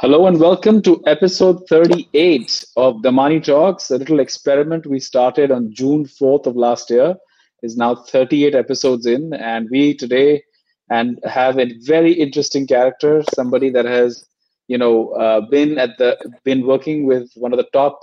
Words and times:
Hello 0.00 0.26
and 0.26 0.40
welcome 0.40 0.80
to 0.80 1.02
episode 1.06 1.68
38 1.68 2.64
of 2.78 3.02
the 3.02 3.12
Money 3.12 3.38
Talks, 3.38 3.90
a 3.90 3.98
little 3.98 4.18
experiment 4.18 4.86
we 4.86 4.98
started 4.98 5.50
on 5.50 5.74
June 5.74 6.06
4th 6.06 6.46
of 6.46 6.56
last 6.56 6.88
year. 6.88 7.16
Is 7.62 7.76
now 7.76 7.96
38 7.96 8.54
episodes 8.54 9.04
in, 9.04 9.34
and 9.34 9.68
we 9.70 9.94
today 9.94 10.42
and 10.88 11.20
have 11.24 11.58
a 11.58 11.74
very 11.80 12.14
interesting 12.14 12.66
character, 12.66 13.22
somebody 13.34 13.68
that 13.68 13.84
has, 13.84 14.26
you 14.68 14.78
know, 14.78 15.10
uh, 15.10 15.42
been 15.50 15.76
at 15.76 15.98
the 15.98 16.16
been 16.44 16.66
working 16.66 17.04
with 17.04 17.30
one 17.34 17.52
of 17.52 17.58
the 17.58 17.68
top 17.74 18.00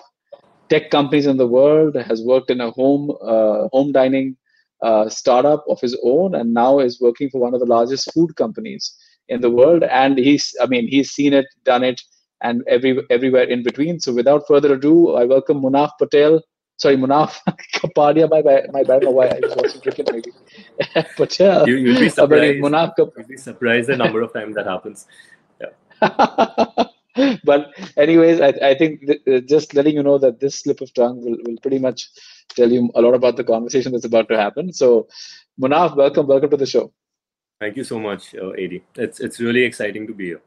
tech 0.69 0.91
companies 0.91 1.25
in 1.25 1.37
the 1.37 1.47
world, 1.47 1.95
has 1.95 2.21
worked 2.21 2.51
in 2.51 2.61
a 2.61 2.69
home 2.69 3.09
uh, 3.23 3.69
home 3.73 3.91
dining 3.91 4.37
uh, 4.83 5.09
startup 5.09 5.65
of 5.67 5.81
his 5.81 5.97
own, 6.03 6.35
and 6.35 6.53
now 6.53 6.77
is 6.77 7.01
working 7.01 7.27
for 7.31 7.41
one 7.41 7.55
of 7.55 7.59
the 7.59 7.65
largest 7.65 8.13
food 8.13 8.35
companies 8.35 8.95
in 9.29 9.41
the 9.41 9.49
world 9.49 9.83
and 9.83 10.17
he's 10.17 10.55
i 10.61 10.65
mean 10.65 10.87
he's 10.87 11.11
seen 11.11 11.33
it 11.33 11.45
done 11.63 11.83
it 11.83 12.01
and 12.41 12.63
every 12.67 12.99
everywhere 13.09 13.43
in 13.43 13.63
between. 13.63 13.99
So 13.99 14.13
without 14.13 14.47
further 14.47 14.73
ado 14.73 15.15
i 15.15 15.25
welcome 15.25 15.61
munaf 15.61 15.91
patel. 15.99 16.41
Sorry 16.77 16.95
munaf 16.95 17.39
kapadia. 17.75 18.29
My 18.29 18.41
bad 18.41 18.71
my 18.71 18.83
bad. 18.83 19.03
Why 19.05 19.27
i 19.27 19.39
was 19.41 19.53
also 19.53 19.79
drinking 19.79 20.05
maybe. 20.11 20.31
Patel. 21.17 21.67
You, 21.67 21.75
you'd 21.77 21.99
be 21.99 22.09
surprised. 22.09 22.59
Munaf 22.59 22.93
you'd 22.97 23.27
be 23.27 23.37
surprised 23.37 23.89
the 23.89 23.97
number 23.97 24.21
of 24.21 24.33
times 24.33 24.55
that 24.55 24.67
happens. 24.67 25.07
Yeah. 25.61 26.85
but 27.43 27.73
anyways 27.97 28.39
I, 28.41 28.49
I 28.61 28.75
think 28.75 29.07
th- 29.07 29.21
uh, 29.27 29.39
just 29.47 29.73
letting 29.73 29.95
you 29.95 30.03
know 30.03 30.19
that 30.19 30.39
this 30.39 30.59
slip 30.59 30.81
of 30.81 30.93
tongue 30.93 31.19
will, 31.25 31.37
will 31.45 31.57
pretty 31.63 31.79
much 31.79 32.09
tell 32.49 32.71
you 32.71 32.91
a 32.93 33.01
lot 33.01 33.15
about 33.15 33.37
the 33.37 33.43
conversation 33.43 33.91
that's 33.91 34.05
about 34.05 34.29
to 34.29 34.37
happen. 34.37 34.71
So 34.71 35.07
munaf 35.59 35.95
welcome 35.95 36.27
welcome 36.27 36.51
to 36.51 36.57
the 36.57 36.67
show 36.67 36.93
Thank 37.59 37.75
you 37.75 37.83
so 37.83 37.99
much, 37.99 38.35
uh, 38.35 38.51
AD. 38.51 38.81
It's 38.95 39.19
it's 39.19 39.39
really 39.39 39.63
exciting 39.63 40.05
to 40.07 40.13
be 40.13 40.25
here. 40.25 40.41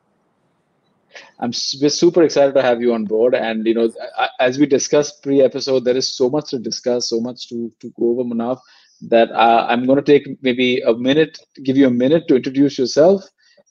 I'm 1.41 1.53
we're 1.81 1.89
super 1.89 2.23
excited 2.23 2.55
to 2.55 2.63
have 2.63 2.81
you 2.81 2.95
on 2.95 3.05
board, 3.05 3.35
and 3.35 3.67
you 3.67 3.75
know, 3.75 3.91
as 4.39 4.59
we 4.59 4.67
discussed 4.67 5.23
pre-episode, 5.23 5.85
there 5.85 5.97
is 5.97 6.07
so 6.07 6.31
much 6.31 6.51
to 6.51 6.59
discuss, 6.59 7.09
so 7.09 7.21
much 7.21 7.49
to 7.49 7.73
to 7.81 7.91
go 7.99 8.11
over, 8.11 8.23
Munaf, 8.23 8.61
that 9.09 9.31
uh, 9.33 9.67
I'm 9.69 9.87
going 9.87 9.97
to 9.97 10.05
take 10.13 10.29
maybe 10.43 10.81
a 10.83 10.95
minute, 10.95 11.39
give 11.65 11.77
you 11.77 11.89
a 11.89 11.91
minute 11.91 12.29
to 12.29 12.37
introduce 12.37 12.79
yourself, 12.79 13.25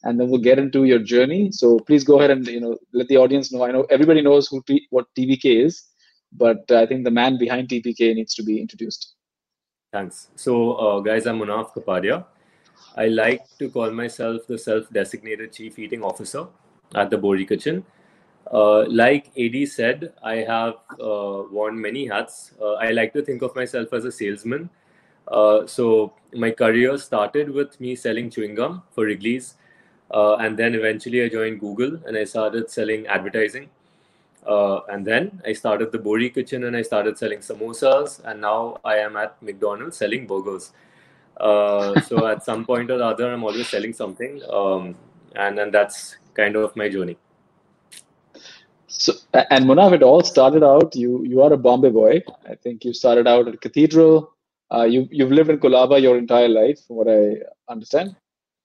and 0.04 0.20
then 0.20 0.30
we'll 0.30 0.42
get 0.42 0.60
into 0.60 0.84
your 0.84 1.00
journey. 1.00 1.50
So 1.52 1.80
please 1.80 2.04
go 2.04 2.20
ahead 2.20 2.32
and 2.32 2.46
you 2.48 2.60
know 2.60 2.78
let 2.94 3.08
the 3.08 3.18
audience 3.18 3.54
know. 3.54 3.64
I 3.64 3.72
know 3.72 3.86
everybody 3.90 4.22
knows 4.22 4.48
who 4.48 4.62
T- 4.64 4.88
what 4.90 5.06
TBK 5.18 5.64
is, 5.66 5.86
but 6.34 6.70
I 6.72 6.86
think 6.86 7.06
the 7.06 7.12
man 7.12 7.38
behind 7.38 7.70
TBK 7.70 8.16
needs 8.16 8.36
to 8.36 8.44
be 8.44 8.60
introduced. 8.60 9.16
Thanks. 9.94 10.28
So, 10.36 10.74
uh, 10.74 11.00
guys, 11.00 11.26
I'm 11.26 11.40
Munaf 11.40 11.74
Kapadia. 11.74 12.26
I 12.96 13.08
like 13.08 13.46
to 13.60 13.70
call 13.70 13.92
myself 13.92 14.48
the 14.48 14.58
self-designated 14.58 15.54
chief 15.54 15.80
eating 15.80 16.04
officer 16.04 16.48
at 16.96 17.10
the 17.10 17.18
Bohri 17.18 17.48
Kitchen. 17.48 17.86
Uh, 18.52 18.86
like 18.90 19.32
AD 19.38 19.68
said, 19.68 20.14
I 20.24 20.38
have 20.38 20.76
uh, 21.00 21.44
worn 21.52 21.80
many 21.80 22.08
hats. 22.08 22.54
Uh, 22.60 22.74
I 22.74 22.92
like 22.92 23.14
to 23.14 23.22
think 23.22 23.42
of 23.42 23.56
myself 23.56 23.94
as 23.94 24.06
a 24.06 24.12
salesman. 24.12 24.70
Uh, 25.28 25.68
so 25.68 26.14
my 26.34 26.50
career 26.50 26.98
started 26.98 27.52
with 27.52 27.80
me 27.80 27.96
selling 27.96 28.30
chewing 28.30 28.56
gum 28.56 28.82
for 28.92 29.06
Wrigley's, 29.06 29.56
uh, 30.12 30.38
and 30.38 30.58
then 30.58 30.74
eventually 30.74 31.24
I 31.24 31.30
joined 31.30 31.60
Google 31.60 32.00
and 32.08 32.18
I 32.18 32.24
started 32.24 32.72
selling 32.72 33.06
advertising. 33.06 33.70
Uh, 34.48 34.80
and 34.90 35.06
then 35.06 35.42
I 35.46 35.54
started 35.54 35.92
the 35.92 36.00
Bohri 36.00 36.34
Kitchen 36.34 36.64
and 36.64 36.76
I 36.76 36.82
started 36.82 37.18
selling 37.18 37.40
samosas, 37.40 38.24
and 38.26 38.42
now 38.42 38.78
I 38.84 38.96
am 38.96 39.16
at 39.18 39.42
McDonald's 39.44 39.98
selling 39.98 40.26
burgers. 40.26 40.72
Uh, 41.40 42.00
so 42.02 42.28
at 42.28 42.44
some 42.44 42.66
point 42.66 42.92
or 42.92 42.98
the 42.98 43.06
other, 43.06 43.32
I'm 43.32 43.44
always 43.44 43.68
selling 43.68 43.94
something, 43.94 44.42
um, 44.52 44.96
and 45.36 45.58
then 45.58 45.72
that's 45.72 46.18
kind 46.34 46.56
of 46.56 46.76
my 46.76 46.90
journey. 46.90 47.18
So 48.88 49.14
and 49.34 49.66
Munaf, 49.66 49.94
it 49.94 50.04
all 50.04 50.24
started 50.24 50.64
out. 50.64 50.96
You 50.96 51.24
you 51.24 51.42
are 51.42 51.54
a 51.54 51.58
Bombay 51.58 51.92
boy. 51.92 52.24
I 52.50 52.56
think 52.56 52.84
you 52.84 52.94
started 52.94 53.28
out 53.28 53.48
at 53.48 53.62
Cathedral. 53.62 54.34
Uh, 54.72 54.84
you 54.84 55.08
you've 55.12 55.32
lived 55.32 55.50
in 55.50 55.60
Colaba 55.60 56.02
your 56.02 56.18
entire 56.18 56.50
life, 56.50 56.80
from 56.86 56.98
what 56.98 57.08
I 57.08 57.38
understand. 57.70 58.16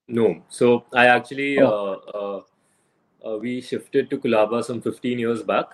No, 0.09 0.43
so 0.49 0.85
I 0.93 1.07
actually 1.07 1.61
oh. 1.61 2.01
uh, 2.15 3.29
uh, 3.29 3.39
we 3.39 3.61
shifted 3.61 4.11
to 4.11 4.19
Colaba 4.19 4.65
some 4.65 4.81
15 4.81 5.19
years 5.19 5.43
back. 5.43 5.67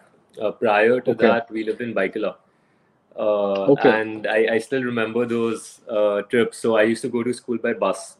prior 0.58 1.00
to 1.00 1.10
okay. 1.10 1.26
that, 1.26 1.50
we 1.50 1.64
lived 1.64 1.80
in 1.80 1.92
Byculla. 1.94 2.36
Uh, 3.16 3.72
okay. 3.72 4.00
And 4.00 4.26
I, 4.26 4.54
I, 4.54 4.58
still 4.58 4.82
remember 4.82 5.26
those 5.26 5.80
uh, 5.88 6.22
trips. 6.22 6.58
So 6.58 6.76
I 6.76 6.84
used 6.84 7.02
to 7.02 7.08
go 7.08 7.22
to 7.22 7.34
school 7.34 7.58
by 7.58 7.72
bus, 7.72 8.16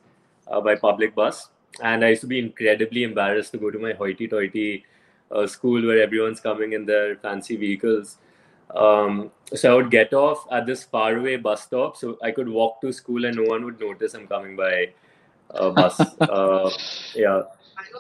uh, 0.48 0.60
by 0.60 0.74
public 0.74 1.14
bus. 1.14 1.48
And 1.82 2.04
I 2.04 2.08
used 2.10 2.22
to 2.22 2.26
be 2.26 2.38
incredibly 2.38 3.04
embarrassed 3.04 3.52
to 3.52 3.58
go 3.58 3.70
to 3.70 3.78
my 3.78 3.92
hoity 3.92 4.26
toity 4.26 4.84
uh, 5.30 5.46
school 5.46 5.86
where 5.86 6.02
everyone's 6.02 6.40
coming 6.40 6.72
in 6.72 6.84
their 6.84 7.16
fancy 7.16 7.56
vehicles. 7.56 8.16
Um, 8.74 9.30
so 9.54 9.72
I 9.72 9.74
would 9.74 9.90
get 9.90 10.12
off 10.12 10.46
at 10.50 10.66
this 10.66 10.84
faraway 10.84 11.36
bus 11.36 11.62
stop 11.62 11.96
so 11.96 12.18
I 12.22 12.30
could 12.30 12.48
walk 12.48 12.80
to 12.82 12.92
school 12.92 13.24
and 13.24 13.36
no 13.36 13.44
one 13.44 13.64
would 13.64 13.80
notice 13.80 14.14
I'm 14.14 14.26
coming 14.26 14.56
by 14.56 14.90
a 15.50 15.70
bus. 15.70 16.00
Uh, 16.20 16.70
yeah 17.14 17.42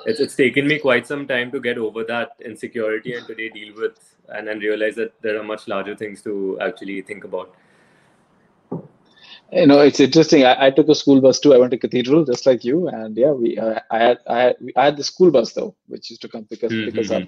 it's, 0.06 0.20
it's 0.20 0.36
taken 0.36 0.66
me 0.66 0.78
quite 0.78 1.06
some 1.06 1.26
time 1.26 1.50
to 1.52 1.60
get 1.60 1.78
over 1.78 2.04
that 2.04 2.36
insecurity 2.44 3.14
and 3.14 3.26
today 3.26 3.48
deal 3.48 3.74
with 3.76 4.16
and 4.28 4.46
then 4.46 4.58
realize 4.58 4.94
that 4.96 5.12
there 5.22 5.38
are 5.38 5.42
much 5.42 5.68
larger 5.68 5.96
things 5.96 6.22
to 6.22 6.58
actually 6.60 7.02
think 7.02 7.24
about. 7.24 7.54
You 9.52 9.66
know 9.66 9.80
it's 9.80 9.98
interesting. 9.98 10.44
I, 10.44 10.66
I, 10.66 10.70
took 10.70 10.88
a 10.88 10.94
school 10.94 11.20
bus 11.20 11.40
too. 11.40 11.52
I 11.52 11.58
went 11.58 11.72
to 11.72 11.78
cathedral 11.78 12.24
just 12.24 12.46
like 12.46 12.64
you. 12.64 12.88
And 12.88 13.16
yeah 13.16 13.32
we 13.32 13.58
uh, 13.58 13.80
i 13.90 13.98
had 13.98 14.18
i 14.28 14.40
had 14.40 14.56
i 14.76 14.84
had 14.84 14.96
the 14.96 15.04
school 15.04 15.30
bus 15.32 15.52
though 15.54 15.74
which 15.88 16.08
used 16.08 16.22
to 16.22 16.28
come 16.28 16.46
because 16.48 16.70
mm-hmm. 16.70 16.86
because 16.86 17.10
of 17.10 17.22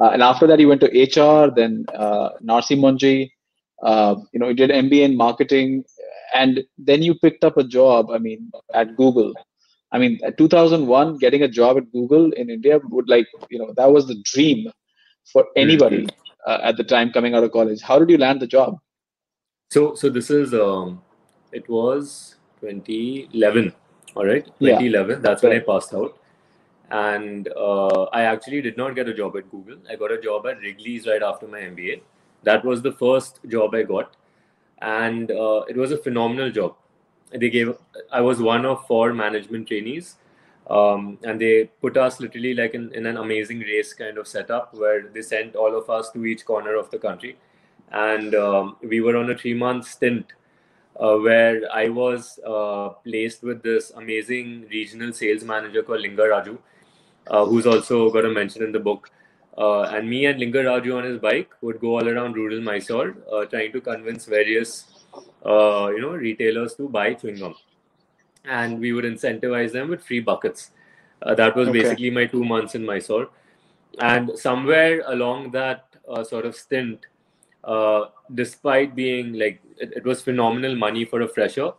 uh, 0.00 0.10
and 0.12 0.22
after 0.22 0.46
that 0.46 0.60
you 0.60 0.68
went 0.68 0.80
to 0.80 0.86
hr 0.86 1.50
then 1.54 1.84
uh, 1.94 2.30
Narsee 2.42 2.78
Monjee 2.78 3.30
uh, 3.82 4.16
you 4.32 4.40
know 4.40 4.48
you 4.48 4.54
did 4.54 4.70
mba 4.70 5.02
in 5.04 5.16
marketing. 5.16 5.84
And 6.34 6.62
then 6.76 7.02
you 7.02 7.14
picked 7.14 7.42
up 7.42 7.56
a 7.56 7.64
job 7.64 8.10
i 8.10 8.18
mean 8.18 8.50
at 8.74 8.94
google 8.96 9.32
I 9.90 9.98
mean, 9.98 10.20
2001, 10.36 11.16
getting 11.16 11.42
a 11.42 11.48
job 11.48 11.78
at 11.78 11.90
Google 11.92 12.30
in 12.32 12.50
India 12.50 12.78
would 12.90 13.08
like, 13.08 13.26
you 13.50 13.58
know, 13.58 13.72
that 13.76 13.90
was 13.90 14.06
the 14.06 14.22
dream 14.24 14.70
for 15.32 15.46
anybody 15.56 16.04
mm-hmm. 16.04 16.50
uh, 16.50 16.58
at 16.62 16.76
the 16.76 16.84
time 16.84 17.10
coming 17.10 17.34
out 17.34 17.42
of 17.42 17.52
college. 17.52 17.80
How 17.80 17.98
did 17.98 18.10
you 18.10 18.18
land 18.18 18.40
the 18.40 18.46
job? 18.46 18.78
So, 19.70 19.94
so 19.94 20.10
this 20.10 20.30
is, 20.30 20.52
um, 20.52 21.02
it 21.52 21.68
was 21.68 22.36
2011, 22.60 23.72
all 24.14 24.26
right? 24.26 24.44
2011, 24.60 25.10
yeah. 25.10 25.20
that's 25.22 25.42
when 25.42 25.52
I 25.52 25.60
passed 25.60 25.94
out. 25.94 26.18
And 26.90 27.48
uh, 27.56 28.04
I 28.04 28.22
actually 28.22 28.62
did 28.62 28.76
not 28.76 28.94
get 28.94 29.08
a 29.08 29.14
job 29.14 29.36
at 29.36 29.50
Google. 29.50 29.76
I 29.90 29.96
got 29.96 30.10
a 30.10 30.20
job 30.20 30.46
at 30.46 30.58
Wrigley's 30.60 31.06
right 31.06 31.22
after 31.22 31.46
my 31.46 31.60
MBA. 31.60 32.02
That 32.42 32.64
was 32.64 32.82
the 32.82 32.92
first 32.92 33.40
job 33.48 33.74
I 33.74 33.82
got. 33.82 34.16
And 34.80 35.30
uh, 35.30 35.64
it 35.68 35.76
was 35.76 35.92
a 35.92 35.98
phenomenal 35.98 36.50
job 36.50 36.76
they 37.32 37.50
gave 37.50 37.74
i 38.12 38.20
was 38.20 38.40
one 38.40 38.64
of 38.64 38.86
four 38.86 39.12
management 39.12 39.66
trainees 39.68 40.16
um, 40.70 41.18
and 41.22 41.40
they 41.40 41.70
put 41.80 41.96
us 41.96 42.20
literally 42.20 42.54
like 42.54 42.74
in, 42.74 42.92
in 42.94 43.06
an 43.06 43.16
amazing 43.16 43.60
race 43.60 43.92
kind 43.94 44.18
of 44.18 44.28
setup 44.28 44.74
where 44.74 45.08
they 45.08 45.22
sent 45.22 45.56
all 45.56 45.76
of 45.76 45.88
us 45.88 46.10
to 46.10 46.26
each 46.26 46.44
corner 46.44 46.74
of 46.74 46.90
the 46.90 46.98
country. 46.98 47.38
And 47.90 48.34
um, 48.34 48.76
we 48.82 49.00
were 49.00 49.16
on 49.16 49.30
a 49.30 49.38
three 49.38 49.54
month 49.54 49.88
stint 49.88 50.26
uh, 51.00 51.16
where 51.16 51.62
i 51.72 51.88
was 51.88 52.38
uh, 52.44 52.88
placed 53.04 53.42
with 53.42 53.62
this 53.62 53.92
amazing 53.96 54.66
regional 54.70 55.12
sales 55.12 55.44
manager 55.44 55.82
called 55.82 56.00
linga 56.00 56.22
raju 56.22 56.58
uh, 57.28 57.44
who's 57.44 57.66
also 57.66 58.10
got 58.10 58.24
a 58.24 58.28
mention 58.28 58.62
in 58.62 58.72
the 58.72 58.80
book. 58.80 59.10
Uh, 59.56 59.82
and 59.82 60.08
me 60.08 60.26
and 60.26 60.38
linga 60.38 60.62
raju 60.64 60.98
on 60.98 61.04
his 61.04 61.18
bike 61.18 61.50
would 61.62 61.80
go 61.80 61.98
all 61.98 62.08
around 62.08 62.34
rural 62.34 62.60
mysore 62.60 63.16
uh, 63.32 63.44
trying 63.46 63.72
to 63.72 63.80
convince 63.80 64.26
various 64.26 64.97
uh, 65.44 65.90
you 65.94 66.00
know 66.00 66.10
retailers 66.10 66.74
to 66.74 66.88
buy 66.88 67.14
chewing 67.14 67.38
gum, 67.38 67.54
and 68.44 68.80
we 68.80 68.92
would 68.92 69.04
incentivize 69.04 69.72
them 69.72 69.88
with 69.88 70.02
free 70.02 70.20
buckets. 70.20 70.70
Uh, 71.22 71.34
that 71.34 71.56
was 71.56 71.68
okay. 71.68 71.82
basically 71.82 72.10
my 72.10 72.26
two 72.26 72.44
months 72.44 72.74
in 72.74 72.84
Mysore, 72.84 73.28
and 73.98 74.38
somewhere 74.38 75.02
along 75.06 75.50
that 75.52 75.84
uh, 76.08 76.24
sort 76.24 76.46
of 76.46 76.56
stint, 76.56 77.06
uh, 77.64 78.06
despite 78.34 78.94
being 78.94 79.32
like 79.34 79.60
it, 79.78 79.92
it, 79.96 80.04
was 80.04 80.22
phenomenal 80.22 80.76
money 80.76 81.04
for 81.04 81.22
a 81.22 81.28
fresher. 81.28 81.72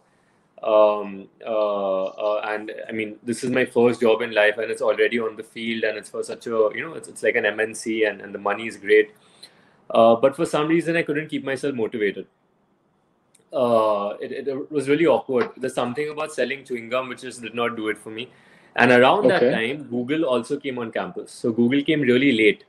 Um, 0.62 1.30
uh, 1.46 2.04
uh, 2.06 2.42
and 2.50 2.72
I 2.88 2.92
mean, 2.92 3.18
this 3.24 3.46
is 3.46 3.50
my 3.50 3.64
first 3.64 4.02
job 4.02 4.22
in 4.22 4.34
life, 4.34 4.58
and 4.58 4.70
it's 4.70 4.82
already 4.82 5.20
on 5.20 5.38
the 5.38 5.44
field, 5.44 5.84
and 5.86 5.98
it's 5.98 6.10
for 6.10 6.22
such 6.22 6.48
a 6.48 6.70
you 6.76 6.82
know, 6.82 6.94
it's, 6.94 7.08
it's 7.08 7.24
like 7.24 7.36
an 7.36 7.46
MNC, 7.46 8.10
and, 8.10 8.22
and 8.22 8.36
the 8.36 8.40
money 8.40 8.68
is 8.68 8.76
great. 8.78 9.12
but 9.90 10.36
for 10.36 10.46
some 10.46 10.68
reason, 10.68 10.98
I 10.98 11.04
couldn't 11.04 11.30
keep 11.30 11.46
myself 11.46 11.76
motivated 11.76 12.28
uh, 13.54 14.14
it, 14.20 14.48
it, 14.48 14.72
was 14.72 14.88
really 14.88 15.06
awkward. 15.06 15.50
There's 15.58 15.74
something 15.74 16.10
about 16.10 16.32
selling 16.32 16.64
chewing 16.64 16.90
gum 16.90 17.10
which 17.10 17.22
just 17.22 17.42
did 17.42 17.56
not 17.56 17.76
do 17.76 17.90
it 17.90 17.98
for 17.98 18.10
me. 18.10 18.30
And 18.76 18.92
around 18.92 19.26
okay. 19.26 19.50
that 19.50 19.54
time, 19.54 19.84
Google 19.84 20.26
also 20.26 20.58
came 20.58 20.78
on 20.78 20.92
campus. 20.92 21.32
So 21.32 21.52
Google 21.52 21.84
came 21.84 22.02
really 22.02 22.32
late 22.32 22.66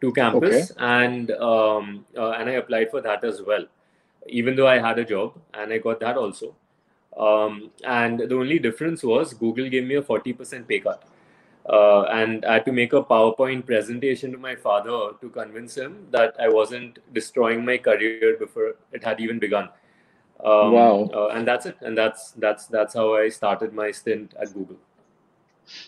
to 0.00 0.12
campus, 0.12 0.70
okay. 0.72 0.84
and 0.84 1.30
um, 1.32 2.04
uh, 2.16 2.30
and 2.32 2.48
I 2.48 2.54
applied 2.54 2.90
for 2.90 3.00
that 3.02 3.22
as 3.24 3.42
well, 3.42 3.64
even 4.26 4.56
though 4.56 4.66
I 4.66 4.78
had 4.78 4.98
a 4.98 5.04
job 5.04 5.34
and 5.52 5.72
I 5.72 5.78
got 5.78 6.00
that 6.00 6.16
also. 6.16 6.54
Um, 7.16 7.70
and 7.84 8.18
the 8.18 8.34
only 8.34 8.58
difference 8.58 9.04
was 9.04 9.34
Google 9.34 9.68
gave 9.68 9.84
me 9.84 9.94
a 9.96 10.02
40% 10.02 10.66
pay 10.66 10.80
cut. 10.80 11.04
Uh, 11.68 12.02
and 12.02 12.44
I 12.44 12.54
had 12.54 12.64
to 12.66 12.72
make 12.72 12.92
a 12.92 13.02
PowerPoint 13.02 13.66
presentation 13.66 14.32
to 14.32 14.38
my 14.38 14.54
father 14.54 15.12
to 15.20 15.28
convince 15.30 15.76
him 15.76 16.06
that 16.10 16.34
I 16.38 16.48
wasn't 16.48 16.98
destroying 17.14 17.64
my 17.64 17.78
career 17.78 18.36
before 18.38 18.74
it 18.92 19.02
had 19.02 19.20
even 19.20 19.38
begun. 19.38 19.70
Um, 20.44 20.72
wow! 20.72 21.10
Uh, 21.14 21.28
and 21.28 21.46
that's 21.46 21.64
it. 21.64 21.76
And 21.80 21.96
that's 21.96 22.32
that's 22.32 22.66
that's 22.66 22.94
how 22.94 23.14
I 23.14 23.28
started 23.30 23.72
my 23.72 23.90
stint 23.92 24.34
at 24.38 24.52
Google. 24.52 24.76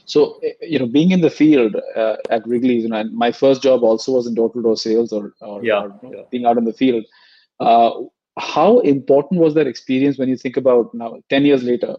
So 0.06 0.38
eh, 0.42 0.52
you 0.62 0.78
know, 0.78 0.86
being 0.86 1.10
in 1.10 1.20
the 1.20 1.30
field 1.30 1.76
uh, 1.94 2.16
at 2.30 2.46
Wrigley's, 2.46 2.84
you 2.84 2.88
know, 2.88 2.96
and 2.96 3.12
my 3.12 3.32
first 3.32 3.62
job 3.62 3.82
also 3.82 4.12
was 4.12 4.26
in 4.26 4.34
door-to-door 4.34 4.76
sales 4.76 5.12
or, 5.12 5.34
or, 5.40 5.62
yeah, 5.62 5.82
or 5.82 6.00
yeah. 6.02 6.22
being 6.30 6.46
out 6.46 6.56
in 6.56 6.64
the 6.64 6.72
field. 6.72 7.04
Uh, 7.60 7.90
how 8.38 8.80
important 8.80 9.40
was 9.40 9.52
that 9.54 9.66
experience 9.66 10.18
when 10.18 10.28
you 10.28 10.36
think 10.36 10.56
about 10.56 10.94
now, 10.94 11.18
ten 11.28 11.44
years 11.44 11.62
later? 11.62 11.96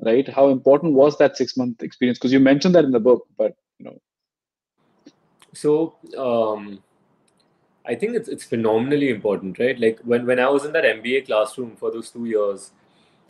Right? 0.00 0.28
How 0.28 0.48
important 0.48 0.94
was 0.94 1.16
that 1.18 1.36
six 1.36 1.56
month 1.56 1.82
experience? 1.82 2.18
Because 2.18 2.32
you 2.32 2.40
mentioned 2.40 2.74
that 2.74 2.84
in 2.84 2.90
the 2.90 3.00
book, 3.00 3.26
but 3.36 3.54
you 3.78 3.86
know. 3.86 4.00
So 5.52 5.96
um, 6.18 6.82
I 7.86 7.94
think 7.94 8.16
it's 8.16 8.28
it's 8.28 8.44
phenomenally 8.44 9.10
important, 9.10 9.58
right? 9.58 9.78
Like 9.78 10.00
when 10.00 10.26
when 10.26 10.40
I 10.40 10.48
was 10.48 10.64
in 10.64 10.72
that 10.72 10.84
MBA 10.84 11.26
classroom 11.26 11.76
for 11.76 11.90
those 11.90 12.10
two 12.10 12.24
years, 12.26 12.72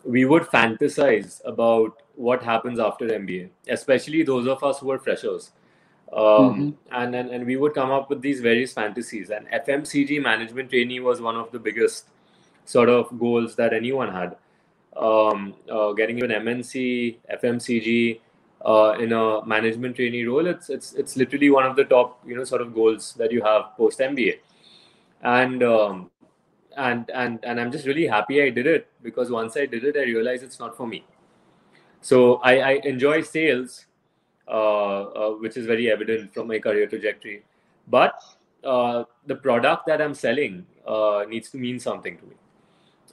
we 0.05 0.25
would 0.25 0.44
fantasize 0.44 1.40
about 1.44 2.02
what 2.14 2.43
happens 2.43 2.78
after 2.78 3.06
MBA, 3.06 3.50
especially 3.69 4.22
those 4.22 4.46
of 4.46 4.62
us 4.62 4.78
who 4.78 4.90
are 4.90 4.99
freshers. 4.99 5.52
Um, 6.12 6.20
mm-hmm. 6.22 6.70
and, 6.93 7.14
and 7.16 7.31
and 7.31 7.46
we 7.46 7.56
would 7.56 7.75
come 7.75 7.90
up 7.90 8.08
with 8.08 8.22
these 8.22 8.40
various 8.40 8.72
fantasies. 8.72 9.31
And 9.31 9.49
FMCG 9.49 10.22
management 10.22 10.70
trainee 10.70 11.00
was 11.00 11.20
one 11.20 11.37
of 11.37 11.50
the 11.50 11.58
biggest 11.58 12.08
sort 12.64 12.88
of 12.88 13.19
goals 13.19 13.56
that 13.56 13.72
anyone 13.72 14.12
had 14.12 14.37
um, 14.96 15.55
uh, 15.70 15.93
getting 15.93 16.23
an 16.23 16.31
MNC, 16.31 17.17
FMCG 17.43 18.20
uh, 18.64 18.96
in 18.99 19.12
a 19.12 19.44
management 19.44 19.96
trainee 19.96 20.25
role, 20.25 20.46
it's 20.46 20.70
it's 20.70 20.93
it's 20.94 21.17
literally 21.17 21.50
one 21.50 21.67
of 21.67 21.76
the 21.76 21.85
top 21.85 22.20
you 22.26 22.37
know 22.37 22.44
sort 22.44 22.62
of 22.62 22.75
goals 22.75 23.14
that 23.14 23.32
you 23.32 23.43
have 23.43 23.76
post 23.76 23.99
MBA, 23.99 24.38
and 25.23 25.62
um, 25.62 26.11
and 26.76 27.11
and 27.11 27.44
and 27.44 27.61
I'm 27.61 27.70
just 27.70 27.87
really 27.87 28.06
happy 28.06 28.43
I 28.43 28.50
did 28.50 28.67
it 28.67 28.88
because 29.02 29.31
once 29.31 29.56
I 29.56 29.67
did 29.67 29.85
it, 29.85 29.96
I 29.96 30.02
realized 30.02 30.43
it's 30.43 30.58
not 30.58 30.76
for 30.76 30.87
me. 30.87 31.05
So 32.00 32.37
I, 32.37 32.58
I 32.58 32.70
enjoy 32.85 33.23
sales, 33.23 33.87
uh, 34.47 35.02
uh 35.02 35.31
which 35.32 35.56
is 35.56 35.67
very 35.67 35.90
evident 35.90 36.32
from 36.35 36.49
my 36.49 36.58
career 36.58 36.87
trajectory, 36.87 37.44
but 37.88 38.14
uh, 38.62 39.05
the 39.26 39.35
product 39.35 39.87
that 39.87 40.00
I'm 40.00 40.14
selling 40.14 40.67
uh, 40.87 41.25
needs 41.29 41.50
to 41.50 41.58
mean 41.58 41.79
something 41.79 42.17
to 42.19 42.25
me 42.25 42.37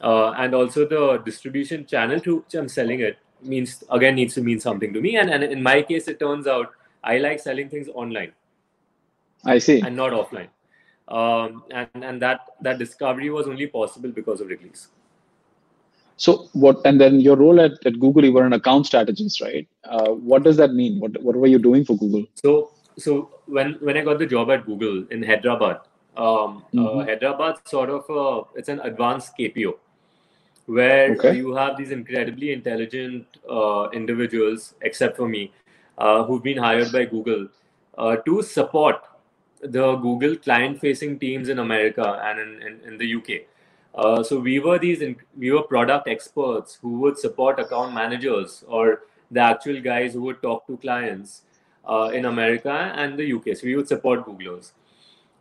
uh, 0.02 0.32
and 0.32 0.54
also 0.54 0.88
the 0.88 1.22
distribution 1.24 1.86
channel 1.86 2.20
to 2.22 2.38
which 2.38 2.56
I'm 2.56 2.68
selling 2.68 3.02
it 3.02 3.18
means 3.44 3.84
again 3.90 4.16
needs 4.16 4.34
to 4.36 4.42
mean 4.42 4.60
something 4.60 4.94
to 4.94 5.02
me. 5.02 5.18
And, 5.18 5.30
and 5.30 5.44
in 5.44 5.62
my 5.62 5.82
case, 5.82 6.08
it 6.08 6.20
turns 6.20 6.48
out 6.48 6.72
I 7.04 7.18
like 7.18 7.40
selling 7.40 7.70
things 7.70 7.88
online. 7.94 8.32
I 9.46 9.58
see, 9.58 9.82
and 9.82 9.96
not 9.96 10.12
offline. 10.12 10.50
Um, 11.08 11.64
and 11.72 11.90
and 12.04 12.22
that 12.22 12.42
that 12.62 12.78
discovery 12.78 13.30
was 13.30 13.48
only 13.48 13.68
possible 13.68 14.10
because 14.10 14.42
of 14.42 14.48
Wrigley's. 14.48 14.88
So 16.18 16.50
what? 16.54 16.80
And 16.86 17.02
then 17.02 17.20
your 17.20 17.36
role 17.36 17.60
at, 17.60 17.84
at 17.86 18.00
Google, 18.00 18.24
you 18.24 18.34
were 18.34 18.46
an 18.46 18.54
account 18.54 18.86
strategist, 18.86 19.42
right? 19.42 19.68
Uh, 19.84 20.10
what 20.10 20.44
does 20.44 20.58
that 20.58 20.74
mean? 20.74 21.00
What 21.00 21.22
what 21.24 21.36
were 21.36 21.48
you 21.48 21.58
doing 21.58 21.84
for 21.84 21.98
Google? 21.98 22.26
So 22.36 22.72
so 22.98 23.32
when 23.48 23.74
when 23.82 23.98
I 23.98 24.02
got 24.02 24.20
the 24.20 24.28
job 24.28 24.52
at 24.52 24.66
Google 24.66 25.08
in 25.10 25.24
Hyderabad, 25.24 25.78
um, 26.16 26.24
uh, 26.26 26.78
mm-hmm. 26.78 27.00
uh, 27.00 27.06
Hyderabad 27.06 27.56
sort 27.66 27.90
of 27.90 28.10
uh, 28.10 28.44
it's 28.56 28.70
an 28.70 28.80
advanced 28.82 29.34
KPO 29.40 29.74
where 30.66 31.12
okay. 31.14 31.36
you 31.36 31.54
have 31.54 31.78
these 31.78 31.92
incredibly 31.92 32.52
intelligent 32.52 33.26
uh, 33.50 33.90
individuals, 33.94 34.76
except 34.82 35.18
for 35.18 35.28
me, 35.28 35.52
uh, 35.98 36.24
who've 36.24 36.44
been 36.44 36.58
hired 36.58 36.92
by 36.92 37.06
Google 37.06 37.48
uh, 37.98 38.16
to 38.18 38.42
support 38.42 39.04
the 39.62 39.96
Google 39.96 40.36
client-facing 40.38 41.20
teams 41.20 41.50
in 41.50 41.60
America 41.60 42.20
and 42.24 42.40
in, 42.40 42.62
in, 42.62 42.80
in 42.88 42.98
the 42.98 43.16
UK. 43.16 43.48
Uh, 43.94 44.24
so 44.24 44.40
we 44.40 44.60
were 44.60 44.80
these 44.80 45.02
in, 45.02 45.16
we 45.38 45.52
were 45.52 45.64
product 45.64 46.08
experts 46.08 46.80
who 46.82 47.00
would 47.00 47.18
support 47.18 47.60
account 47.60 47.94
managers 47.94 48.64
or 48.68 49.02
the 49.30 49.40
actual 49.40 49.82
guys 49.82 50.14
who 50.14 50.22
would 50.22 50.42
talk 50.42 50.66
to 50.68 50.78
clients 50.78 51.44
uh, 51.90 52.10
in 52.14 52.26
America 52.26 52.94
and 52.96 53.18
the 53.18 53.34
UK. 53.34 53.56
So 53.56 53.66
we 53.66 53.76
would 53.76 53.88
support 53.88 54.26
Googlers. 54.26 54.72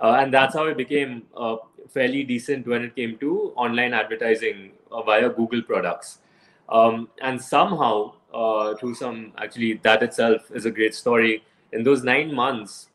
Uh, 0.00 0.16
and 0.18 0.32
that's 0.32 0.54
how 0.54 0.64
it 0.64 0.76
became 0.76 1.22
uh, 1.36 1.56
fairly 1.90 2.22
decent 2.22 2.66
when 2.66 2.82
it 2.82 2.96
came 2.96 3.18
to 3.18 3.52
online 3.56 3.92
advertising 3.92 4.72
uh, 4.90 5.02
via 5.02 5.28
Google 5.28 5.62
products. 5.62 6.18
Um, 6.68 7.08
and 7.20 7.40
somehow, 7.40 8.14
uh, 8.32 8.74
through 8.76 8.94
some 8.94 9.32
actually, 9.38 9.74
that 9.82 10.02
itself 10.02 10.50
is 10.54 10.64
a 10.64 10.70
great 10.70 10.94
story. 10.94 11.44
In 11.72 11.82
those 11.82 12.02
nine 12.02 12.34
months, 12.34 12.88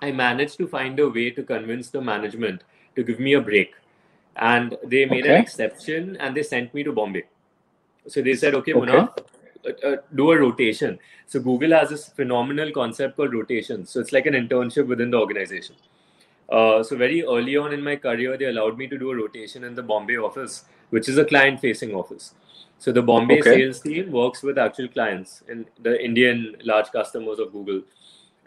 I 0.00 0.10
managed 0.10 0.56
to 0.58 0.66
find 0.66 0.98
a 0.98 1.08
way 1.08 1.30
to 1.30 1.42
convince 1.42 1.90
the 1.90 2.00
management 2.00 2.62
to 2.96 3.02
give 3.02 3.20
me 3.20 3.34
a 3.34 3.40
break. 3.40 3.74
And 4.36 4.76
they 4.84 5.04
made 5.04 5.24
okay. 5.24 5.34
an 5.34 5.40
exception 5.42 6.16
and 6.16 6.36
they 6.36 6.42
sent 6.42 6.72
me 6.72 6.82
to 6.84 6.92
Bombay. 6.92 7.24
So 8.08 8.22
they 8.22 8.34
said, 8.34 8.54
okay, 8.54 8.72
Munaf, 8.72 9.18
uh, 9.64 9.86
uh, 9.86 9.96
do 10.14 10.32
a 10.32 10.38
rotation. 10.38 10.98
So 11.26 11.40
Google 11.40 11.70
has 11.70 11.90
this 11.90 12.08
phenomenal 12.08 12.72
concept 12.72 13.16
called 13.16 13.34
rotation. 13.34 13.86
So 13.86 14.00
it's 14.00 14.12
like 14.12 14.26
an 14.26 14.34
internship 14.34 14.86
within 14.86 15.10
the 15.10 15.18
organization. 15.18 15.76
Uh, 16.52 16.82
so 16.82 16.96
very 16.96 17.24
early 17.24 17.56
on 17.56 17.72
in 17.72 17.82
my 17.82 17.96
career, 17.96 18.36
they 18.36 18.44
allowed 18.44 18.76
me 18.76 18.86
to 18.86 18.98
do 18.98 19.10
a 19.10 19.16
rotation 19.16 19.64
in 19.64 19.74
the 19.74 19.82
Bombay 19.82 20.18
office, 20.18 20.64
which 20.90 21.08
is 21.08 21.16
a 21.16 21.24
client-facing 21.24 21.94
office. 21.94 22.34
So 22.78 22.92
the 22.92 23.00
Bombay 23.00 23.40
okay. 23.40 23.54
sales 23.54 23.80
team 23.80 24.12
works 24.12 24.42
with 24.42 24.58
actual 24.58 24.88
clients 24.88 25.42
and 25.48 25.64
the 25.80 26.04
Indian 26.04 26.56
large 26.62 26.90
customers 26.90 27.38
of 27.38 27.52
Google. 27.52 27.80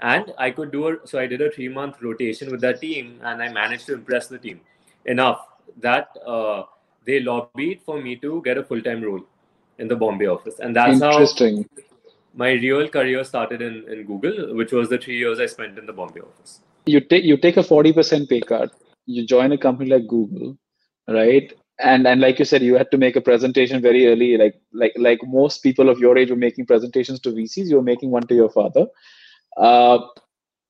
And 0.02 0.34
I 0.38 0.52
could 0.52 0.72
do 0.72 0.88
a 0.90 1.07
so 1.07 1.18
I 1.18 1.25
did 1.25 1.42
a 1.42 1.50
three 1.50 1.69
month 1.69 2.02
rotation 2.02 2.52
with 2.52 2.62
that 2.62 2.81
team, 2.81 3.19
and 3.24 3.42
I 3.42 3.48
managed 3.50 3.86
to 3.88 3.94
impress 3.94 4.28
the 4.28 4.38
team 4.38 4.60
enough 5.06 5.48
that 5.78 6.10
uh, 6.28 6.63
they 7.06 7.22
lobbied 7.22 7.81
for 7.81 8.02
me 8.02 8.18
to 8.18 8.42
get 8.44 8.57
a 8.57 8.63
full 8.63 8.81
time 8.81 9.02
role 9.02 9.24
in 9.80 9.88
the 9.88 9.96
Bombay 9.96 10.28
office, 10.28 10.60
and 10.60 10.75
that's 10.75 11.00
how 11.00 11.25
my 12.36 12.52
real 12.52 12.90
career 12.90 13.24
started 13.24 13.62
in, 13.62 13.90
in 13.90 14.06
Google, 14.06 14.54
which 14.54 14.74
was 14.74 14.90
the 14.90 14.98
three 14.98 15.18
years 15.18 15.40
I 15.40 15.46
spent 15.46 15.80
in 15.80 15.86
the 15.86 15.94
Bombay 15.94 16.19
office 16.19 16.60
you 16.85 16.99
take 17.01 17.23
you 17.23 17.37
take 17.37 17.57
a 17.57 17.63
40% 17.63 18.29
pay 18.29 18.41
cut 18.41 18.71
you 19.05 19.25
join 19.25 19.51
a 19.51 19.57
company 19.57 19.89
like 19.89 20.07
google 20.07 20.57
right? 21.07 21.53
And 21.79 22.07
and 22.07 22.21
like 22.21 22.39
you 22.39 22.45
said 22.45 22.61
you 22.61 22.75
had 22.75 22.89
to 22.91 22.97
make 22.97 23.15
a 23.15 23.21
presentation 23.21 23.81
very 23.81 24.07
early 24.07 24.37
like 24.37 24.55
like 24.71 24.93
like 24.97 25.19
most 25.23 25.61
people 25.61 25.89
of 25.89 25.99
your 25.99 26.17
age 26.17 26.29
were 26.29 26.37
making 26.37 26.65
presentations 26.65 27.19
to 27.21 27.31
vcs 27.31 27.67
you 27.67 27.75
were 27.75 27.81
making 27.81 28.11
one 28.11 28.25
to 28.27 28.35
your 28.35 28.49
father. 28.49 28.87
Uh, 29.57 29.99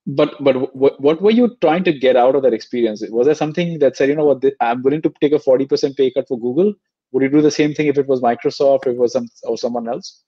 but 0.07 0.35
but 0.43 0.75
what, 0.75 0.99
what 0.99 1.21
were 1.21 1.31
you 1.31 1.55
trying 1.61 1.83
to 1.83 1.93
get 1.93 2.15
out 2.15 2.35
of 2.35 2.41
that 2.43 2.53
experience? 2.53 3.03
Was 3.09 3.27
there 3.27 3.35
something 3.35 3.79
that 3.79 3.95
said 3.95 4.09
you 4.09 4.15
know 4.15 4.25
what 4.25 4.43
i'm 4.61 4.81
willing 4.81 5.01
to 5.03 5.13
take 5.21 5.33
a 5.33 5.39
40% 5.39 5.95
pay 5.95 6.11
cut 6.11 6.27
for 6.27 6.39
google? 6.39 6.73
Would 7.11 7.23
you 7.23 7.29
do 7.29 7.41
the 7.41 7.51
same 7.51 7.73
thing 7.73 7.87
if 7.87 7.97
it 7.99 8.07
was 8.07 8.21
microsoft 8.21 8.87
if 8.87 8.93
it 8.93 8.97
was 8.97 9.13
some 9.13 9.27
or 9.43 9.57
someone 9.57 9.87
else? 9.87 10.23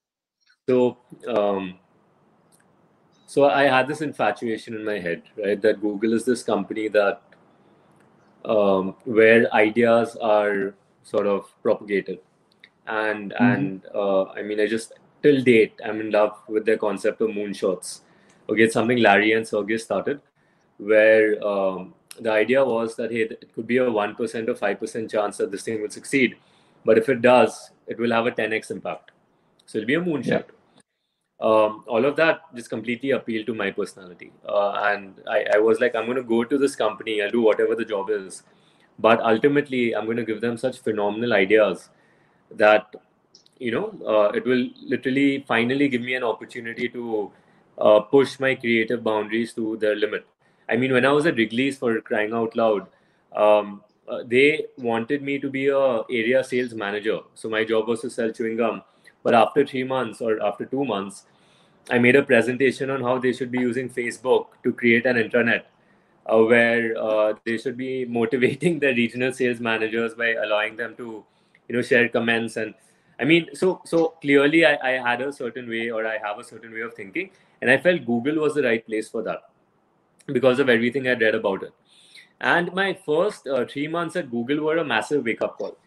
So 0.70 0.98
um, 1.27 1.79
so 3.27 3.50
I 3.50 3.63
had 3.63 3.89
this 3.89 4.00
infatuation 4.00 4.74
in 4.74 4.86
my 4.86 5.00
head, 5.00 5.22
right? 5.38 5.62
That 5.62 5.81
Google 5.81 6.13
is 6.13 6.24
this 6.24 6.43
company 6.43 6.88
that 6.88 7.22
um, 8.46 8.96
where 9.03 9.53
ideas 9.53 10.15
are 10.15 10.74
sort 11.03 11.27
of 11.27 11.51
propagated, 11.62 12.19
and 12.88 13.34
mm-hmm. 13.34 13.43
and 13.43 13.86
uh, 13.93 14.24
I 14.29 14.43
mean, 14.43 14.62
I 14.62 14.67
just 14.67 14.93
till 15.22 15.43
date 15.43 15.74
I'm 15.86 16.00
in 16.00 16.12
love 16.12 16.38
with 16.48 16.65
their 16.65 16.77
concept 16.77 17.19
of 17.19 17.31
moonshots. 17.31 18.00
Okay, 18.50 18.63
it's 18.63 18.74
something 18.74 19.00
Larry 19.00 19.34
and 19.34 19.46
Sergey 19.46 19.77
started, 19.77 20.22
where 20.77 21.46
um, 21.46 21.93
the 22.22 22.31
idea 22.31 22.63
was 22.63 22.96
that 22.96 23.12
hey, 23.12 23.24
it 23.24 23.53
could 23.53 23.67
be 23.67 23.75
a 23.75 23.91
one 23.91 24.15
percent 24.15 24.48
or 24.48 24.55
five 24.55 24.79
percent 24.79 25.12
chance 25.12 25.36
that 25.36 25.51
this 25.51 25.63
thing 25.63 25.81
will 25.81 25.89
succeed, 25.89 26.38
but 26.86 26.98
if 26.98 27.10
it 27.10 27.22
does, 27.22 27.72
it 27.88 28.00
will 28.00 28.12
have 28.12 28.25
a 28.25 28.31
10x 28.31 28.72
impact. 28.72 29.12
So 29.65 29.79
it'll 29.79 29.88
be 29.88 29.96
a 29.96 30.01
moonshot. 30.01 30.27
Yeah 30.27 30.57
um, 31.39 31.84
all 31.88 32.03
of 32.03 32.15
that 32.15 32.41
just 32.56 32.70
completely 32.70 33.12
appealed 33.12 33.46
to 33.46 33.53
my 33.53 33.70
personality. 33.70 34.32
Uh, 34.48 34.72
and 34.86 35.22
I, 35.29 35.46
I, 35.56 35.58
was 35.60 35.79
like, 35.79 35.96
I'm 35.96 36.06
going 36.06 36.17
to 36.17 36.24
go 36.24 36.44
to 36.44 36.58
this 36.58 36.75
company, 36.75 37.22
I'll 37.22 37.29
do 37.29 37.41
whatever 37.41 37.75
the 37.75 37.86
job 37.86 38.10
is. 38.10 38.44
But 38.98 39.22
ultimately, 39.22 39.96
I'm 39.96 40.06
going 40.06 40.17
to 40.17 40.25
give 40.25 40.41
them 40.41 40.58
such 40.58 40.79
phenomenal 40.79 41.34
ideas 41.34 41.89
that, 42.50 42.96
you 43.60 43.72
know, 43.72 43.94
uh, 44.08 44.32
it 44.36 44.46
will 44.46 44.67
literally 44.82 45.46
finally 45.48 45.88
give 45.88 46.01
me 46.01 46.15
an 46.15 46.24
opportunity 46.24 46.89
to 46.89 47.32
uh, 47.77 48.00
push 48.00 48.39
my 48.39 48.56
creative 48.56 49.03
boundaries 49.03 49.53
to 49.53 49.77
their 49.77 49.96
limit. 49.96 50.25
I 50.67 50.75
mean, 50.75 50.91
when 50.91 51.06
I 51.06 51.12
was 51.12 51.27
at 51.27 51.36
Wrigley's 51.36 51.77
for 51.77 52.01
crying 52.01 52.34
out 52.34 52.56
loud, 52.56 52.88
um, 53.36 53.84
uh, 54.08 54.24
they 54.25 54.65
wanted 54.77 55.22
me 55.22 55.38
to 55.38 55.50
be 55.50 55.67
a 55.67 56.01
area 56.10 56.44
sales 56.44 56.74
manager. 56.74 57.20
So 57.36 57.48
my 57.48 57.63
job 57.63 57.88
was 57.88 58.01
to 58.01 58.10
sell 58.10 58.32
chewing 58.32 58.58
gum 58.58 58.82
but 59.27 59.36
after 59.36 59.65
three 59.65 59.84
months 59.84 60.22
or 60.22 60.41
after 60.41 60.65
two 60.65 60.86
months, 60.86 61.24
I 61.89 62.00
made 62.00 62.15
a 62.15 62.24
presentation 62.24 62.89
on 62.89 63.01
how 63.01 63.17
they 63.19 63.34
should 63.34 63.51
be 63.51 63.60
using 63.60 63.89
Facebook 63.89 64.46
to 64.63 64.72
create 64.72 65.05
an 65.05 65.17
intranet 65.17 65.63
uh, 66.25 66.38
where 66.51 66.98
uh, 66.98 67.34
they 67.46 67.57
should 67.57 67.75
be 67.75 68.05
motivating 68.19 68.79
their 68.79 68.93
regional 68.93 69.34
sales 69.34 69.60
managers 69.60 70.13
by 70.13 70.29
allowing 70.46 70.77
them 70.77 70.96
to, 70.96 71.25
you 71.67 71.75
know, 71.75 71.81
share 71.81 72.07
comments 72.07 72.55
and 72.55 72.74
I 73.19 73.25
mean, 73.25 73.50
so 73.53 73.81
so 73.84 74.13
clearly 74.22 74.65
I, 74.65 74.77
I 74.91 74.91
had 75.10 75.22
a 75.22 75.34
certain 75.34 75.67
way 75.67 75.89
or 75.89 76.07
I 76.07 76.17
have 76.24 76.39
a 76.39 76.43
certain 76.43 76.72
way 76.72 76.81
of 76.88 76.93
thinking, 76.93 77.31
and 77.62 77.69
I 77.69 77.77
felt 77.79 78.05
Google 78.05 78.36
was 78.46 78.53
the 78.53 78.63
right 78.63 78.86
place 78.86 79.10
for 79.10 79.24
that 79.24 79.50
because 80.27 80.60
of 80.60 80.69
everything 80.69 81.07
I'd 81.07 81.19
read 81.19 81.36
about 81.36 81.63
it. 81.63 81.74
And 82.39 82.74
my 82.74 82.93
first 82.93 83.48
uh, 83.48 83.65
three 83.65 83.88
months 83.88 84.15
at 84.15 84.29
Google 84.31 84.63
were 84.63 84.77
a 84.77 84.86
massive 84.86 85.25
wake 85.25 85.41
up 85.41 85.57
call. 85.57 85.77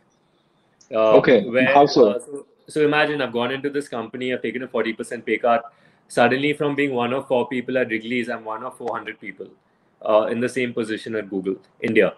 Uh, 0.93 1.13
okay, 1.19 1.45
where, 1.49 1.73
how 1.73 1.87
so? 1.87 2.11
Uh, 2.11 2.19
so? 2.19 2.47
So 2.71 2.83
imagine 2.85 3.21
I've 3.21 3.33
gone 3.33 3.51
into 3.51 3.71
this 3.71 3.89
company, 3.89 4.33
I've 4.33 4.43
taken 4.43 4.63
a 4.63 4.69
40% 4.69 5.25
pay 5.27 5.39
cut. 5.39 5.73
Suddenly, 6.09 6.55
from 6.55 6.75
being 6.75 6.95
one 6.95 7.13
of 7.13 7.29
four 7.29 7.49
people 7.49 7.79
at 7.79 7.89
Wrigley's, 7.89 8.29
I'm 8.29 8.45
one 8.45 8.65
of 8.65 8.77
400 8.77 9.21
people 9.21 9.47
uh, 10.09 10.27
in 10.31 10.41
the 10.41 10.49
same 10.49 10.73
position 10.73 11.15
at 11.15 11.31
Google 11.31 11.57
India. 11.81 12.15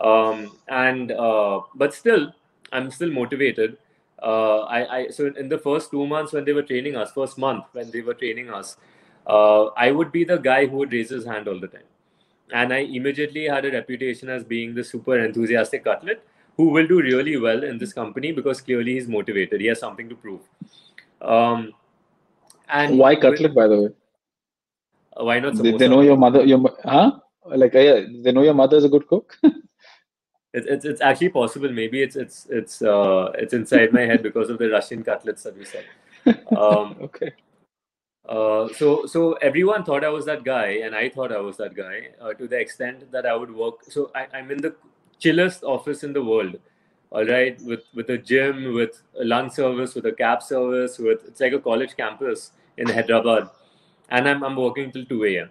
Um, 0.00 0.56
and 0.68 1.12
uh, 1.12 1.60
but 1.74 1.94
still, 1.94 2.32
I'm 2.72 2.90
still 2.90 3.10
motivated. 3.10 3.76
Uh, 4.22 4.60
I, 4.60 4.98
I 4.98 5.08
so 5.08 5.32
in 5.36 5.48
the 5.48 5.58
first 5.58 5.90
two 5.90 6.06
months 6.06 6.32
when 6.32 6.44
they 6.44 6.52
were 6.52 6.62
training 6.62 6.96
us, 6.96 7.12
first 7.12 7.38
month 7.38 7.64
when 7.72 7.90
they 7.90 8.00
were 8.00 8.14
training 8.14 8.50
us, 8.50 8.76
uh, 9.26 9.66
I 9.76 9.90
would 9.90 10.10
be 10.10 10.24
the 10.24 10.38
guy 10.38 10.66
who 10.66 10.78
would 10.78 10.92
raise 10.92 11.10
his 11.10 11.26
hand 11.26 11.48
all 11.48 11.60
the 11.60 11.68
time. 11.68 11.88
And 12.52 12.72
I 12.72 12.78
immediately 12.78 13.46
had 13.46 13.64
a 13.64 13.70
reputation 13.70 14.28
as 14.28 14.44
being 14.44 14.74
the 14.74 14.84
super 14.84 15.18
enthusiastic 15.18 15.84
cutlet 15.84 16.26
who 16.56 16.68
will 16.70 16.86
do 16.86 17.00
really 17.00 17.36
well 17.36 17.64
in 17.64 17.78
this 17.78 17.92
company 17.92 18.32
because 18.32 18.60
clearly 18.60 18.94
he's 18.94 19.08
motivated. 19.08 19.60
He 19.60 19.66
has 19.66 19.80
something 19.80 20.08
to 20.08 20.14
prove. 20.14 20.40
Um, 21.20 21.72
and 22.68 22.98
why 22.98 23.16
cutlet, 23.16 23.54
by 23.54 23.66
the 23.66 23.82
way? 23.82 23.88
Uh, 25.18 25.24
why 25.24 25.40
not? 25.40 25.56
They, 25.56 25.72
they, 25.72 25.88
know 25.88 26.00
your 26.00 26.16
mother. 26.16 26.44
Your 26.44 26.76
huh? 26.84 27.12
Like 27.44 27.74
uh, 27.74 28.02
they 28.22 28.32
know 28.32 28.42
your 28.42 28.54
mother 28.54 28.76
is 28.76 28.84
a 28.84 28.88
good 28.88 29.06
cook. 29.06 29.36
it's, 29.42 30.66
it's 30.66 30.84
it's 30.84 31.00
actually 31.00 31.28
possible. 31.28 31.70
Maybe 31.70 32.02
it's 32.02 32.16
it's 32.16 32.46
it's 32.50 32.82
uh, 32.82 33.32
it's 33.34 33.52
inside 33.52 33.92
my 33.92 34.02
head 34.02 34.22
because 34.22 34.50
of 34.50 34.58
the 34.58 34.70
Russian 34.70 35.02
cutlets 35.02 35.42
that 35.42 35.56
we 35.56 35.64
said. 35.64 35.84
Um, 36.56 36.96
okay. 37.02 37.32
Uh, 38.26 38.68
so 38.72 39.04
so 39.04 39.34
everyone 39.34 39.84
thought 39.84 40.04
I 40.04 40.08
was 40.08 40.24
that 40.24 40.44
guy, 40.44 40.78
and 40.84 40.94
I 40.94 41.10
thought 41.10 41.32
I 41.32 41.40
was 41.40 41.58
that 41.58 41.74
guy 41.74 42.08
uh, 42.20 42.32
to 42.34 42.48
the 42.48 42.58
extent 42.58 43.12
that 43.12 43.26
I 43.26 43.36
would 43.36 43.54
work. 43.54 43.84
So 43.88 44.10
I, 44.14 44.26
I'm 44.32 44.50
in 44.50 44.58
the 44.58 44.74
chillest 45.18 45.62
office 45.62 46.04
in 46.04 46.12
the 46.12 46.22
world. 46.22 46.56
All 47.10 47.24
right, 47.24 47.60
with 47.62 47.84
with 47.94 48.10
a 48.10 48.18
gym, 48.18 48.74
with 48.74 49.02
a 49.20 49.24
lunch 49.24 49.52
service, 49.52 49.94
with 49.94 50.06
a 50.06 50.12
cab 50.12 50.42
service, 50.42 50.98
with 50.98 51.24
it's 51.28 51.40
like 51.40 51.52
a 51.52 51.60
college 51.60 51.96
campus 51.96 52.50
in 52.76 52.88
Hyderabad, 52.88 53.50
and 54.08 54.28
I'm 54.28 54.42
I'm 54.42 54.56
working 54.56 54.90
till 54.90 55.04
two 55.04 55.24
a.m. 55.24 55.50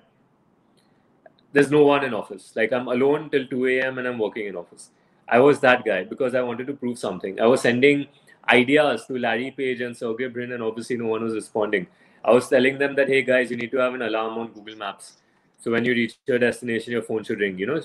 There's 1.54 1.72
no 1.72 1.86
one 1.86 2.04
in 2.04 2.14
office. 2.14 2.52
Like 2.56 2.74
I'm 2.74 2.88
alone 2.88 3.30
till 3.30 3.48
two 3.48 3.68
a.m. 3.68 3.98
and 3.98 4.08
I'm 4.08 4.20
working 4.20 4.48
in 4.48 4.58
office. 4.58 4.90
I 5.28 5.40
was 5.40 5.62
that 5.62 5.86
guy 5.86 6.04
because 6.04 6.36
I 6.36 6.42
wanted 6.42 6.68
to 6.68 6.74
prove 6.74 7.00
something. 7.00 7.40
I 7.40 7.46
was 7.46 7.62
sending 7.62 8.08
ideas 8.50 9.06
to 9.06 9.18
Larry 9.18 9.52
Page 9.52 9.80
and 9.80 9.96
Sergey 9.96 10.28
Brin, 10.28 10.52
and 10.52 10.62
obviously 10.62 10.98
no 10.98 11.08
one 11.08 11.24
was 11.24 11.34
responding. 11.34 11.88
I 12.26 12.32
was 12.32 12.50
telling 12.50 12.78
them 12.78 12.96
that, 12.96 13.08
hey 13.08 13.22
guys, 13.22 13.52
you 13.52 13.58
need 13.58 13.72
to 13.72 13.78
have 13.78 13.94
an 13.94 14.02
alarm 14.02 14.38
on 14.38 14.48
Google 14.48 14.76
Maps. 14.76 15.14
So 15.60 15.72
when 15.72 15.86
you 15.86 15.94
reach 15.94 16.18
your 16.26 16.40
destination, 16.40 16.92
your 16.92 17.04
phone 17.04 17.24
should 17.24 17.40
ring. 17.40 17.58
You 17.58 17.68
know, 17.68 17.82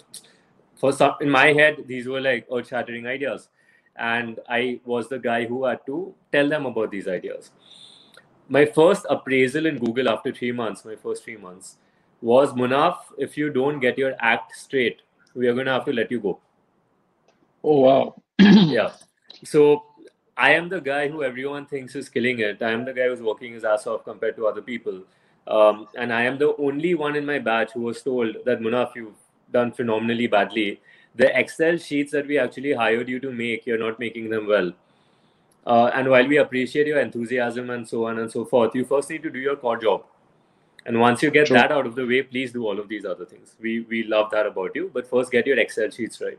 for 0.79 0.93
some 0.93 1.15
in 1.21 1.29
my 1.29 1.53
head, 1.53 1.85
these 1.87 2.07
were 2.07 2.21
like 2.21 2.47
earth-shattering 2.53 3.07
ideas, 3.07 3.49
and 3.97 4.39
I 4.49 4.81
was 4.85 5.09
the 5.09 5.19
guy 5.19 5.45
who 5.45 5.65
had 5.65 5.85
to 5.87 6.15
tell 6.33 6.49
them 6.49 6.67
about 6.67 6.91
these 6.91 7.09
ideas. 7.09 7.51
My 8.49 8.65
first 8.65 9.05
appraisal 9.11 9.67
in 9.67 9.79
Google 9.79 10.09
after 10.09 10.33
three 10.33 10.53
months, 10.53 10.85
my 10.85 10.97
first 10.97 11.25
three 11.25 11.37
months, 11.37 11.77
was 12.21 12.53
Munaf. 12.53 12.97
If 13.19 13.37
you 13.37 13.51
don't 13.51 13.81
get 13.81 13.99
your 13.99 14.15
act 14.21 14.57
straight, 14.57 15.03
we 15.35 15.49
are 15.49 15.55
going 15.55 15.67
to 15.67 15.73
have 15.73 15.85
to 15.85 15.93
let 15.93 16.11
you 16.11 16.21
go. 16.21 16.39
Oh 17.63 17.81
wow! 17.81 18.23
yeah. 18.39 18.93
So 19.45 19.85
I 20.37 20.53
am 20.53 20.69
the 20.69 20.81
guy 20.81 21.09
who 21.09 21.25
everyone 21.25 21.67
thinks 21.67 21.97
is 21.97 22.09
killing 22.09 22.39
it. 22.39 22.63
I 22.63 22.71
am 22.71 22.85
the 22.85 22.93
guy 22.93 23.09
who's 23.09 23.21
working 23.21 23.55
his 23.55 23.65
ass 23.65 23.87
off 23.89 24.05
compared 24.05 24.37
to 24.37 24.47
other 24.47 24.63
people. 24.63 25.03
Um, 25.49 25.89
and 25.97 26.13
I 26.13 26.23
am 26.23 26.39
the 26.39 26.55
only 26.57 26.95
one 26.95 27.17
in 27.17 27.27
my 27.27 27.39
batch 27.39 27.73
who 27.73 27.81
was 27.81 28.03
told 28.03 28.37
that 28.45 28.61
Munaf, 28.61 28.95
you've 28.95 29.17
done 29.53 29.73
phenomenally 29.73 30.27
badly. 30.27 30.81
The 31.15 31.37
Excel 31.39 31.79
sheets 31.79 32.13
that 32.13 32.27
we 32.27 32.39
actually 32.39 32.73
hired 32.73 33.09
you 33.09 33.19
to 33.21 33.31
make, 33.31 33.67
you're 33.67 33.79
not 33.79 33.99
making 33.99 34.31
them 34.31 34.47
well. 34.47 34.73
Uh, 35.67 35.91
and 35.95 36.09
while 36.09 36.27
we 36.27 36.39
appreciate 36.39 36.87
your 36.87 37.01
enthusiasm 37.01 37.71
and 37.71 37.87
so 37.87 38.07
on 38.07 38.19
and 38.19 38.31
so 38.31 38.45
forth, 38.45 38.75
you 38.75 38.85
first 38.85 39.11
need 39.11 39.23
to 39.23 39.31
do 39.31 39.39
your 39.39 39.57
core 39.57 39.77
job. 39.77 40.05
And 40.87 40.99
once 41.01 41.23
you 41.23 41.31
get 41.31 41.49
True. 41.49 41.57
that 41.57 41.73
out 41.73 41.87
of 41.87 41.95
the 41.95 42.07
way, 42.07 42.23
please 42.23 42.53
do 42.53 42.67
all 42.67 42.79
of 42.79 42.89
these 42.89 43.05
other 43.05 43.27
things. 43.27 43.55
We 43.61 43.81
we 43.81 44.05
love 44.05 44.31
that 44.31 44.47
about 44.47 44.75
you, 44.75 44.91
but 44.95 45.11
first 45.11 45.31
get 45.31 45.47
your 45.47 45.59
Excel 45.59 45.91
sheets 45.91 46.21
right. 46.21 46.39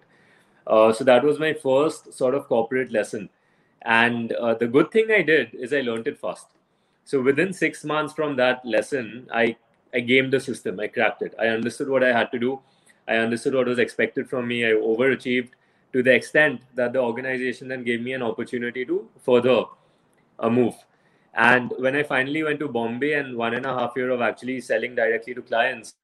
Uh, 0.65 0.91
so 0.91 1.03
that 1.03 1.23
was 1.23 1.37
my 1.37 1.53
first 1.53 2.13
sort 2.13 2.33
of 2.33 2.47
corporate 2.47 2.91
lesson 2.91 3.29
and 3.83 4.33
uh, 4.33 4.53
the 4.55 4.67
good 4.67 4.91
thing 4.91 5.11
I 5.11 5.21
did 5.21 5.53
is 5.53 5.73
I 5.73 5.81
learned 5.81 6.07
it 6.07 6.19
fast. 6.19 6.47
So 7.05 7.21
within 7.21 7.53
six 7.53 7.83
months 7.83 8.13
from 8.13 8.35
that 8.35 8.65
lesson, 8.65 9.27
I 9.33 9.55
I 9.93 10.01
gamed 10.01 10.33
the 10.33 10.39
system. 10.39 10.79
I 10.79 10.87
cracked 10.87 11.23
it. 11.23 11.33
I 11.39 11.47
understood 11.47 11.89
what 11.89 12.03
I 12.03 12.13
had 12.13 12.31
to 12.31 12.39
do. 12.39 12.59
I 13.09 13.17
understood 13.17 13.55
what 13.55 13.67
was 13.67 13.79
expected 13.79 14.29
from 14.29 14.47
me. 14.47 14.65
I 14.65 14.73
overachieved 14.73 15.49
to 15.93 16.03
the 16.03 16.13
extent 16.13 16.61
that 16.75 16.93
the 16.93 16.99
organization 16.99 17.67
then 17.67 17.83
gave 17.83 18.01
me 18.01 18.13
an 18.13 18.21
opportunity 18.21 18.85
to 18.85 19.09
further 19.25 19.63
a 20.39 20.45
uh, 20.45 20.49
move. 20.49 20.75
And 21.33 21.73
when 21.79 21.95
I 21.95 22.03
finally 22.03 22.43
went 22.43 22.59
to 22.59 22.67
Bombay 22.67 23.13
and 23.13 23.35
one 23.35 23.55
and 23.55 23.65
a 23.65 23.73
half 23.73 23.93
year 23.95 24.11
of 24.11 24.21
actually 24.21 24.61
selling 24.61 24.93
directly 24.93 25.33
to 25.33 25.41
clients, 25.41 25.95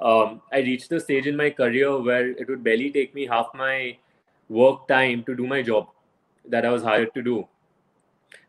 um, 0.00 0.40
I 0.52 0.58
reached 0.60 0.88
the 0.88 1.00
stage 1.00 1.26
in 1.26 1.36
my 1.36 1.50
career 1.50 2.00
where 2.00 2.30
it 2.30 2.48
would 2.48 2.64
barely 2.64 2.90
take 2.90 3.14
me 3.14 3.26
half 3.26 3.48
my 3.54 3.98
work 4.48 4.88
time 4.88 5.24
to 5.24 5.36
do 5.36 5.46
my 5.46 5.62
job 5.62 5.88
that 6.48 6.64
I 6.64 6.70
was 6.70 6.82
hired 6.82 7.12
to 7.14 7.22
do. 7.22 7.46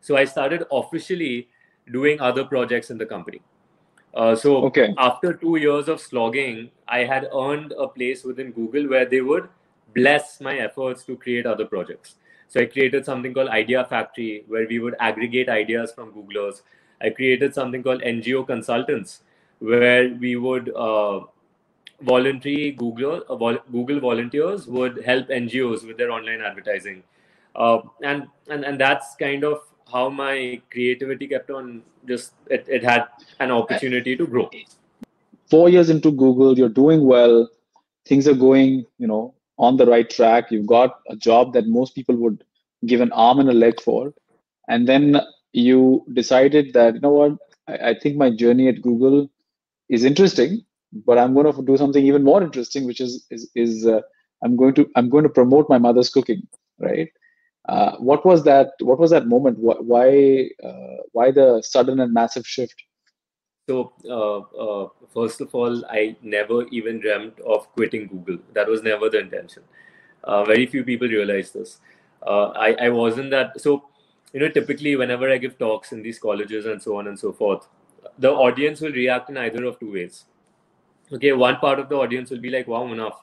So 0.00 0.16
I 0.16 0.24
started 0.24 0.64
officially 0.72 1.48
doing 1.92 2.20
other 2.20 2.44
projects 2.44 2.90
in 2.90 2.96
the 2.96 3.06
company. 3.06 3.42
Uh, 4.14 4.34
so 4.34 4.64
okay. 4.64 4.92
after 4.98 5.32
two 5.32 5.56
years 5.56 5.88
of 5.88 6.00
slogging, 6.00 6.70
I 6.88 7.04
had 7.04 7.28
earned 7.34 7.72
a 7.78 7.86
place 7.86 8.24
within 8.24 8.50
Google 8.52 8.88
where 8.88 9.04
they 9.04 9.20
would 9.20 9.48
bless 9.94 10.40
my 10.40 10.58
efforts 10.58 11.04
to 11.04 11.16
create 11.16 11.46
other 11.46 11.64
projects. 11.64 12.16
So 12.48 12.60
I 12.60 12.66
created 12.66 13.04
something 13.04 13.32
called 13.32 13.48
Idea 13.48 13.84
Factory, 13.84 14.44
where 14.48 14.66
we 14.66 14.80
would 14.80 14.96
aggregate 14.98 15.48
ideas 15.48 15.92
from 15.92 16.12
Googlers. 16.12 16.62
I 17.00 17.10
created 17.10 17.54
something 17.54 17.82
called 17.82 18.02
NGO 18.02 18.44
Consultants, 18.44 19.20
where 19.60 20.08
we 20.08 20.34
would 20.34 20.74
uh, 20.74 21.20
voluntary 22.00 22.72
Google 22.72 23.22
uh, 23.28 23.36
vol- 23.36 23.62
Google 23.70 24.00
volunteers 24.00 24.66
would 24.66 25.04
help 25.04 25.28
NGOs 25.28 25.86
with 25.86 25.96
their 25.96 26.10
online 26.10 26.40
advertising 26.40 27.04
uh, 27.54 27.80
and 28.02 28.28
and 28.48 28.64
and 28.64 28.80
that's 28.80 29.14
kind 29.16 29.44
of 29.44 29.60
how 29.92 30.08
my 30.08 30.60
creativity 30.70 31.26
kept 31.28 31.50
on 31.50 31.82
just 32.06 32.32
it, 32.46 32.64
it 32.68 32.84
had 32.84 33.06
an 33.38 33.50
opportunity 33.50 34.16
to 34.16 34.26
grow. 34.26 34.48
Four 35.50 35.68
years 35.68 35.90
into 35.90 36.10
google 36.10 36.58
you're 36.58 36.68
doing 36.68 37.04
well. 37.04 37.48
Things 38.06 38.26
are 38.28 38.34
going 38.34 38.86
you 38.98 39.06
know 39.06 39.34
on 39.58 39.76
the 39.76 39.86
right 39.86 40.08
track. 40.08 40.50
You've 40.50 40.66
got 40.66 41.00
a 41.08 41.16
job 41.16 41.52
that 41.54 41.66
most 41.66 41.94
people 41.94 42.16
would 42.16 42.44
give 42.86 43.00
an 43.00 43.12
arm 43.12 43.40
and 43.40 43.48
a 43.50 43.52
leg 43.52 43.80
for. 43.80 44.14
And 44.68 44.88
then 44.88 45.20
you 45.52 46.04
decided 46.12 46.72
that 46.72 46.94
you 46.94 47.00
know 47.00 47.10
what 47.10 47.32
i, 47.68 47.90
I 47.90 47.94
think 47.98 48.16
my 48.16 48.30
journey 48.30 48.68
at 48.68 48.82
google 48.82 49.30
is 49.88 50.04
interesting 50.04 50.64
but 51.06 51.18
i'm 51.18 51.34
going 51.34 51.52
to 51.52 51.62
do 51.62 51.76
something 51.76 52.04
even 52.04 52.22
more 52.22 52.42
interesting 52.42 52.86
which 52.86 53.00
is 53.00 53.26
is, 53.30 53.50
is 53.54 53.86
uh, 53.86 54.00
i'm 54.44 54.56
going 54.56 54.74
to 54.74 54.88
i'm 54.96 55.08
going 55.08 55.24
to 55.24 55.30
promote 55.30 55.68
my 55.68 55.78
mother's 55.78 56.10
cooking 56.10 56.46
right 56.78 57.08
uh, 57.70 57.96
what 57.98 58.26
was 58.26 58.42
that? 58.42 58.72
What 58.80 58.98
was 58.98 59.12
that 59.12 59.28
moment? 59.28 59.58
Why 59.60 60.50
uh, 60.62 60.96
why 61.12 61.30
the 61.30 61.62
sudden 61.62 62.00
and 62.00 62.12
massive 62.12 62.44
shift? 62.44 62.74
So 63.68 63.92
uh, 64.08 64.38
uh, 64.64 64.88
first 65.14 65.40
of 65.40 65.54
all, 65.54 65.84
I 65.86 66.16
never 66.20 66.66
even 66.78 66.98
dreamt 66.98 67.38
of 67.40 67.70
quitting 67.74 68.08
Google. 68.08 68.38
That 68.54 68.66
was 68.66 68.82
never 68.82 69.08
the 69.08 69.20
intention. 69.20 69.62
Uh, 70.24 70.44
very 70.44 70.66
few 70.66 70.82
people 70.82 71.06
realize 71.06 71.52
this. 71.52 71.78
I 72.26 72.74
I 72.86 72.88
wasn't 72.88 73.30
that 73.30 73.60
so. 73.60 73.84
You 74.32 74.40
know, 74.40 74.48
typically 74.48 74.96
whenever 74.96 75.30
I 75.30 75.38
give 75.38 75.56
talks 75.58 75.92
in 75.92 76.02
these 76.02 76.18
colleges 76.18 76.66
and 76.66 76.82
so 76.82 76.96
on 76.96 77.08
and 77.08 77.18
so 77.18 77.32
forth, 77.32 77.68
the 78.18 78.30
audience 78.32 78.80
will 78.80 78.92
react 78.98 79.30
in 79.30 79.36
either 79.36 79.64
of 79.64 79.78
two 79.80 79.92
ways. 79.92 80.24
Okay, 81.12 81.32
one 81.32 81.56
part 81.56 81.80
of 81.80 81.88
the 81.88 81.96
audience 81.96 82.30
will 82.30 82.44
be 82.48 82.50
like, 82.50 82.68
"Wow, 82.74 82.84
Munaf, 82.90 83.16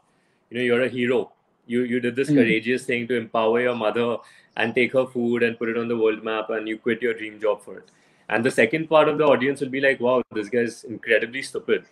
you 0.50 0.58
know, 0.58 0.64
you're 0.72 0.84
a 0.84 0.90
hero 0.90 1.22
you 1.68 1.84
you 1.84 2.00
did 2.00 2.16
this 2.16 2.30
mm. 2.30 2.36
courageous 2.36 2.86
thing 2.86 3.08
to 3.08 3.16
empower 3.16 3.62
your 3.62 3.76
mother 3.76 4.18
and 4.56 4.74
take 4.74 4.94
her 4.94 5.06
food 5.06 5.44
and 5.44 5.58
put 5.60 5.70
it 5.70 5.78
on 5.78 5.88
the 5.88 5.98
world 5.98 6.24
map 6.24 6.50
and 6.50 6.68
you 6.68 6.78
quit 6.78 7.02
your 7.02 7.14
dream 7.14 7.40
job 7.40 7.62
for 7.62 7.78
it 7.78 7.92
and 8.30 8.44
the 8.44 8.52
second 8.52 8.90
part 8.90 9.08
of 9.10 9.18
the 9.18 9.26
audience 9.26 9.62
will 9.62 9.74
be 9.78 9.82
like 9.82 10.00
wow 10.00 10.22
this 10.34 10.50
guy 10.50 10.66
is 10.72 10.84
incredibly 10.84 11.42
stupid 11.42 11.86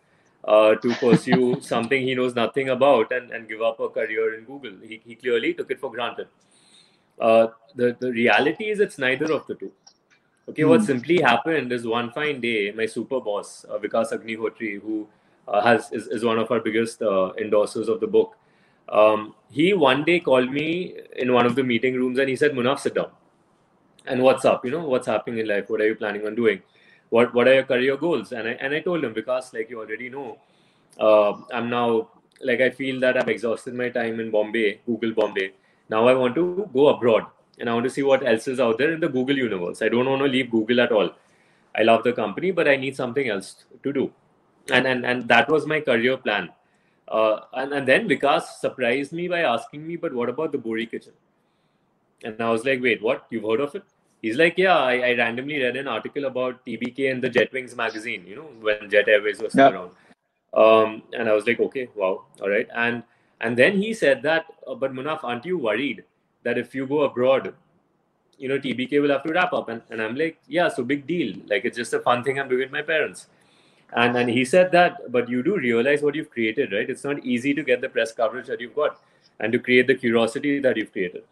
uh, 0.46 0.75
to 0.75 0.94
pursue 0.96 1.60
something 1.74 2.01
he 2.01 2.15
knows 2.15 2.36
nothing 2.36 2.70
about 2.70 3.12
and, 3.12 3.32
and 3.32 3.48
give 3.48 3.62
up 3.62 3.79
a 3.79 3.89
career 3.89 4.38
in 4.38 4.44
google 4.46 4.75
he, 4.82 5.01
he 5.05 5.15
clearly 5.15 5.53
took 5.53 5.72
it 5.72 5.79
for 5.79 5.91
granted 5.91 6.27
uh, 7.20 7.48
the, 7.75 7.96
the 8.00 8.12
reality 8.12 8.70
is 8.70 8.79
it's 8.79 8.98
neither 8.98 9.32
of 9.32 9.46
the 9.48 9.55
two 9.55 9.72
okay 10.50 10.63
mm. 10.63 10.70
what 10.70 10.79
hmm. 10.79 10.86
simply 10.86 11.22
happened 11.22 11.72
is 11.72 11.86
one 11.88 12.12
fine 12.12 12.41
day 12.41 12.72
my 12.72 12.86
super 12.86 13.20
boss 13.20 13.65
uh, 13.70 13.77
vikas 13.77 14.12
agnihotri 14.17 14.82
who 14.82 15.08
uh, 15.48 15.62
has 15.62 15.91
is, 15.91 16.08
is 16.08 16.24
one 16.24 16.39
of 16.39 16.51
our 16.51 16.60
biggest 16.60 17.01
uh, 17.01 17.32
endorsers 17.44 17.88
of 17.88 18.00
the 18.00 18.08
book 18.08 18.36
um, 18.89 19.36
he 19.50 19.74
one 19.74 20.04
day 20.04 20.20
called 20.20 20.51
me 20.51 20.96
in 21.15 21.34
one 21.34 21.46
of 21.46 21.56
the 21.56 21.63
meeting 21.63 21.96
rooms 21.96 22.20
and 22.20 22.30
he 22.30 22.36
said, 22.36 22.51
Munaf, 22.51 22.80
sit 22.80 22.96
down. 22.96 23.12
And 24.06 24.22
what's 24.22 24.46
up? 24.46 24.63
You 24.65 24.72
know, 24.72 24.88
what's 24.88 25.08
happening 25.08 25.39
in 25.39 25.48
life? 25.48 25.70
What 25.70 25.82
are 25.82 25.88
you 25.88 25.96
planning 25.96 26.25
on 26.25 26.36
doing? 26.36 26.62
what 27.10 27.34
what 27.34 27.48
are 27.48 27.54
your 27.54 27.68
career 27.72 27.98
goals 27.98 28.32
and 28.32 28.48
i 28.48 28.54
and 28.54 28.74
i 28.74 28.80
told 28.80 29.04
him 29.04 29.13
because 29.13 29.54
like 29.54 29.70
you 29.70 29.80
already 29.80 30.10
know 30.10 30.38
uh, 31.00 31.34
i'm 31.54 31.70
now 31.70 32.08
like 32.42 32.62
i 32.62 32.70
feel 32.70 33.00
that 33.00 33.18
i've 33.18 33.30
exhausted 33.30 33.74
my 33.74 33.89
time 33.89 34.20
in 34.20 34.32
bombay 34.32 34.80
google 34.86 35.13
bombay 35.20 35.51
now 35.89 36.08
i 36.08 36.13
want 36.13 36.36
to 36.36 36.70
go 36.74 36.88
abroad 36.88 37.25
and 37.60 37.70
i 37.70 37.74
want 37.74 37.86
to 37.89 37.89
see 37.98 38.04
what 38.04 38.25
else 38.25 38.48
is 38.48 38.60
out 38.60 38.77
there 38.77 38.94
in 38.94 39.00
the 39.00 39.08
google 39.18 39.38
universe 39.38 39.82
i 39.82 39.89
don't 39.89 40.10
want 40.10 40.22
to 40.22 40.27
leave 40.27 40.50
google 40.50 40.82
at 40.82 40.92
all 40.92 41.10
i 41.75 41.84
love 41.84 42.04
the 42.04 42.13
company 42.13 42.51
but 42.51 42.68
i 42.68 42.75
need 42.75 42.96
something 42.96 43.30
else 43.30 43.65
to 43.84 43.94
do 43.94 44.12
and 44.72 44.88
and, 44.88 45.06
and 45.06 45.27
that 45.27 45.48
was 45.50 45.65
my 45.65 45.80
career 45.80 46.18
plan 46.18 46.50
uh, 47.08 47.42
and, 47.54 47.74
and 47.74 47.88
then 47.88 48.10
Vikas 48.10 48.44
surprised 48.60 49.14
me 49.14 49.28
by 49.28 49.42
asking 49.42 49.88
me, 49.88 49.96
but 49.96 50.14
what 50.14 50.30
about 50.30 50.52
the 50.52 50.58
Bohri 50.58 50.90
kitchen? 50.90 51.14
And 52.24 52.42
I 52.42 52.50
was 52.50 52.66
like, 52.66 52.82
wait, 52.82 53.02
what? 53.02 53.26
You've 53.30 53.44
heard 53.44 53.60
of 53.60 53.76
it? 53.76 53.84
He's 54.22 54.38
like, 54.38 54.58
yeah, 54.58 54.78
I, 54.78 54.94
I 55.10 55.14
randomly 55.14 55.62
read 55.62 55.76
an 55.76 55.88
article 55.88 56.26
about 56.26 56.66
TBK 56.66 57.12
in 57.12 57.22
the 57.22 57.30
Jetwings 57.30 57.76
magazine, 57.76 58.26
you 58.26 58.36
know, 58.36 58.50
when 58.60 58.90
Jet 58.90 59.08
Airways 59.08 59.40
was 59.40 59.54
yeah. 59.54 59.70
around. 59.70 59.92
Um, 60.54 61.04
and 61.14 61.30
I 61.30 61.34
was 61.34 61.46
like, 61.46 61.60
okay, 61.60 61.90
wow, 61.96 62.24
all 62.42 62.50
right. 62.50 62.68
And 62.74 63.04
and 63.42 63.58
then 63.58 63.78
he 63.78 63.94
said 63.94 64.24
that, 64.24 64.46
uh, 64.66 64.76
but 64.76 64.94
Munaf, 64.94 65.24
aren't 65.24 65.46
you 65.46 65.58
worried 65.58 66.06
that 66.44 66.58
if 66.58 66.74
you 66.74 66.88
go 66.88 67.04
abroad, 67.04 67.54
you 68.38 68.48
know, 68.48 68.58
TBK 68.58 69.02
will 69.02 69.12
have 69.12 69.24
to 69.24 69.34
wrap 69.34 69.54
up? 69.54 69.70
And, 69.70 69.82
and 69.90 70.02
I'm 70.02 70.16
like, 70.16 70.40
yeah, 70.48 70.70
so 70.70 70.84
big 70.84 71.06
deal. 71.06 71.36
Like, 71.48 71.66
it's 71.66 71.78
just 71.78 71.94
a 71.94 72.00
fun 72.00 72.24
thing 72.24 72.40
I'm 72.40 72.48
doing 72.48 72.62
with 72.62 72.72
my 72.72 72.82
parents. 72.82 73.28
And 73.96 74.18
and 74.18 74.30
he 74.30 74.46
said 74.46 74.72
that, 74.74 75.12
but 75.12 75.30
you 75.30 75.42
do 75.44 75.58
realize 75.58 76.02
what 76.02 76.16
you've 76.16 76.30
created, 76.30 76.74
right? 76.74 76.90
It's 76.90 77.04
not 77.04 77.24
easy 77.24 77.54
to 77.54 77.64
get 77.64 77.82
the 77.82 77.90
press 77.90 78.12
coverage 78.12 78.48
that 78.48 78.60
you've 78.60 78.75
got 78.75 79.00
and 79.40 79.52
to 79.54 79.60
create 79.60 79.88
the 79.88 79.96
curiosity 79.96 80.60
that 80.60 80.78
you've 80.78 80.92
created 80.92 81.24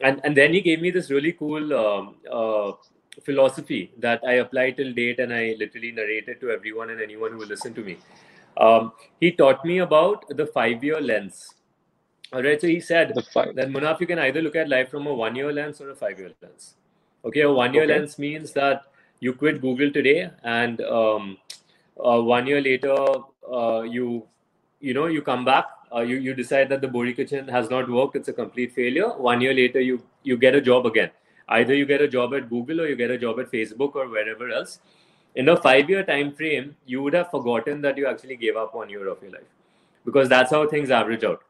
and 0.00 0.20
and 0.24 0.36
then 0.36 0.52
he 0.52 0.60
gave 0.60 0.80
me 0.80 0.90
this 0.90 1.10
really 1.10 1.32
cool 1.32 1.74
um, 1.74 2.14
uh, 2.30 2.72
philosophy 3.22 3.92
that 3.98 4.20
I 4.26 4.34
apply 4.44 4.72
till 4.72 4.92
date, 4.92 5.20
and 5.20 5.32
I 5.32 5.54
literally 5.58 5.92
narrated 5.92 6.40
to 6.40 6.50
everyone 6.50 6.90
and 6.90 7.00
anyone 7.00 7.32
who 7.32 7.38
will 7.38 7.46
listen 7.46 7.74
to 7.74 7.80
me. 7.82 7.98
Um, 8.56 8.92
he 9.20 9.30
taught 9.32 9.64
me 9.64 9.78
about 9.78 10.24
the 10.28 10.46
five-year 10.46 11.00
lens. 11.00 11.54
All 12.32 12.42
right, 12.42 12.60
so 12.60 12.66
he 12.66 12.80
said 12.80 13.14
that 13.14 13.68
Munaf, 13.68 14.00
you 14.00 14.06
can 14.06 14.18
either 14.18 14.42
look 14.42 14.56
at 14.56 14.68
life 14.68 14.90
from 14.90 15.06
a 15.06 15.14
one-year 15.14 15.52
lens 15.52 15.80
or 15.80 15.90
a 15.90 15.94
five-year 15.94 16.32
lens. 16.42 16.74
Okay, 17.24 17.42
a 17.42 17.52
one-year 17.52 17.84
okay. 17.84 17.98
lens 17.98 18.18
means 18.18 18.52
that 18.52 18.82
you 19.20 19.32
quit 19.32 19.60
Google 19.60 19.92
today, 19.92 20.30
and 20.42 20.80
um, 20.82 21.38
uh, 21.98 22.20
one 22.20 22.46
year 22.46 22.60
later, 22.60 22.94
uh, 23.50 23.82
you 23.82 24.26
you 24.80 24.94
know 24.94 25.06
you 25.06 25.22
come 25.22 25.44
back 25.44 25.66
uh, 25.94 26.00
you 26.00 26.16
you 26.16 26.34
decide 26.34 26.68
that 26.68 26.80
the 26.80 26.88
Bohri 26.88 27.14
kitchen 27.14 27.46
has 27.48 27.70
not 27.70 27.88
worked, 27.88 28.16
it's 28.16 28.28
a 28.28 28.32
complete 28.32 28.72
failure. 28.72 29.08
One 29.10 29.40
year 29.40 29.54
later, 29.54 29.80
you 29.80 30.02
you 30.22 30.36
get 30.36 30.54
a 30.54 30.60
job 30.60 30.86
again. 30.86 31.10
Either 31.48 31.74
you 31.74 31.86
get 31.86 32.00
a 32.00 32.08
job 32.08 32.34
at 32.34 32.48
Google 32.48 32.80
or 32.80 32.88
you 32.88 32.96
get 32.96 33.10
a 33.10 33.18
job 33.18 33.38
at 33.38 33.50
Facebook 33.50 33.94
or 33.94 34.08
wherever 34.08 34.48
else. 34.50 34.80
In 35.34 35.48
a 35.48 35.56
five-year 35.56 36.04
time 36.04 36.32
frame, 36.32 36.76
you 36.86 37.02
would 37.02 37.12
have 37.12 37.30
forgotten 37.30 37.82
that 37.82 37.98
you 37.98 38.06
actually 38.06 38.36
gave 38.36 38.56
up 38.56 38.74
one 38.74 38.88
year 38.88 39.08
of 39.08 39.22
your 39.22 39.32
life, 39.32 39.50
because 40.04 40.28
that's 40.28 40.50
how 40.50 40.66
things 40.68 40.90
average 40.90 41.24
out. 41.24 41.42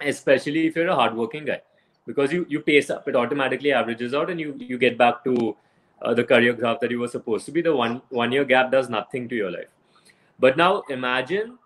Especially 0.00 0.66
if 0.66 0.76
you're 0.76 0.88
a 0.88 0.94
hardworking 0.94 1.44
guy, 1.44 1.60
because 2.06 2.32
you 2.32 2.46
you 2.48 2.60
pace 2.60 2.90
up, 2.90 3.06
it 3.08 3.16
automatically 3.16 3.72
averages 3.72 4.14
out, 4.14 4.30
and 4.30 4.40
you 4.40 4.54
you 4.58 4.78
get 4.78 4.96
back 4.98 5.22
to 5.24 5.56
uh, 6.02 6.14
the 6.14 6.24
career 6.24 6.52
graph 6.52 6.80
that 6.80 6.90
you 6.90 7.00
were 7.00 7.08
supposed 7.08 7.46
to 7.46 7.52
be. 7.52 7.62
The 7.62 7.74
one 7.74 8.02
one 8.10 8.32
year 8.32 8.44
gap 8.44 8.70
does 8.70 8.88
nothing 8.88 9.28
to 9.28 9.34
your 9.34 9.50
life. 9.50 9.68
But 10.38 10.56
now 10.56 10.82
imagine 10.88 11.58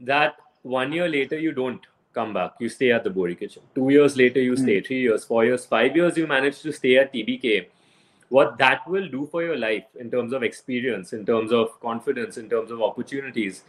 that 0.00 0.36
one 0.62 0.92
year 0.92 1.08
later 1.08 1.38
you 1.38 1.52
don't 1.52 1.80
come 2.12 2.32
back 2.34 2.52
you 2.58 2.68
stay 2.68 2.90
at 2.90 3.04
the 3.04 3.10
Bohri 3.10 3.38
kitchen 3.38 3.62
two 3.74 3.88
years 3.90 4.16
later 4.16 4.40
you 4.40 4.56
stay 4.56 4.80
mm. 4.80 4.86
three 4.86 5.00
years 5.00 5.24
four 5.24 5.44
years 5.44 5.64
five 5.64 5.94
years 5.96 6.16
you 6.16 6.26
manage 6.26 6.60
to 6.60 6.72
stay 6.72 6.96
at 6.96 7.12
tbk 7.12 7.66
what 8.28 8.58
that 8.58 8.86
will 8.88 9.08
do 9.08 9.28
for 9.30 9.42
your 9.42 9.56
life 9.56 9.84
in 9.98 10.10
terms 10.10 10.32
of 10.32 10.42
experience 10.42 11.12
in 11.12 11.24
terms 11.24 11.52
of 11.52 11.78
confidence 11.80 12.36
in 12.36 12.48
terms 12.48 12.70
of 12.70 12.82
opportunities 12.82 13.62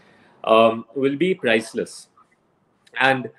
um, 0.43 0.85
will 0.95 1.15
be 1.15 1.35
priceless 1.35 2.07
and 2.99 3.29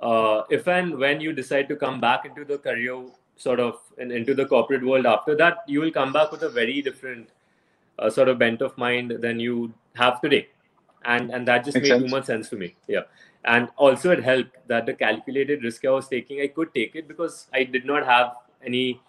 uh, 0.00 0.42
if 0.50 0.66
and 0.68 0.98
when 0.98 1.20
you 1.20 1.32
decide 1.32 1.68
to 1.68 1.76
come 1.76 2.00
back 2.00 2.24
into 2.24 2.44
the 2.44 2.58
career 2.58 3.02
sort 3.40 3.58
of 3.58 3.76
and 3.96 4.12
into 4.12 4.34
the 4.34 4.44
corporate 4.44 4.84
world 4.84 5.06
after 5.06 5.34
that 5.34 5.60
you 5.66 5.80
will 5.80 5.90
come 5.90 6.12
back 6.12 6.30
with 6.30 6.42
a 6.42 6.48
very 6.48 6.82
different 6.82 7.30
uh, 7.98 8.10
sort 8.10 8.28
of 8.28 8.38
bent 8.38 8.62
of 8.62 8.76
mind 8.76 9.10
than 9.20 9.40
you 9.40 9.72
have 9.94 10.20
today. 10.20 10.48
And 11.04 11.30
and 11.30 11.48
that 11.48 11.64
just 11.64 11.76
Makes 11.76 11.88
made 11.88 11.94
sense. 11.94 12.04
too 12.04 12.16
much 12.16 12.26
sense 12.26 12.48
to 12.50 12.56
me. 12.56 12.74
Yeah. 12.86 13.04
And 13.44 13.68
also 13.76 14.10
it 14.10 14.22
helped 14.22 14.56
that 14.68 14.84
the 14.86 14.94
calculated 15.02 15.64
risk 15.64 15.86
i 15.86 15.90
was 15.90 16.08
taking 16.08 16.42
i 16.46 16.48
could 16.56 16.74
take 16.74 16.96
it 17.02 17.08
because 17.12 17.36
i 17.60 17.62
did 17.76 17.86
not 17.90 18.04
have 18.04 18.34
any 18.70 19.00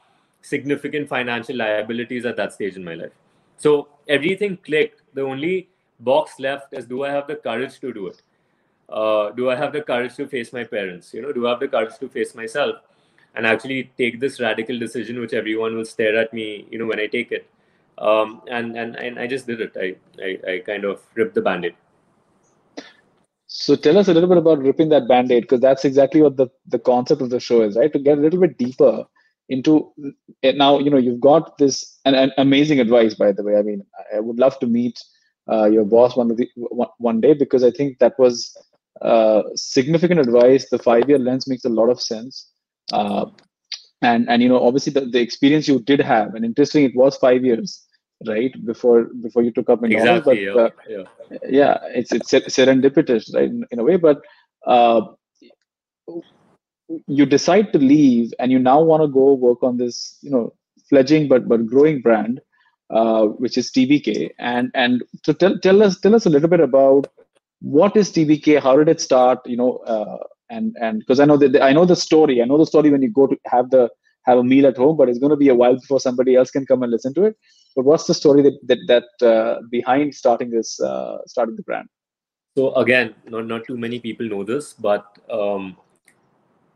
significant 0.42 1.10
financial 1.10 1.58
liabilities 1.58 2.26
at 2.26 2.38
that 2.38 2.54
stage 2.54 2.78
in 2.78 2.86
my 2.86 2.94
life. 2.94 3.12
So 3.58 3.90
everything 4.08 4.58
clicked. 4.58 5.02
The 5.14 5.24
only 5.34 5.68
box 6.00 6.40
left 6.40 6.74
is 6.74 6.86
do 6.86 7.04
i 7.10 7.12
have 7.18 7.28
the 7.28 7.36
courage 7.50 7.80
to 7.82 7.92
do 8.00 8.08
it? 8.08 8.22
Uh, 8.90 9.32
do 9.32 9.50
i 9.50 9.56
have 9.56 9.74
the 9.74 9.82
courage 9.82 10.16
to 10.16 10.28
face 10.38 10.54
my 10.54 10.64
parents? 10.64 11.14
You 11.14 11.22
know 11.28 11.34
do 11.34 11.46
i 11.48 11.50
have 11.52 11.60
the 11.60 11.68
courage 11.76 12.00
to 12.00 12.10
face 12.18 12.34
myself 12.44 12.78
and 13.36 13.46
actually 13.46 13.92
take 13.98 14.20
this 14.20 14.40
radical 14.40 14.78
decision 14.78 15.20
which 15.20 15.34
everyone 15.34 15.76
will 15.76 15.86
stare 15.86 16.18
at 16.18 16.34
me 16.34 16.68
you 16.70 16.78
know 16.80 16.86
when 16.86 17.00
i 17.00 17.08
take 17.08 17.32
it 17.32 17.48
um, 18.02 18.42
and, 18.48 18.76
and 18.76 18.96
and 18.96 19.20
I 19.20 19.28
just 19.28 19.46
did 19.46 19.62
it. 19.62 19.74
I, 19.76 19.96
I, 20.22 20.54
I 20.54 20.60
kind 20.60 20.86
of 20.86 21.02
ripped 21.16 21.36
the 21.36 21.42
band-aid. 21.42 21.76
So 23.46 23.76
tell 23.76 23.98
us 23.98 24.08
a 24.08 24.14
little 24.14 24.30
bit 24.30 24.40
about 24.40 24.60
ripping 24.60 24.90
that 24.90 25.08
band-aid 25.08 25.44
because 25.44 25.60
that's 25.60 25.86
exactly 25.86 26.22
what 26.22 26.38
the, 26.38 26.48
the 26.68 26.80
concept 26.80 27.22
of 27.22 27.30
the 27.30 27.40
show 27.40 27.62
is, 27.62 27.76
right? 27.76 27.94
To 27.94 28.00
get 28.00 28.18
a 28.18 28.22
little 28.22 28.40
bit 28.40 28.58
deeper 28.58 29.06
into 29.50 29.94
it. 30.42 30.56
Now, 30.56 30.80
you 30.80 30.90
know, 30.90 30.98
you've 30.98 31.20
got 31.20 31.58
this 31.58 32.00
and, 32.06 32.16
and 32.16 32.32
amazing 32.38 32.80
advice, 32.80 33.14
by 33.14 33.34
the 33.34 33.44
way. 33.44 33.56
I 33.56 33.62
mean, 33.62 33.86
I 34.16 34.20
would 34.20 34.40
love 34.40 34.58
to 34.60 34.68
meet 34.68 35.00
uh, 35.52 35.66
your 35.66 35.86
boss 35.86 36.16
one, 36.16 36.32
of 36.32 36.38
the, 36.38 36.50
one, 36.56 36.90
one 36.98 37.22
day 37.22 37.34
because 37.34 37.64
I 37.64 37.72
think 37.72 38.00
that 38.00 38.18
was 38.18 38.56
uh, 39.02 39.44
significant 39.56 40.22
advice. 40.22 40.70
The 40.70 40.80
five-year 40.80 41.20
lens 41.20 41.48
makes 41.48 41.66
a 41.66 41.70
lot 41.70 41.90
of 41.90 42.02
sense. 42.02 42.51
Uh, 42.92 43.26
and 44.02 44.30
and 44.30 44.42
you 44.42 44.50
know 44.50 44.62
obviously 44.66 44.92
the, 44.92 45.02
the 45.02 45.20
experience 45.20 45.68
you 45.68 45.80
did 45.80 46.00
have 46.00 46.34
and 46.36 46.44
interesting 46.44 46.84
it 46.84 46.96
was 46.96 47.18
five 47.18 47.46
years 47.46 47.88
right 48.28 48.54
before 48.66 49.06
before 49.22 49.44
you 49.44 49.52
took 49.52 49.70
up 49.70 49.84
in 49.84 49.92
exactly, 49.92 50.48
but, 50.54 50.60
uh, 50.60 50.70
yeah, 50.90 51.04
yeah. 51.30 51.38
yeah 51.50 51.78
it's 51.94 52.12
it's 52.12 52.32
serendipitous 52.32 53.34
right 53.34 53.50
in, 53.50 53.66
in 53.72 53.80
a 53.80 53.84
way 53.84 53.96
but 53.96 54.22
uh, 54.68 55.02
you 57.08 57.26
decide 57.26 57.72
to 57.74 57.80
leave 57.80 58.34
and 58.40 58.52
you 58.52 58.60
now 58.60 58.82
want 58.82 59.02
to 59.02 59.08
go 59.08 59.34
work 59.34 59.64
on 59.64 59.78
this 59.78 60.18
you 60.22 60.30
know 60.30 60.54
fledging 60.90 61.28
but 61.28 61.48
but 61.48 61.66
growing 61.66 62.02
brand 62.02 62.42
uh, 62.90 63.26
which 63.26 63.58
is 63.58 63.72
tbk 63.72 64.30
and 64.40 64.72
and 64.74 65.04
to 65.24 65.34
tell, 65.34 65.58
tell 65.60 65.82
us 65.82 66.00
tell 66.00 66.16
us 66.16 66.26
a 66.26 66.30
little 66.30 66.50
bit 66.50 66.60
about 66.60 67.08
what 67.62 67.96
is 67.96 68.12
tbk 68.12 68.62
how 68.62 68.76
did 68.76 68.90
it 68.90 69.00
start 69.00 69.40
you 69.46 69.58
know 69.58 69.78
uh, 69.88 70.18
and 70.52 70.76
and 70.86 71.00
because 71.00 71.20
I 71.20 71.26
know 71.26 71.38
that 71.38 71.62
I 71.62 71.72
know 71.72 71.86
the 71.86 71.96
story. 71.96 72.42
I 72.42 72.46
know 72.46 72.58
the 72.58 72.72
story 72.74 72.92
when 72.92 73.02
you 73.02 73.12
go 73.20 73.28
to 73.28 73.38
have 73.46 73.70
the 73.72 73.90
have 74.26 74.38
a 74.38 74.44
meal 74.44 74.68
at 74.68 74.78
home, 74.78 74.98
but 74.98 75.10
it's 75.10 75.20
going 75.20 75.32
to 75.32 75.44
be 75.44 75.50
a 75.50 75.56
while 75.56 75.76
before 75.76 76.00
somebody 76.00 76.36
else 76.36 76.52
can 76.52 76.66
come 76.66 76.84
and 76.84 76.92
listen 76.92 77.14
to 77.16 77.24
it. 77.24 77.38
But 77.76 77.86
what's 77.86 78.06
the 78.06 78.14
story 78.14 78.42
that 78.44 78.58
that, 78.68 78.80
that 78.92 79.28
uh, 79.32 79.62
behind 79.70 80.14
starting 80.14 80.52
this 80.52 80.80
uh, 80.80 81.20
starting 81.26 81.56
the 81.56 81.64
brand? 81.64 81.88
So 82.58 82.74
again, 82.76 83.16
not 83.28 83.48
not 83.48 83.66
too 83.66 83.78
many 83.78 84.00
people 84.00 84.28
know 84.28 84.44
this, 84.44 84.74
but 84.74 85.18
um, 85.32 85.78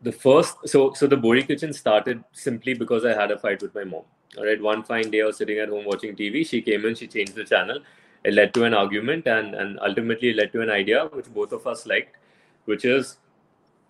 the 0.01 0.11
first 0.11 0.67
so 0.73 0.93
so 0.93 1.07
the 1.07 1.17
Bohri 1.17 1.45
Kitchen 1.47 1.73
started 1.73 2.23
simply 2.31 2.73
because 2.73 3.05
I 3.05 3.13
had 3.21 3.31
a 3.31 3.37
fight 3.37 3.61
with 3.61 3.75
my 3.75 3.83
mom. 3.83 4.03
All 4.37 4.45
right, 4.45 4.61
one 4.61 4.83
fine 4.83 5.11
day 5.11 5.21
I 5.21 5.25
was 5.25 5.37
sitting 5.37 5.59
at 5.59 5.69
home 5.69 5.85
watching 5.85 6.15
TV. 6.15 6.47
She 6.47 6.61
came 6.61 6.85
in, 6.85 6.95
she 6.95 7.07
changed 7.07 7.35
the 7.35 7.43
channel. 7.43 7.79
It 8.23 8.33
led 8.33 8.53
to 8.55 8.63
an 8.63 8.73
argument, 8.73 9.27
and 9.27 9.53
and 9.63 9.79
ultimately 9.89 10.33
led 10.33 10.51
to 10.53 10.61
an 10.61 10.73
idea 10.77 11.05
which 11.19 11.29
both 11.41 11.51
of 11.59 11.67
us 11.73 11.85
liked, 11.85 12.17
which 12.65 12.85
is 12.85 13.17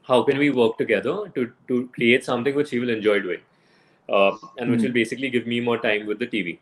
how 0.08 0.22
can 0.24 0.38
we 0.38 0.50
work 0.50 0.78
together 0.78 1.30
to, 1.36 1.52
to 1.68 1.88
create 1.94 2.24
something 2.24 2.56
which 2.56 2.70
he 2.70 2.80
will 2.80 2.89
enjoy 2.89 3.20
doing 3.20 3.41
uh, 4.10 4.32
and 4.58 4.72
which 4.72 4.82
mm. 4.82 4.84
will 4.84 4.94
basically 4.94 5.30
give 5.30 5.48
me 5.48 5.60
more 5.60 5.78
time 5.78 6.06
with 6.06 6.20
the 6.20 6.28
tv 6.28 6.60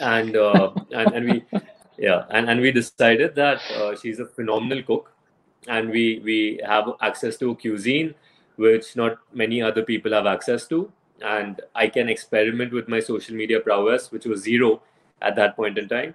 and 0.00 0.36
uh, 0.36 0.70
and, 0.92 1.14
and 1.14 1.30
we 1.30 1.60
yeah 1.98 2.24
and, 2.30 2.48
and 2.50 2.60
we 2.60 2.72
decided 2.72 3.34
that 3.34 3.60
uh, 3.76 3.94
she's 3.96 4.18
a 4.18 4.26
phenomenal 4.26 4.82
cook 4.82 5.12
and 5.68 5.90
we 5.90 6.20
we 6.24 6.60
have 6.66 6.90
access 7.00 7.36
to 7.36 7.54
cuisine 7.56 8.14
which 8.56 8.96
not 8.96 9.18
many 9.32 9.60
other 9.60 9.82
people 9.82 10.12
have 10.12 10.26
access 10.26 10.66
to. 10.68 10.90
And 11.22 11.60
i 11.74 11.86
can 11.86 12.08
experiment 12.08 12.72
with 12.72 12.88
my 12.88 12.98
social 13.00 13.36
media 13.36 13.60
prowess 13.60 14.10
which 14.10 14.26
was 14.26 14.42
zero 14.42 14.82
at 15.22 15.36
that 15.36 15.54
point 15.56 15.78
in 15.78 15.88
time 15.88 16.14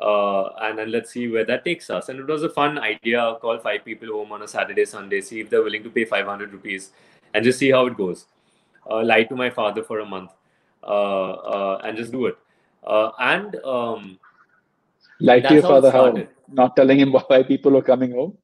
uh, 0.00 0.48
and 0.62 0.78
then 0.78 0.90
let's 0.90 1.10
see 1.10 1.28
where 1.28 1.44
that 1.44 1.64
takes 1.64 1.90
us. 1.90 2.08
And 2.08 2.20
it 2.20 2.26
was 2.26 2.42
a 2.42 2.48
fun 2.48 2.78
idea. 2.78 3.36
Call 3.40 3.58
five 3.58 3.84
people 3.84 4.08
home 4.08 4.32
on 4.32 4.42
a 4.42 4.48
Saturday, 4.48 4.84
Sunday, 4.84 5.20
see 5.20 5.40
if 5.40 5.50
they're 5.50 5.62
willing 5.62 5.82
to 5.82 5.90
pay 5.90 6.04
500 6.04 6.52
rupees, 6.52 6.90
and 7.34 7.44
just 7.44 7.58
see 7.58 7.70
how 7.70 7.86
it 7.86 7.96
goes. 7.96 8.26
Uh, 8.88 9.02
lie 9.02 9.24
to 9.24 9.34
my 9.34 9.50
father 9.50 9.82
for 9.82 10.00
a 10.00 10.06
month, 10.06 10.30
uh, 10.82 11.30
uh 11.32 11.80
and 11.84 11.96
just 11.96 12.12
do 12.12 12.26
it. 12.26 12.38
Uh, 12.84 13.10
and 13.18 13.56
um, 13.64 14.18
lie 15.20 15.40
to 15.40 15.54
your 15.54 15.62
father 15.62 15.90
how? 15.90 16.14
Not 16.48 16.76
telling 16.76 17.00
him 17.00 17.12
why 17.26 17.42
people 17.42 17.76
are 17.76 17.82
coming 17.82 18.12
home. 18.12 18.38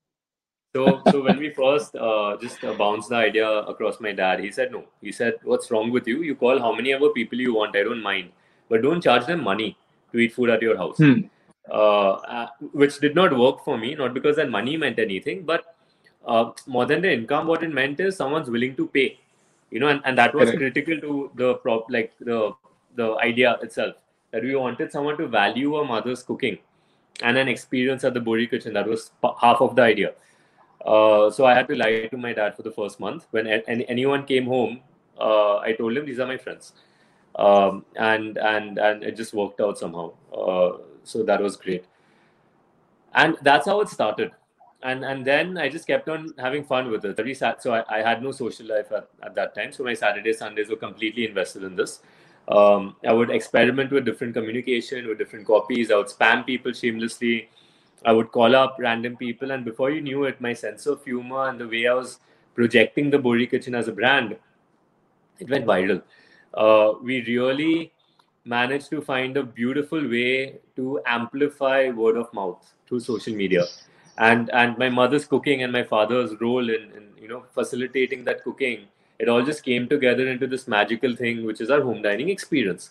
So, 0.74 1.02
so 1.10 1.22
when 1.22 1.38
we 1.38 1.50
first 1.50 1.94
uh, 1.94 2.38
just 2.40 2.60
bounced 2.78 3.10
the 3.10 3.16
idea 3.16 3.46
across 3.46 4.00
my 4.00 4.12
dad, 4.12 4.40
he 4.40 4.50
said 4.50 4.72
no. 4.72 4.84
He 5.02 5.12
said, 5.12 5.34
"What's 5.44 5.70
wrong 5.70 5.90
with 5.90 6.08
you? 6.08 6.22
You 6.22 6.34
call 6.34 6.58
how 6.58 6.74
many 6.74 6.94
ever 6.94 7.10
people 7.10 7.38
you 7.38 7.54
want. 7.54 7.76
I 7.76 7.82
don't 7.82 8.02
mind, 8.02 8.30
but 8.70 8.82
don't 8.82 9.02
charge 9.02 9.26
them 9.26 9.44
money." 9.44 9.76
to 10.12 10.18
eat 10.18 10.34
food 10.34 10.50
at 10.50 10.62
your 10.62 10.76
house. 10.76 10.98
Hmm. 10.98 11.22
Uh, 11.70 12.12
uh, 12.12 12.48
which 12.72 12.98
did 12.98 13.14
not 13.14 13.37
work 13.38 13.64
for 13.64 13.79
me, 13.79 13.94
not 13.94 14.12
because 14.12 14.37
that 14.37 14.51
money 14.51 14.77
meant 14.77 14.98
anything, 14.98 15.44
but 15.44 15.77
uh, 16.27 16.51
more 16.66 16.87
than 16.87 17.01
the 17.01 17.12
income, 17.12 17.46
what 17.46 17.62
it 17.62 17.72
meant 17.72 18.01
is 18.01 18.16
someone's 18.16 18.51
willing 18.51 18.75
to 18.75 18.88
pay, 18.88 19.18
you 19.70 19.79
know, 19.79 19.88
and, 19.88 20.01
and 20.05 20.18
that 20.18 20.35
was 20.35 20.48
Correct. 20.48 20.59
critical 20.59 21.01
to 21.01 21.31
the 21.37 21.55
prop, 21.55 21.87
like 21.88 22.12
the 22.20 22.53
the 22.96 23.14
idea 23.18 23.57
itself 23.62 23.94
that 24.33 24.42
we 24.42 24.55
wanted 24.57 24.90
someone 24.90 25.16
to 25.16 25.29
value 25.29 25.77
a 25.77 25.85
mother's 25.85 26.22
cooking 26.22 26.59
and 27.22 27.38
an 27.38 27.48
experience 27.48 28.03
at 28.05 28.12
the 28.12 28.20
Bohri 28.20 28.51
kitchen. 28.51 28.75
That 28.75 28.87
was 28.88 29.12
p- 29.22 29.31
half 29.40 29.61
of 29.61 29.77
the 29.77 29.83
idea. 29.83 30.12
Uh, 30.85 31.31
so 31.31 31.46
I 31.46 31.55
had 31.55 31.68
to 31.68 31.77
lie 31.77 32.09
to 32.11 32.16
my 32.16 32.33
dad 32.33 32.57
for 32.57 32.62
the 32.62 32.72
first 32.72 32.98
month. 32.98 33.27
When 33.31 33.46
a- 33.46 33.62
any, 33.68 33.88
anyone 33.88 34.25
came 34.27 34.46
home, 34.46 34.81
uh, 35.18 35.59
I 35.59 35.72
told 35.72 35.96
him 35.96 36.07
these 36.07 36.18
are 36.18 36.27
my 36.27 36.37
friends, 36.38 36.72
um, 37.37 37.85
and 37.94 38.37
and 38.37 38.79
and 38.79 39.05
it 39.05 39.16
just 39.16 39.33
worked 39.33 39.61
out 39.61 39.79
somehow. 39.79 40.12
Uh, 40.37 40.79
so 41.04 41.22
that 41.22 41.40
was 41.40 41.56
great, 41.56 41.84
and 43.14 43.36
that's 43.42 43.66
how 43.66 43.80
it 43.80 43.88
started. 43.88 44.32
And 44.82 45.04
and 45.04 45.24
then 45.24 45.58
I 45.58 45.68
just 45.68 45.86
kept 45.86 46.08
on 46.08 46.34
having 46.38 46.64
fun 46.64 46.90
with 46.90 47.04
it. 47.04 47.18
Every 47.18 47.34
sat, 47.34 47.62
so 47.62 47.72
I, 47.74 47.98
I 47.98 48.02
had 48.02 48.22
no 48.22 48.32
social 48.32 48.66
life 48.66 48.90
at, 48.90 49.08
at 49.22 49.34
that 49.36 49.54
time. 49.54 49.72
So 49.72 49.84
my 49.84 49.94
Saturdays, 49.94 50.38
Sundays 50.38 50.68
were 50.68 50.76
completely 50.76 51.26
invested 51.26 51.62
in 51.62 51.76
this. 51.76 52.00
Um, 52.48 52.96
I 53.06 53.12
would 53.12 53.30
experiment 53.30 53.92
with 53.92 54.04
different 54.04 54.34
communication, 54.34 55.06
with 55.06 55.18
different 55.18 55.46
copies. 55.46 55.92
I 55.92 55.96
would 55.96 56.08
spam 56.08 56.44
people 56.44 56.72
shamelessly. 56.72 57.48
I 58.04 58.12
would 58.12 58.32
call 58.32 58.56
up 58.56 58.76
random 58.80 59.16
people, 59.16 59.52
and 59.52 59.64
before 59.64 59.90
you 59.92 60.00
knew 60.00 60.24
it, 60.24 60.40
my 60.40 60.52
sense 60.52 60.86
of 60.86 61.04
humor 61.04 61.48
and 61.48 61.60
the 61.60 61.68
way 61.68 61.86
I 61.86 61.94
was 61.94 62.18
projecting 62.54 63.10
the 63.10 63.18
bohri 63.18 63.48
Kitchen 63.48 63.76
as 63.76 63.86
a 63.86 63.92
brand, 63.92 64.36
it 65.38 65.48
went 65.48 65.64
viral. 65.64 66.02
Uh, 66.52 66.94
we 67.00 67.22
really 67.24 67.92
managed 68.44 68.90
to 68.90 69.00
find 69.00 69.37
a 69.37 69.42
beautiful 69.42 70.00
way 70.09 70.59
to 70.76 71.00
amplify 71.07 71.90
word 71.90 72.16
of 72.16 72.33
mouth 72.35 72.72
through 72.88 73.00
social 73.00 73.35
media, 73.35 73.64
and 74.18 74.50
and 74.50 74.76
my 74.78 74.88
mother's 74.88 75.24
cooking 75.26 75.62
and 75.62 75.72
my 75.72 75.83
father's 75.83 76.40
role 76.40 76.68
in, 76.68 76.90
in 76.96 77.09
you 77.20 77.28
know 77.28 77.44
facilitating 77.55 78.24
that 78.24 78.42
cooking. 78.42 78.87
It 79.18 79.28
all 79.28 79.42
just 79.42 79.62
came 79.62 79.88
together 79.88 80.28
into 80.28 80.46
this 80.46 80.66
magical 80.66 81.14
thing, 81.14 81.44
which 81.44 81.61
is 81.61 81.70
our 81.70 81.83
home 81.83 82.02
dining 82.02 82.28
experience, 82.28 82.90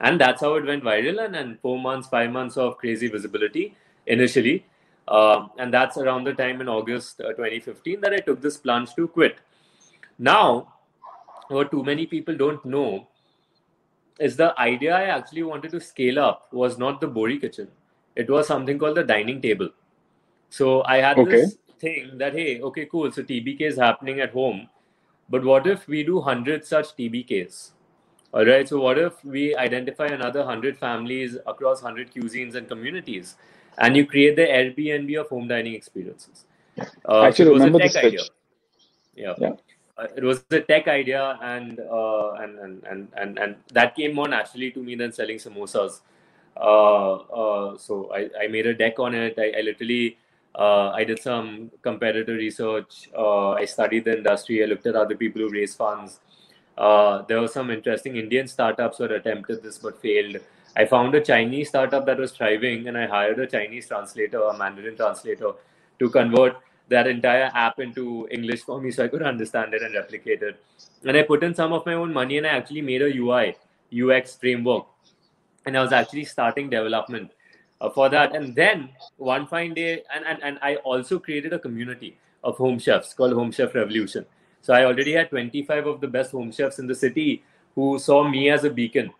and 0.00 0.20
that's 0.20 0.40
how 0.40 0.54
it 0.54 0.66
went 0.66 0.84
viral. 0.84 1.24
And 1.24 1.36
and 1.36 1.58
four 1.60 1.78
months, 1.78 2.08
five 2.08 2.30
months 2.30 2.56
of 2.56 2.76
crazy 2.78 3.08
visibility 3.08 3.74
initially. 4.06 4.66
Um, 5.08 5.50
and 5.58 5.74
that's 5.74 5.96
around 5.96 6.24
the 6.24 6.32
time 6.32 6.60
in 6.60 6.68
August 6.68 7.20
uh, 7.20 7.32
2015 7.32 8.00
that 8.02 8.12
I 8.12 8.18
took 8.18 8.40
this 8.40 8.56
plunge 8.56 8.94
to 8.94 9.08
quit. 9.08 9.38
Now, 10.16 10.74
what 11.48 11.72
too 11.72 11.82
many 11.82 12.06
people 12.06 12.36
don't 12.36 12.64
know 12.64 13.08
is 14.20 14.36
the 14.36 14.58
idea 14.60 14.96
I 14.96 15.04
actually 15.04 15.42
wanted 15.42 15.72
to 15.72 15.80
scale 15.80 16.18
up 16.18 16.48
was 16.52 16.78
not 16.78 17.00
the 17.00 17.08
Bohri 17.08 17.40
kitchen. 17.40 17.68
It 18.16 18.30
was 18.30 18.46
something 18.46 18.78
called 18.78 18.96
the 18.96 19.04
dining 19.04 19.40
table. 19.42 19.70
So 20.50 20.84
I 20.84 20.98
had 20.98 21.24
Okay. 21.24 21.24
this 21.24 21.58
thing 21.80 22.18
that, 22.18 22.34
hey, 22.34 22.60
okay, 22.60 22.86
cool. 22.86 23.10
So 23.12 23.22
TBK 23.22 23.62
is 23.62 23.76
happening 23.78 24.20
at 24.20 24.32
home. 24.32 24.68
But 25.30 25.44
what 25.44 25.66
if 25.66 25.88
we 25.88 26.04
do 26.04 26.16
100 26.16 26.66
such 26.66 26.96
TBKs? 26.96 27.72
All 28.34 28.46
right. 28.46 28.68
So 28.68 28.80
what 28.80 28.98
if 28.98 29.24
we 29.24 29.56
identify 29.56 30.06
another 30.06 30.40
100 30.40 30.78
families 30.78 31.36
across 31.46 31.82
100 31.82 32.12
cuisines 32.14 32.54
and 32.54 32.68
communities 32.68 33.36
and 33.78 33.96
you 33.96 34.06
create 34.06 34.36
the 34.36 34.42
Airbnb 34.42 35.20
of 35.20 35.28
home 35.28 35.48
dining 35.48 35.74
experiences? 35.74 36.46
Uh, 37.08 37.22
I 37.22 37.28
actually 37.28 37.48
it 37.48 37.52
was 37.52 37.64
a 37.64 37.70
remember 37.70 37.80
this 37.80 37.96
idea. 37.96 38.24
Yeah. 39.14 39.34
Yeah. 39.36 39.52
Uh, 39.98 40.06
it 40.16 40.24
was 40.24 40.44
a 40.50 40.60
tech 40.60 40.88
idea, 40.88 41.38
and, 41.42 41.78
uh, 41.80 42.32
and, 42.40 42.58
and 42.58 42.82
and 42.90 43.08
and 43.16 43.38
and 43.38 43.56
that 43.72 43.94
came 43.94 44.14
more 44.14 44.28
naturally 44.28 44.70
to 44.70 44.82
me 44.82 44.94
than 44.94 45.12
selling 45.12 45.36
samosas. 45.36 46.00
Uh, 46.56 47.14
uh, 47.14 47.76
so 47.76 48.10
I, 48.14 48.28
I 48.44 48.46
made 48.48 48.66
a 48.66 48.74
deck 48.74 48.98
on 48.98 49.14
it. 49.14 49.38
I, 49.38 49.52
I 49.58 49.60
literally 49.62 50.16
uh, 50.54 50.90
I 50.90 51.04
did 51.04 51.20
some 51.20 51.70
competitor 51.82 52.32
research. 52.32 53.10
I 53.16 53.64
studied 53.66 54.04
the 54.04 54.16
industry. 54.16 54.62
I 54.62 54.66
looked 54.66 54.86
at 54.86 54.94
other 54.94 55.14
people 55.14 55.42
who 55.42 55.50
raise 55.50 55.74
funds. 55.74 56.20
There 56.76 57.40
were 57.40 57.48
some 57.48 57.70
interesting 57.70 58.16
Indian 58.16 58.48
startups 58.48 58.98
that 58.98 59.12
attempted 59.12 59.62
this 59.62 59.78
but 59.78 60.00
failed. 60.00 60.36
I 60.74 60.86
found 60.86 61.14
a 61.14 61.20
Chinese 61.20 61.68
startup 61.68 62.06
that 62.06 62.18
was 62.18 62.32
thriving, 62.32 62.88
and 62.88 62.96
I 62.96 63.06
hired 63.06 63.38
a 63.40 63.46
Chinese 63.46 63.88
translator, 63.88 64.40
a 64.40 64.56
Mandarin 64.56 64.96
translator, 64.96 65.52
to 65.98 66.08
convert 66.08 66.56
that 66.88 67.06
entire 67.06 67.50
app 67.54 67.80
into 67.80 68.28
English 68.30 68.62
for 68.62 68.80
me 68.80 68.90
so 68.90 69.04
I 69.04 69.08
could 69.08 69.22
understand 69.22 69.74
it 69.74 69.82
and 69.82 69.94
replicate 69.94 70.42
it. 70.42 70.62
And 71.04 71.16
I 71.16 71.22
put 71.22 71.42
in 71.42 71.54
some 71.54 71.72
of 71.72 71.86
my 71.86 71.94
own 71.94 72.12
money 72.12 72.38
and 72.38 72.46
I 72.46 72.50
actually 72.50 72.82
made 72.82 73.02
a 73.02 73.16
UI, 73.16 73.56
UX 73.92 74.36
framework. 74.36 74.86
And 75.64 75.76
I 75.76 75.82
was 75.82 75.92
actually 75.92 76.24
starting 76.24 76.70
development 76.70 77.30
uh, 77.80 77.90
for 77.90 78.08
that. 78.08 78.34
And 78.34 78.54
then 78.54 78.90
one 79.16 79.46
fine 79.46 79.74
day, 79.74 80.02
and, 80.14 80.24
and, 80.24 80.42
and 80.42 80.58
I 80.62 80.76
also 80.76 81.18
created 81.18 81.52
a 81.52 81.58
community 81.58 82.18
of 82.44 82.56
home 82.56 82.78
chefs 82.78 83.14
called 83.14 83.32
Home 83.32 83.52
Chef 83.52 83.74
Revolution. 83.74 84.26
So 84.60 84.74
I 84.74 84.84
already 84.84 85.12
had 85.12 85.30
25 85.30 85.86
of 85.86 86.00
the 86.00 86.08
best 86.08 86.32
home 86.32 86.52
chefs 86.52 86.78
in 86.78 86.86
the 86.86 86.94
city 86.94 87.44
who 87.74 87.98
saw 87.98 88.28
me 88.28 88.50
as 88.50 88.64
a 88.64 88.70
beacon 88.70 89.12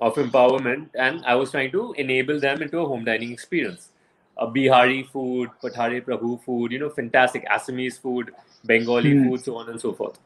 of 0.00 0.14
empowerment. 0.14 0.88
And 0.94 1.24
I 1.24 1.34
was 1.34 1.50
trying 1.50 1.70
to 1.72 1.92
enable 1.92 2.40
them 2.40 2.62
into 2.62 2.78
a 2.78 2.86
home 2.86 3.04
dining 3.04 3.32
experience 3.32 3.90
uh, 4.38 4.46
Bihari 4.46 5.02
food, 5.02 5.50
Pathare 5.62 6.04
Prabhu 6.04 6.42
food, 6.44 6.72
you 6.72 6.78
know, 6.78 6.90
fantastic 6.90 7.46
Assamese 7.46 8.00
food, 8.00 8.32
Bengali 8.64 9.14
Hmm. 9.14 9.28
food, 9.28 9.40
so 9.44 9.56
on 9.56 9.68
and 9.68 9.80
so 9.80 9.92
forth. 9.92 10.18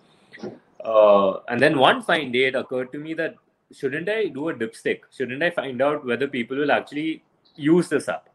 Uh, 0.85 1.41
and 1.49 1.61
then 1.61 1.79
one 1.79 2.03
fine 2.03 2.33
day, 2.33 2.45
it 2.47 2.55
occurred 2.55 2.93
to 2.93 2.99
me 2.99 3.15
that 3.15 3.37
shouldn't 3.73 4.09
I 4.09 4.27
do 4.27 4.49
a 4.49 4.55
dipstick? 4.55 5.01
Shouldn't 5.11 5.43
I 5.43 5.51
find 5.51 5.81
out 5.81 6.05
whether 6.05 6.27
people 6.29 6.57
will 6.57 6.73
actually 6.73 7.23
use 7.57 7.89
this 7.89 8.09
app? 8.09 8.29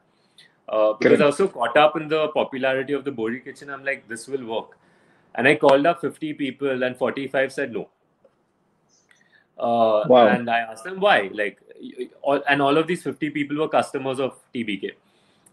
Uh, 0.69 0.93
because 0.93 1.19
Correct. 1.19 1.21
I 1.21 1.25
was 1.27 1.37
so 1.37 1.47
caught 1.47 1.77
up 1.77 1.95
in 1.95 2.07
the 2.07 2.27
popularity 2.29 2.93
of 2.93 3.03
the 3.05 3.11
Bohri 3.11 3.43
kitchen, 3.43 3.69
I'm 3.69 3.85
like, 3.85 4.07
this 4.07 4.27
will 4.27 4.45
work. 4.45 4.77
And 5.35 5.47
I 5.47 5.55
called 5.55 5.85
up 5.85 6.01
50 6.01 6.33
people, 6.33 6.83
and 6.83 6.97
45 6.97 7.53
said 7.53 7.73
no. 7.73 7.89
Uh, 9.57 10.05
Wow. 10.07 10.27
And 10.27 10.49
I 10.49 10.59
asked 10.59 10.83
them 10.83 10.99
why. 10.99 11.29
Like, 11.33 11.59
all, 12.21 12.41
and 12.49 12.61
all 12.61 12.77
of 12.77 12.87
these 12.87 13.03
50 13.03 13.29
people 13.29 13.57
were 13.57 13.69
customers 13.69 14.19
of 14.19 14.39
TBK. 14.53 14.91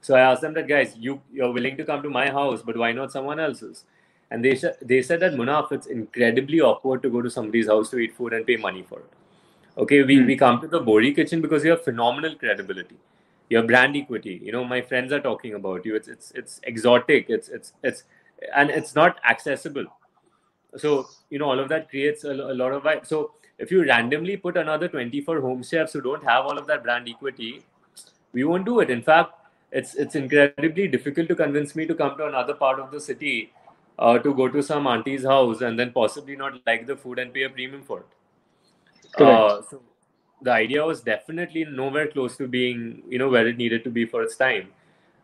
So 0.04 0.14
I 0.16 0.20
asked 0.20 0.42
them 0.42 0.54
that, 0.54 0.68
guys, 0.68 0.94
you 0.98 1.20
you're 1.32 1.52
willing 1.58 1.76
to 1.78 1.84
come 1.90 2.02
to 2.06 2.10
my 2.10 2.24
house, 2.38 2.62
but 2.70 2.76
why 2.76 2.92
not 2.92 3.12
someone 3.12 3.40
else's? 3.40 3.84
And 4.30 4.44
they 4.44 4.54
said 4.62 4.76
they 4.92 5.00
said 5.10 5.20
that 5.20 5.34
Munaf, 5.40 5.72
it's 5.76 5.86
incredibly 5.98 6.60
awkward 6.60 7.02
to 7.04 7.10
go 7.14 7.22
to 7.26 7.30
somebody's 7.30 7.68
house 7.74 7.90
to 7.90 7.98
eat 8.06 8.16
food 8.16 8.34
and 8.38 8.46
pay 8.46 8.56
money 8.64 8.82
for 8.90 9.00
it. 9.00 9.12
Okay, 9.84 10.02
we, 10.10 10.18
Hmm. 10.18 10.26
we 10.32 10.36
come 10.44 10.60
to 10.64 10.68
the 10.74 10.80
Bohri 10.90 11.14
kitchen 11.20 11.40
because 11.46 11.64
you 11.64 11.70
have 11.70 11.84
phenomenal 11.84 12.34
credibility. 12.42 12.98
Your 13.50 13.62
brand 13.70 13.96
equity. 14.02 14.34
You 14.44 14.52
know, 14.52 14.64
my 14.64 14.80
friends 14.82 15.12
are 15.12 15.20
talking 15.20 15.54
about 15.60 15.86
you. 15.86 15.96
It's 15.96 16.08
it's 16.16 16.30
it's 16.42 16.60
exotic. 16.74 17.30
It's 17.38 17.48
it's 17.60 17.72
it's 17.82 18.04
and 18.62 18.70
it's 18.70 18.94
not 18.94 19.18
accessible. 19.34 19.86
So 20.76 21.06
you 21.30 21.38
know, 21.38 21.50
all 21.50 21.58
of 21.60 21.68
that 21.70 21.88
creates 21.90 22.24
a, 22.24 22.32
a 22.32 22.54
lot 22.62 22.72
of 22.72 22.82
vibe. 22.82 23.06
So 23.06 23.32
if 23.58 23.70
you 23.70 23.84
randomly 23.84 24.36
put 24.36 24.56
another 24.56 24.88
24 24.88 25.40
home 25.40 25.62
chefs 25.62 25.92
who 25.92 26.00
don't 26.00 26.24
have 26.24 26.44
all 26.44 26.58
of 26.58 26.66
that 26.66 26.82
brand 26.82 27.08
equity, 27.08 27.62
we 28.32 28.44
won't 28.44 28.64
do 28.66 28.80
it. 28.80 28.90
In 28.90 29.02
fact, 29.02 29.32
it's 29.80 29.94
it's 29.94 30.14
incredibly 30.14 30.86
difficult 30.88 31.28
to 31.28 31.34
convince 31.34 31.74
me 31.78 31.86
to 31.86 31.94
come 31.94 32.16
to 32.18 32.26
another 32.26 32.54
part 32.54 32.80
of 32.80 32.90
the 32.90 33.00
city 33.00 33.52
uh, 33.98 34.18
to 34.18 34.34
go 34.34 34.48
to 34.48 34.62
some 34.62 34.86
auntie's 34.86 35.24
house 35.24 35.60
and 35.60 35.78
then 35.78 35.92
possibly 35.92 36.36
not 36.36 36.60
like 36.66 36.86
the 36.86 36.96
food 36.96 37.18
and 37.18 37.34
pay 37.34 37.42
a 37.42 37.50
premium 37.50 37.82
for 37.82 38.00
it. 38.00 39.22
Uh, 39.22 39.62
so 39.70 39.82
the 40.42 40.52
idea 40.52 40.84
was 40.84 41.00
definitely 41.00 41.64
nowhere 41.64 42.08
close 42.08 42.36
to 42.36 42.46
being 42.46 43.02
you 43.08 43.18
know 43.18 43.28
where 43.28 43.46
it 43.46 43.56
needed 43.56 43.84
to 43.84 43.90
be 43.90 44.04
for 44.04 44.22
its 44.22 44.36
time. 44.36 44.68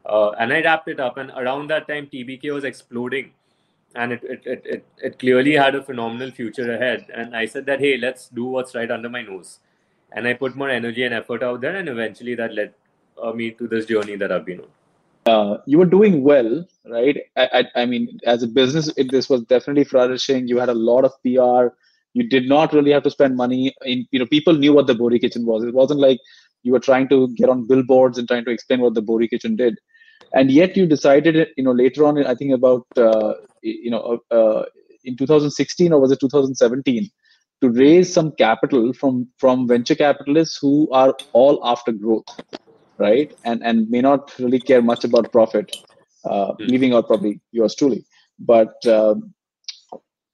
Uh, 0.07 0.31
and 0.31 0.53
I 0.53 0.63
wrapped 0.63 0.89
it 0.89 0.99
up, 0.99 1.19
and 1.19 1.31
around 1.31 1.69
that 1.69 1.87
time, 1.87 2.07
TBK 2.13 2.53
was 2.55 2.65
exploding, 2.65 3.33
and 3.95 4.13
it 4.13 4.23
it, 4.25 4.47
it, 4.47 4.63
it 4.75 4.87
it 5.09 5.19
clearly 5.19 5.53
had 5.53 5.75
a 5.75 5.83
phenomenal 5.83 6.31
future 6.31 6.73
ahead. 6.73 7.07
And 7.15 7.37
I 7.37 7.47
said 7.47 7.67
that 7.67 7.81
hey, 7.81 7.97
let's 7.99 8.29
do 8.29 8.45
what's 8.45 8.75
right 8.75 8.91
under 8.91 9.09
my 9.09 9.23
nose, 9.23 9.59
and 10.13 10.27
I 10.27 10.35
put 10.35 10.57
more 10.57 10.71
energy 10.71 11.05
and 11.05 11.15
effort 11.15 11.43
out 11.43 11.61
there, 11.61 11.77
and 11.77 11.89
eventually 11.89 12.35
that 12.37 12.55
led 12.55 12.75
uh, 13.22 13.33
me 13.33 13.50
to 13.52 13.68
this 13.68 13.87
journey 13.87 14.16
that 14.16 14.33
I've 14.33 14.46
been 14.46 14.61
on. 14.61 14.68
uh, 15.26 15.59
you 15.66 15.78
were 15.78 15.87
doing 15.87 16.22
well, 16.22 16.66
right? 16.87 17.18
I, 17.37 17.48
I, 17.52 17.83
I 17.83 17.87
mean, 17.87 18.18
as 18.24 18.42
a 18.42 18.46
business, 18.46 18.92
it, 18.96 19.11
this 19.11 19.28
was 19.28 19.42
definitely 19.44 19.85
flourishing. 19.85 20.48
You 20.48 20.59
had 20.59 20.68
a 20.68 20.74
lot 20.74 21.04
of 21.04 21.12
PR. 21.22 21.74
You 22.14 22.28
did 22.28 22.48
not 22.48 22.72
really 22.72 22.90
have 22.90 23.02
to 23.04 23.11
spend 23.11 23.37
money. 23.37 23.74
In 23.83 24.06
you 24.11 24.18
know, 24.18 24.26
people 24.26 24.54
knew 24.54 24.72
what 24.72 24.87
the 24.87 24.94
Bohri 24.94 25.20
Kitchen 25.20 25.46
was. 25.46 25.62
It 25.64 25.74
wasn't 25.74 26.00
like 26.00 26.18
you 26.62 26.72
were 26.72 26.80
trying 26.80 27.09
to 27.09 27.28
get 27.35 27.48
on 27.48 27.66
billboards 27.66 28.18
and 28.18 28.26
trying 28.26 28.44
to 28.46 28.50
explain 28.50 28.80
what 28.80 28.94
the 28.94 29.02
Bohri 29.02 29.28
Kitchen 29.28 29.56
did. 29.56 29.78
And 30.33 30.50
yet, 30.50 30.76
you 30.76 30.87
decided, 30.87 31.48
you 31.56 31.64
know, 31.64 31.72
later 31.72 32.04
on, 32.04 32.24
I 32.24 32.35
think 32.35 32.52
about, 32.52 32.87
uh, 32.96 33.35
you 33.62 33.90
know, 33.90 34.20
uh, 34.30 34.64
in 35.04 35.16
2016 35.16 35.92
or 35.92 36.00
was 36.00 36.12
it 36.12 36.20
2017, 36.20 37.11
to 37.62 37.70
raise 37.70 38.12
some 38.12 38.33
capital 38.33 38.92
from 38.92 39.28
from 39.38 39.68
venture 39.68 39.94
capitalists 39.94 40.59
who 40.61 40.88
are 40.90 41.14
all 41.33 41.61
after 41.64 41.92
growth 41.92 42.24
right? 43.01 43.33
And 43.45 43.63
and 43.65 43.91
may 43.91 44.01
not 44.01 44.39
really 44.39 44.61
care 44.61 44.83
much 44.83 45.05
about 45.05 45.33
profit, 45.33 45.77
uh, 46.25 46.53
Hmm. 46.59 46.67
leaving 46.67 46.95
out 46.95 47.07
probably 47.09 47.41
yours 47.53 47.75
truly. 47.75 48.05
But 48.39 48.87
um, 48.87 49.35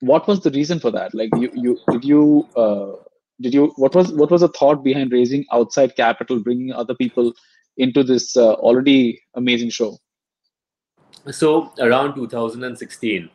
what 0.01 0.27
was 0.29 0.41
the 0.41 0.51
reason 0.51 0.81
for 0.81 0.91
that? 0.91 1.15
Like 1.15 1.31
you 1.37 1.51
you 1.55 1.79
did 1.91 2.05
you 2.05 2.49
uh, 2.57 2.93
did 3.41 3.55
you 3.55 3.73
what 3.77 3.95
was 3.95 4.13
what 4.13 4.31
was 4.31 4.41
the 4.41 4.49
thought 4.49 4.83
behind 4.85 5.13
raising 5.13 5.45
outside 5.53 5.97
capital 5.97 6.43
bringing 6.43 6.73
other 6.73 6.95
people 6.95 7.33
into 7.77 8.03
this 8.03 8.37
uh, 8.37 8.55
already 8.55 9.21
amazing 9.35 9.71
show 9.71 9.97
so 11.31 11.73
around 11.81 12.15
2016 12.15 13.29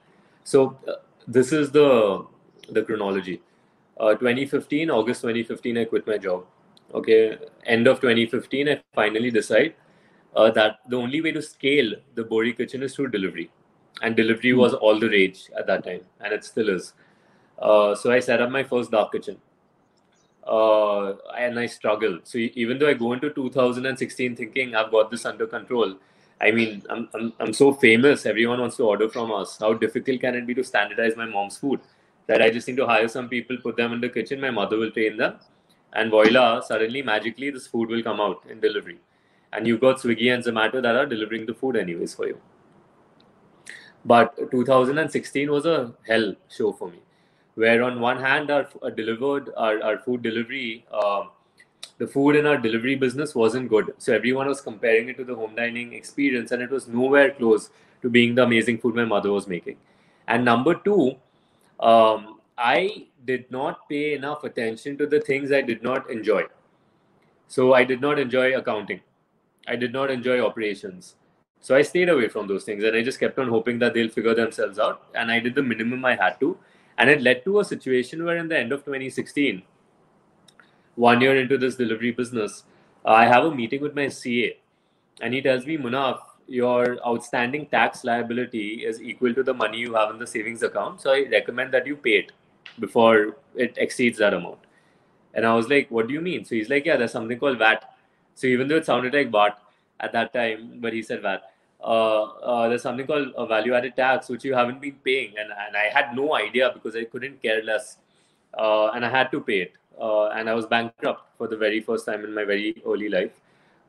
so 0.44 0.78
uh, 0.88 0.94
this 1.28 1.52
is 1.52 1.72
the 1.72 2.26
the 2.70 2.82
chronology 2.84 3.42
uh, 4.00 4.14
2015 4.16 4.90
august 4.90 5.22
2015 5.22 5.78
i 5.78 5.86
quit 5.86 6.08
my 6.08 6.18
job 6.18 6.46
okay 6.94 7.38
end 7.66 7.88
of 7.88 8.00
2015 8.02 8.70
i 8.70 8.82
finally 8.96 9.32
decide 9.32 9.74
uh, 10.36 10.50
that 10.52 10.80
the 10.90 10.96
only 10.96 11.22
way 11.22 11.32
to 11.32 11.42
scale 11.42 11.94
the 12.16 12.24
bohri 12.24 12.56
kitchen 12.56 12.84
is 12.84 12.96
through 12.96 13.10
delivery 13.10 13.50
and 14.02 14.16
delivery 14.16 14.54
was 14.54 14.74
all 14.74 15.00
the 15.00 15.10
rage 15.10 15.50
at 15.58 15.68
that 15.68 15.84
time 15.84 16.02
and 16.22 16.34
it 16.34 16.44
still 16.44 16.70
is 16.70 16.94
uh, 17.60 17.96
so 17.96 18.12
i 18.12 18.20
set 18.20 18.42
up 18.42 18.50
my 18.50 18.64
first 18.64 18.92
dark 18.92 19.12
kitchen 19.12 19.38
uh, 20.48 21.14
and 21.38 21.60
I 21.60 21.66
struggle. 21.66 22.20
So 22.24 22.38
even 22.38 22.80
though 22.80 22.88
I 22.88 22.94
go 22.94 23.14
into 23.14 23.30
2016 23.30 24.36
thinking 24.36 24.76
I've 24.76 24.92
got 24.92 25.12
this 25.12 25.26
under 25.26 25.48
control, 25.48 25.96
I 26.40 26.52
mean, 26.52 26.84
I'm, 26.90 27.08
I'm, 27.14 27.34
I'm 27.40 27.54
so 27.54 27.74
famous. 27.74 28.26
Everyone 28.26 28.60
wants 28.60 28.78
to 28.78 28.84
order 28.84 29.10
from 29.10 29.32
us. 29.32 29.58
How 29.60 29.74
difficult 29.74 30.22
can 30.22 30.36
it 30.36 30.48
be 30.48 30.56
to 30.56 30.64
standardize 30.64 31.16
my 31.16 31.26
mom's 31.26 31.58
food? 31.58 31.80
That 32.28 32.42
I 32.42 32.50
just 32.50 32.68
need 32.68 32.78
to 32.78 32.88
hire 32.88 33.08
some 33.08 33.30
people, 33.30 33.58
put 33.58 33.78
them 33.78 33.94
in 33.94 34.02
the 34.02 34.10
kitchen. 34.10 34.42
My 34.42 34.52
mother 34.52 34.78
will 34.78 34.92
train 34.92 35.18
them, 35.18 35.36
and 35.94 36.10
voila! 36.10 36.62
Suddenly, 36.62 37.02
magically, 37.02 37.50
this 37.50 37.68
food 37.68 37.90
will 37.90 38.04
come 38.04 38.22
out 38.22 38.44
in 38.50 38.60
delivery. 38.60 39.00
And 39.54 39.68
you've 39.68 39.82
got 39.82 39.98
Swiggy 39.98 40.34
and 40.34 40.44
Zomato 40.44 40.82
that 40.82 40.96
are 40.96 41.06
delivering 41.06 41.46
the 41.46 41.54
food 41.54 41.76
anyways 41.76 42.14
for 42.14 42.28
you. 42.28 42.40
But 44.06 44.36
2016 44.52 45.52
was 45.52 45.66
a 45.66 45.94
hell 46.08 46.36
show 46.50 46.72
for 46.72 46.90
me 46.90 47.00
where 47.56 47.84
on 47.84 48.00
one 48.00 48.20
hand 48.20 48.50
our, 48.50 48.68
our 48.82 48.92
delivered 48.92 49.50
our, 49.58 49.82
our 49.84 49.98
food 50.00 50.22
delivery 50.22 50.86
uh, 50.92 51.24
the 51.98 52.08
food 52.08 52.36
in 52.36 52.46
our 52.46 52.58
delivery 52.58 52.96
business 52.96 53.36
wasn't 53.36 53.70
good 53.70 53.94
so 53.98 54.14
everyone 54.14 54.48
was 54.48 54.62
comparing 54.62 55.10
it 55.10 55.18
to 55.18 55.24
the 55.24 55.36
home 55.36 55.56
dining 55.56 55.94
experience 55.94 56.52
and 56.52 56.62
it 56.62 56.70
was 56.70 56.88
nowhere 56.88 57.32
close 57.32 57.70
to 58.02 58.10
being 58.10 58.36
the 58.36 58.44
amazing 58.44 58.78
food 58.78 58.96
my 58.96 59.06
mother 59.06 59.32
was 59.32 59.48
making 59.48 59.78
and 60.28 60.46
number 60.46 60.76
two 60.76 61.16
um, 61.80 62.40
i 62.62 63.08
did 63.26 63.50
not 63.52 63.88
pay 63.90 64.14
enough 64.14 64.44
attention 64.44 64.98
to 64.98 65.08
the 65.14 65.20
things 65.20 65.52
i 65.52 65.62
did 65.62 65.82
not 65.84 66.10
enjoy. 66.10 66.44
So 67.48 67.74
i 67.74 67.84
did 67.84 68.02
not 68.02 68.20
enjoy 68.20 68.56
accounting. 68.58 69.02
I 69.68 69.76
did 69.76 69.94
not 69.94 70.12
enjoy 70.12 70.40
operations. 70.46 71.16
So 71.60 71.76
i 71.76 71.82
stayed 71.82 72.10
away 72.10 72.28
from 72.28 72.48
those 72.48 72.64
things 72.64 72.84
and 72.84 72.96
i 72.96 73.02
just 73.04 73.20
kept 73.20 73.40
on 73.40 73.50
hoping 73.50 73.80
that 73.80 73.94
they'll 73.94 74.16
figure 74.18 74.36
themselves 74.36 74.80
out. 74.80 75.04
And 75.16 75.32
i 75.32 75.40
did 75.40 75.56
the 75.56 75.64
minimum 75.64 76.06
i 76.06 76.16
had 76.16 76.40
to. 76.42 76.58
And 76.98 77.10
it 77.10 77.22
led 77.22 77.44
to 77.46 77.60
a 77.60 77.66
situation 77.66 78.24
where, 78.24 78.38
in 78.38 78.48
the 78.48 78.58
end 78.58 78.72
of 78.72 78.86
2016, 78.86 79.64
one 80.96 81.22
year 81.22 81.36
into 81.36 81.58
this 81.58 81.76
delivery 81.76 82.12
business, 82.12 82.64
I 83.04 83.26
have 83.26 83.46
a 83.46 83.56
meeting 83.56 83.82
with 83.82 83.96
my 83.96 84.08
CA, 84.10 84.58
and 85.22 85.34
he 85.34 85.42
tells 85.42 85.66
me, 85.66 85.78
Munaf, 85.78 86.20
your 86.48 87.00
outstanding 87.08 87.66
tax 87.68 88.04
liability 88.04 88.86
is 88.86 89.02
equal 89.02 89.34
to 89.34 89.42
the 89.42 89.54
money 89.54 89.80
you 89.80 89.96
have 89.96 90.12
in 90.12 90.20
the 90.20 90.28
savings 90.28 90.62
account. 90.62 91.02
So 91.02 91.12
I 91.12 91.26
recommend 91.32 91.74
that 91.74 91.88
you 91.88 91.96
pay 91.96 92.18
it 92.20 92.32
before 92.80 93.38
it 93.56 93.76
exceeds 93.78 94.18
that 94.20 94.34
amount. 94.34 94.60
And 95.34 95.46
I 95.46 95.56
was 95.56 95.70
like, 95.70 95.90
What 95.90 96.08
do 96.08 96.14
you 96.14 96.22
mean? 96.22 96.46
So 96.46 96.56
he's 96.56 96.70
like, 96.70 96.86
Yeah, 96.86 96.98
there's 96.98 97.12
something 97.12 97.40
called 97.40 97.58
VAT. 97.58 97.84
So 98.36 98.48
even 98.48 98.68
though 98.68 98.78
it 98.78 98.86
sounded 98.86 99.14
like 99.14 99.32
VAT 99.32 99.58
at 100.00 100.12
that 100.14 100.34
time, 100.34 100.80
but 100.80 100.94
he 100.94 101.02
said 101.02 101.22
VAT. 101.22 101.44
Uh, 101.84 102.24
uh, 102.24 102.70
there's 102.70 102.84
something 102.84 103.08
called 103.08 103.30
a 103.36 103.46
value 103.48 103.74
added 103.74 103.96
tax 103.96 104.30
which 104.30 104.44
you 104.44 104.54
haven't 104.54 104.80
been 104.80 104.96
paying. 105.04 105.34
And, 105.38 105.50
and 105.52 105.76
i 105.76 105.86
had 105.86 106.16
no 106.16 106.36
idea 106.36 106.70
because 106.74 106.96
i 106.96 107.04
couldn't 107.06 107.42
care 107.42 107.64
less. 107.64 107.98
Uh, 108.54 108.88
and 108.90 109.06
i 109.06 109.10
had 109.10 109.32
to 109.32 109.42
pay 109.42 109.62
it. 109.62 109.74
Uh, 110.00 110.28
and 110.30 110.50
i 110.50 110.54
was 110.54 110.66
bankrupt 110.66 111.38
for 111.38 111.48
the 111.48 111.58
very 111.58 111.82
first 111.82 112.06
time 112.06 112.24
in 112.24 112.34
my 112.34 112.44
very 112.44 112.82
early 112.86 113.10
life. 113.10 113.32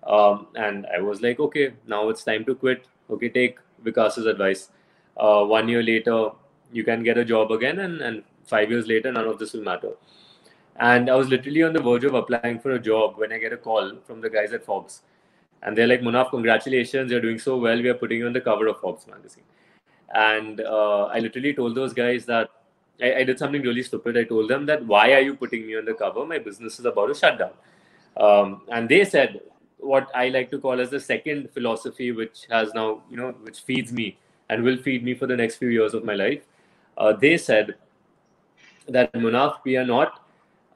Um, 0.06 0.46
and 0.54 0.86
i 0.86 1.00
was 1.00 1.20
like 1.20 1.38
okay 1.38 1.74
now 1.86 2.08
it's 2.08 2.24
time 2.24 2.44
to 2.46 2.54
quit. 2.54 2.86
Okay 3.10 3.28
take 3.28 3.58
vikas's 3.84 4.26
advice. 4.26 4.70
Uh, 5.16 5.44
one 5.44 5.68
year 5.68 5.82
later 5.82 6.30
you 6.72 6.84
can 6.84 7.02
get 7.02 7.18
a 7.18 7.24
job 7.24 7.52
again 7.52 7.80
and, 7.80 8.00
and 8.00 8.22
five 8.44 8.70
years 8.70 8.86
later 8.86 9.12
none 9.12 9.26
of 9.26 9.38
this 9.38 9.52
will 9.52 9.62
matter 9.62 9.92
and 10.76 11.10
i 11.10 11.14
was 11.14 11.28
literally 11.28 11.62
on 11.62 11.72
the 11.72 11.82
verge 11.82 12.04
of 12.04 12.14
applying 12.14 12.58
for 12.58 12.72
a 12.72 12.78
job 12.78 13.16
when 13.16 13.32
i 13.32 13.38
get 13.38 13.52
a 13.52 13.56
call 13.56 13.92
from 14.06 14.20
the 14.20 14.30
guys 14.30 14.52
at 14.52 14.64
forbes 14.64 15.02
and 15.62 15.78
they're 15.78 15.86
like, 15.86 16.00
Munaf, 16.00 16.30
congratulations, 16.30 17.10
you're 17.10 17.20
doing 17.20 17.38
so 17.38 17.56
well. 17.56 17.80
We 17.80 17.88
are 17.88 17.94
putting 17.94 18.18
you 18.18 18.26
on 18.26 18.32
the 18.32 18.40
cover 18.40 18.66
of 18.66 18.80
Forbes 18.80 19.06
magazine. 19.06 19.44
And 20.12 20.60
uh, 20.60 21.04
I 21.04 21.20
literally 21.20 21.54
told 21.54 21.74
those 21.74 21.92
guys 21.92 22.26
that 22.26 22.50
I, 23.00 23.14
I, 23.14 23.24
did 23.24 23.38
something 23.38 23.62
really 23.62 23.82
stupid. 23.82 24.18
I 24.18 24.24
told 24.24 24.50
them 24.50 24.66
that 24.66 24.84
why 24.84 25.12
are 25.12 25.20
you 25.20 25.34
putting 25.34 25.66
me 25.66 25.76
on 25.76 25.84
the 25.84 25.94
cover? 25.94 26.26
My 26.26 26.38
business 26.38 26.78
is 26.78 26.84
about 26.84 27.06
to 27.06 27.14
shut 27.14 27.38
down. 27.38 27.52
Um, 28.16 28.62
and 28.70 28.88
they 28.88 29.04
said 29.04 29.40
what 29.78 30.10
I 30.14 30.28
like 30.28 30.50
to 30.50 30.58
call 30.58 30.80
as 30.80 30.90
the 30.90 31.00
second 31.00 31.48
philosophy, 31.54 32.12
which 32.12 32.46
has 32.50 32.74
now, 32.74 33.02
you 33.08 33.16
know, 33.16 33.30
which 33.42 33.60
feeds 33.60 33.92
me 33.92 34.18
and 34.50 34.62
will 34.62 34.76
feed 34.76 35.02
me 35.02 35.14
for 35.14 35.26
the 35.26 35.36
next 35.36 35.56
few 35.56 35.68
years 35.68 35.94
of 35.94 36.04
my 36.04 36.14
life. 36.14 36.42
Uh, 36.98 37.12
they 37.12 37.38
said 37.38 37.76
that 38.88 39.12
Munaf, 39.12 39.58
we 39.64 39.76
are 39.76 39.84
not 39.84 40.22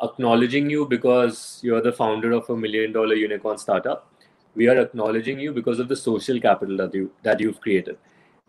acknowledging 0.03 0.69
you 0.71 0.87
because 0.87 1.61
you're 1.63 1.81
the 1.81 1.93
founder 1.93 2.33
of 2.33 2.49
a 2.51 2.57
million 2.57 2.93
dollar 2.93 3.15
unicorn 3.15 3.59
startup. 3.59 4.11
We 4.55 4.69
are 4.69 4.79
acknowledging 4.79 5.39
you 5.39 5.53
because 5.53 5.79
of 5.79 5.89
the 5.89 5.97
social 5.97 6.41
capital 6.41 6.77
that 6.79 6.95
you 6.95 7.11
that 7.23 7.41
you've 7.41 7.61
created. 7.61 7.99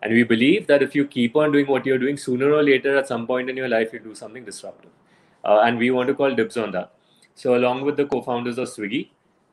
And 0.01 0.13
we 0.13 0.23
believe 0.23 0.67
that 0.67 0.83
if 0.83 0.95
you 0.95 1.05
keep 1.05 1.35
on 1.35 1.51
doing 1.51 1.67
what 1.67 1.85
you're 1.85 1.97
doing 1.97 2.17
sooner 2.17 2.51
or 2.53 2.63
later 2.63 2.95
at 2.95 3.07
some 3.07 3.25
point 3.25 3.49
in 3.49 3.57
your 3.57 3.67
life 3.67 3.91
you 3.91 3.99
do 3.99 4.13
something 4.13 4.45
disruptive. 4.45 4.91
Uh, 5.43 5.61
and 5.61 5.77
we 5.77 5.91
want 5.91 6.07
to 6.07 6.13
call 6.13 6.33
dibs 6.35 6.57
on 6.57 6.71
that. 6.71 6.91
So 7.35 7.55
along 7.55 7.83
with 7.83 7.97
the 7.97 8.05
co-founders 8.05 8.57
of 8.57 8.67
swiggy 8.67 9.09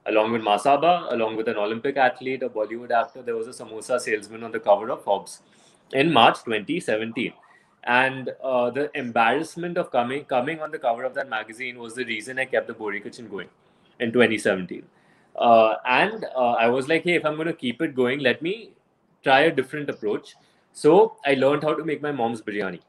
along 0.07 0.33
with 0.33 0.43
masaba 0.43 1.11
along 1.13 1.37
with 1.37 1.49
an 1.49 1.57
olympic 1.57 1.97
athlete 1.97 2.43
a 2.43 2.49
bollywood 2.49 2.91
actor 2.91 3.23
there 3.23 3.37
was 3.37 3.49
a 3.49 3.65
samosa 3.65 3.99
salesman 3.99 4.43
on 4.43 4.53
the 4.53 4.61
cover 4.61 4.91
of 4.91 5.03
forbes 5.03 5.41
in 5.93 6.13
march 6.13 6.43
2017 6.45 7.33
and 7.85 8.31
uh, 8.43 8.71
the 8.71 8.91
embarrassment 8.95 9.77
of 9.77 9.91
coming 9.91 10.25
coming 10.25 10.61
on 10.61 10.71
the 10.71 10.79
cover 10.79 11.05
of 11.05 11.15
that 11.15 11.29
magazine 11.29 11.79
was 11.79 11.95
the 11.95 12.05
reason 12.05 12.39
i 12.39 12.45
kept 12.45 12.67
the 12.67 12.75
bohri 12.75 13.03
kitchen 13.03 13.29
going 13.29 13.49
in 14.01 14.13
2017 14.13 14.85
uh, 15.37 15.77
and 15.85 16.27
uh, 16.37 16.53
I 16.53 16.69
was 16.69 16.89
like, 16.89 17.03
hey, 17.03 17.15
if 17.15 17.25
I'm 17.25 17.35
going 17.35 17.49
to 17.49 17.55
keep 17.55 17.83
it 17.83 17.95
going, 17.95 18.21
let 18.21 18.41
me 18.41 18.71
try 19.23 19.41
a 19.41 19.51
different 19.51 19.91
approach. 19.91 20.35
So 20.73 21.17
I 21.25 21.35
learned 21.35 21.63
how 21.63 21.75
to 21.75 21.85
make 21.85 22.03
my 22.03 22.13
mom's 22.13 22.41
biryani. 22.41 22.81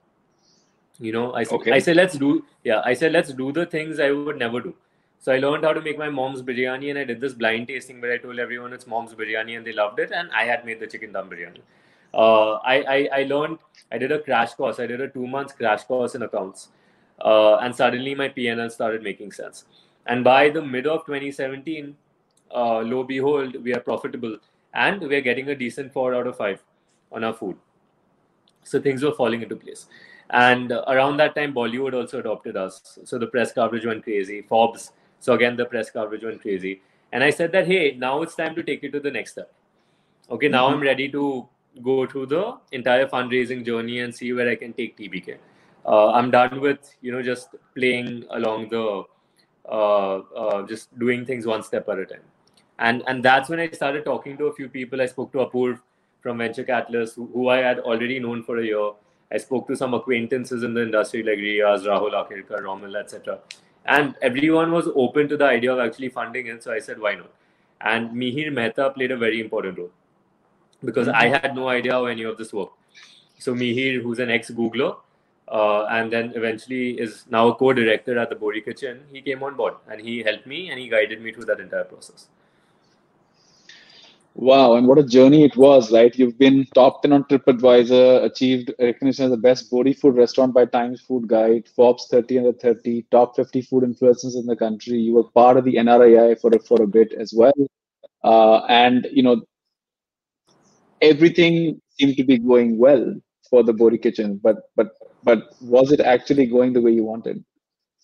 You 1.00 1.12
know, 1.12 1.34
I 1.34 1.44
said, 1.44 1.56
okay. 1.56 1.72
I 1.72 1.80
said, 1.80 1.98
let's 1.98 2.18
do, 2.18 2.46
yeah, 2.64 2.82
I 2.86 2.94
said, 2.94 3.12
let's 3.12 3.34
do 3.34 3.52
the 3.52 3.66
things 3.66 4.00
I 4.00 4.12
would 4.12 4.38
never 4.38 4.62
do. 4.62 4.76
So 5.20 5.32
I 5.32 5.40
learned 5.40 5.64
how 5.64 5.74
to 5.74 5.82
make 5.82 5.98
my 5.98 6.10
mom's 6.10 6.42
biryani 6.42 6.90
and 6.90 7.00
I 7.00 7.04
did 7.04 7.20
this 7.20 7.34
blind 7.34 7.68
tasting 7.68 8.00
where 8.00 8.14
I 8.14 8.18
told 8.18 8.40
everyone 8.40 8.74
it's 8.74 8.88
mom's 8.88 9.14
biryani 9.14 9.58
and 9.58 9.66
they 9.66 9.74
loved 9.74 10.00
it. 10.00 10.12
And 10.12 10.30
I 10.32 10.44
had 10.44 10.66
made 10.66 10.80
the 10.80 10.88
chicken 10.88 11.12
dum 11.12 11.30
biryani. 11.30 11.62
Uh, 12.16 12.54
I, 12.64 12.76
I, 12.84 13.10
I 13.20 13.24
learned, 13.24 13.60
I 13.92 13.98
did 13.98 14.12
a 14.12 14.20
crash 14.20 14.54
course. 14.54 14.80
I 14.80 14.88
did 14.88 15.02
a 15.02 15.10
two 15.10 15.28
months 15.28 15.54
crash 15.54 15.84
course 15.84 16.16
in 16.16 16.22
accounts. 16.24 16.70
Uh, 17.20 17.58
and 17.58 17.76
suddenly 17.76 18.16
my 18.16 18.30
PNL 18.30 18.72
started 18.72 19.04
making 19.04 19.34
sense. 19.34 19.66
And 20.06 20.24
by 20.24 20.50
the 20.50 20.62
mid 20.62 20.88
of 20.88 21.06
2017, 21.06 21.96
uh, 22.54 22.80
lo 22.80 23.04
behold, 23.04 23.62
we 23.64 23.74
are 23.74 23.80
profitable 23.80 24.38
and 24.74 25.02
we 25.02 25.16
are 25.16 25.22
getting 25.22 25.50
a 25.50 25.56
decent 25.56 25.92
four 25.92 26.14
out 26.16 26.28
of 26.28 26.38
five 26.38 26.64
on 27.12 27.24
our 27.24 27.34
food. 27.34 27.58
So 28.64 28.82
things 28.82 29.04
were 29.04 29.14
falling 29.14 29.42
into 29.42 29.56
place. 29.56 29.88
And 30.30 30.72
around 30.72 31.18
that 31.18 31.36
time, 31.36 31.54
Bollywood 31.54 31.94
also 31.94 32.20
adopted 32.20 32.58
us. 32.58 32.98
So 33.04 33.20
the 33.20 33.28
press 33.28 33.52
coverage 33.52 33.86
went 33.86 34.04
crazy. 34.04 34.42
Forbes. 34.42 34.92
So 35.20 35.34
again, 35.34 35.56
the 35.56 35.66
press 35.66 35.90
coverage 35.90 36.24
went 36.24 36.42
crazy. 36.42 36.82
And 37.12 37.24
I 37.24 37.30
said 37.30 37.52
that, 37.52 37.68
hey, 37.68 37.96
now 37.98 38.22
it's 38.22 38.36
time 38.36 38.56
to 38.56 38.64
take 38.64 38.84
it 38.84 38.92
to 38.94 39.00
the 39.00 39.12
next 39.12 39.32
step. 39.34 39.52
Okay, 40.30 40.48
now 40.48 40.66
mm-hmm. 40.66 40.76
I'm 40.76 40.82
ready 40.82 41.10
to 41.10 41.48
go 41.84 42.06
through 42.06 42.28
the 42.28 42.58
entire 42.72 43.08
fundraising 43.08 43.66
journey 43.66 44.00
and 44.00 44.14
see 44.14 44.34
where 44.34 44.50
I 44.50 44.56
can 44.56 44.74
take 44.74 44.98
TBK. 44.98 45.38
Uh, 45.86 46.12
I'm 46.12 46.32
done 46.32 46.62
with 46.62 46.96
you 47.02 47.12
know 47.12 47.22
just 47.22 47.56
playing 47.76 48.26
along 48.32 48.70
the 48.70 49.04
uh, 49.70 50.18
uh, 50.18 50.68
just 50.68 50.98
doing 51.00 51.26
things 51.26 51.46
one 51.46 51.64
step 51.64 51.90
at 51.90 52.00
a 52.00 52.06
time 52.06 52.26
and 52.80 53.04
and 53.08 53.24
that's 53.24 53.50
when 53.50 53.60
I 53.60 53.70
started 53.70 54.06
talking 54.06 54.38
to 54.38 54.48
a 54.48 54.54
few 54.54 54.70
people. 54.70 55.02
I 55.02 55.06
spoke 55.06 55.32
to 55.34 55.40
Apurv 55.40 55.80
from 56.22 56.40
Venture 56.40 56.64
Catalyst, 56.64 57.16
who, 57.16 57.30
who 57.34 57.50
I 57.50 57.58
had 57.58 57.80
already 57.80 58.20
known 58.20 58.44
for 58.44 58.60
a 58.60 58.66
year. 58.66 58.92
I 59.32 59.38
spoke 59.38 59.68
to 59.68 59.76
some 59.76 59.94
acquaintances 59.94 60.64
in 60.64 60.74
the 60.74 60.82
industry 60.82 61.24
like 61.24 61.38
Riaz, 61.38 61.84
Rahul 61.84 62.14
Akerkar, 62.14 62.62
Romil, 62.62 62.96
etc. 63.00 63.40
And 63.86 64.16
everyone 64.22 64.72
was 64.72 64.88
open 64.96 65.28
to 65.30 65.38
the 65.38 65.46
idea 65.46 65.74
of 65.74 65.80
actually 65.80 66.10
funding 66.10 66.48
it. 66.48 66.64
So 66.64 66.72
I 66.72 66.80
said, 66.80 67.00
why 67.00 67.16
not? 67.16 67.32
And 67.82 68.12
Mihir 68.12 68.52
Mehta 68.52 68.90
played 68.92 69.12
a 69.12 69.18
very 69.18 69.40
important 69.40 69.78
role 69.78 69.92
because. 70.86 71.08
I 71.08 71.28
had 71.28 71.56
no 71.56 71.70
idea 71.70 71.94
how 71.94 72.06
any 72.06 72.24
of 72.24 72.38
this 72.38 72.54
worked. 72.54 72.78
So 73.40 73.54
Mihir, 73.54 74.02
who's 74.02 74.20
an 74.20 74.30
ex-Googler, 74.30 74.96
uh, 75.48 75.86
and 75.86 76.12
then 76.12 76.32
eventually 76.36 77.00
is 77.00 77.26
now 77.30 77.48
a 77.50 77.56
co-director 77.56 78.18
at 78.18 78.30
the 78.30 78.36
Bohri 78.36 78.64
Kitchen, 78.64 79.02
he 79.12 79.22
came 79.22 79.44
on 79.44 79.56
board 79.56 79.76
and 79.90 80.02
he 80.02 80.24
helped 80.24 80.48
me 80.48 80.70
and 80.70 80.80
he 80.80 80.90
guided 80.90 81.22
me 81.22 81.32
through 81.32 81.46
that 81.46 81.60
entire 81.60 81.84
process. 81.84 82.28
Wow, 84.38 84.74
and 84.74 84.86
what 84.86 84.98
a 84.98 85.04
journey 85.04 85.46
it 85.46 85.56
was, 85.56 85.94
right? 85.94 86.14
You've 86.14 86.38
been 86.38 86.66
top 86.74 87.02
10 87.04 87.14
on 87.14 87.24
TripAdvisor, 87.24 88.26
achieved 88.26 88.74
recognition 88.80 89.26
as 89.26 89.32
the 89.32 89.38
best 89.38 89.72
Bohri 89.72 89.98
food 89.98 90.16
restaurant 90.16 90.54
by 90.54 90.66
Times 90.66 91.00
Food 91.00 91.30
Guide, 91.30 91.70
Forbes 91.74 92.08
30 92.12 92.40
under 92.40 92.52
30, 92.52 93.06
top 93.12 93.38
50 93.38 93.62
food 93.62 93.84
influencers 93.84 94.36
in 94.36 94.46
the 94.46 94.56
country. 94.56 94.98
You 94.98 95.14
were 95.14 95.24
part 95.24 95.56
of 95.56 95.64
the 95.64 95.76
NRAI 95.76 96.42
for 96.42 96.50
a, 96.54 96.60
for 96.60 96.82
a 96.82 96.88
bit 96.88 97.14
as 97.14 97.34
well. 97.34 97.54
Uh, 98.26 98.66
and, 98.66 99.08
you 99.10 99.24
know, 99.24 99.42
everything 101.02 101.82
seemed 102.00 102.18
to 102.18 102.24
be 102.24 102.38
going 102.38 102.78
well 102.78 103.14
for 103.50 103.64
the 103.64 103.74
Bohri 103.74 104.02
kitchen, 104.02 104.40
but, 104.44 104.70
but, 104.76 104.96
but 105.24 105.56
was 105.62 105.92
it 105.92 106.00
actually 106.00 106.46
going 106.46 106.74
the 106.74 106.82
way 106.82 106.92
you 106.92 107.04
wanted? 107.04 107.44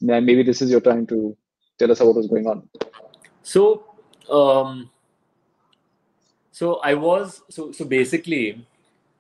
Maybe 0.01 0.43
this 0.43 0.61
is 0.61 0.71
your 0.71 0.81
time 0.81 1.05
to 1.07 1.37
tell 1.77 1.91
us 1.91 1.99
what 1.99 2.15
was 2.15 2.27
going 2.27 2.47
on. 2.47 2.67
So, 3.43 3.85
um, 4.29 4.89
so 6.51 6.79
I 6.83 6.93
was 6.93 7.41
so 7.49 7.71
so 7.71 7.85
basically, 7.85 8.65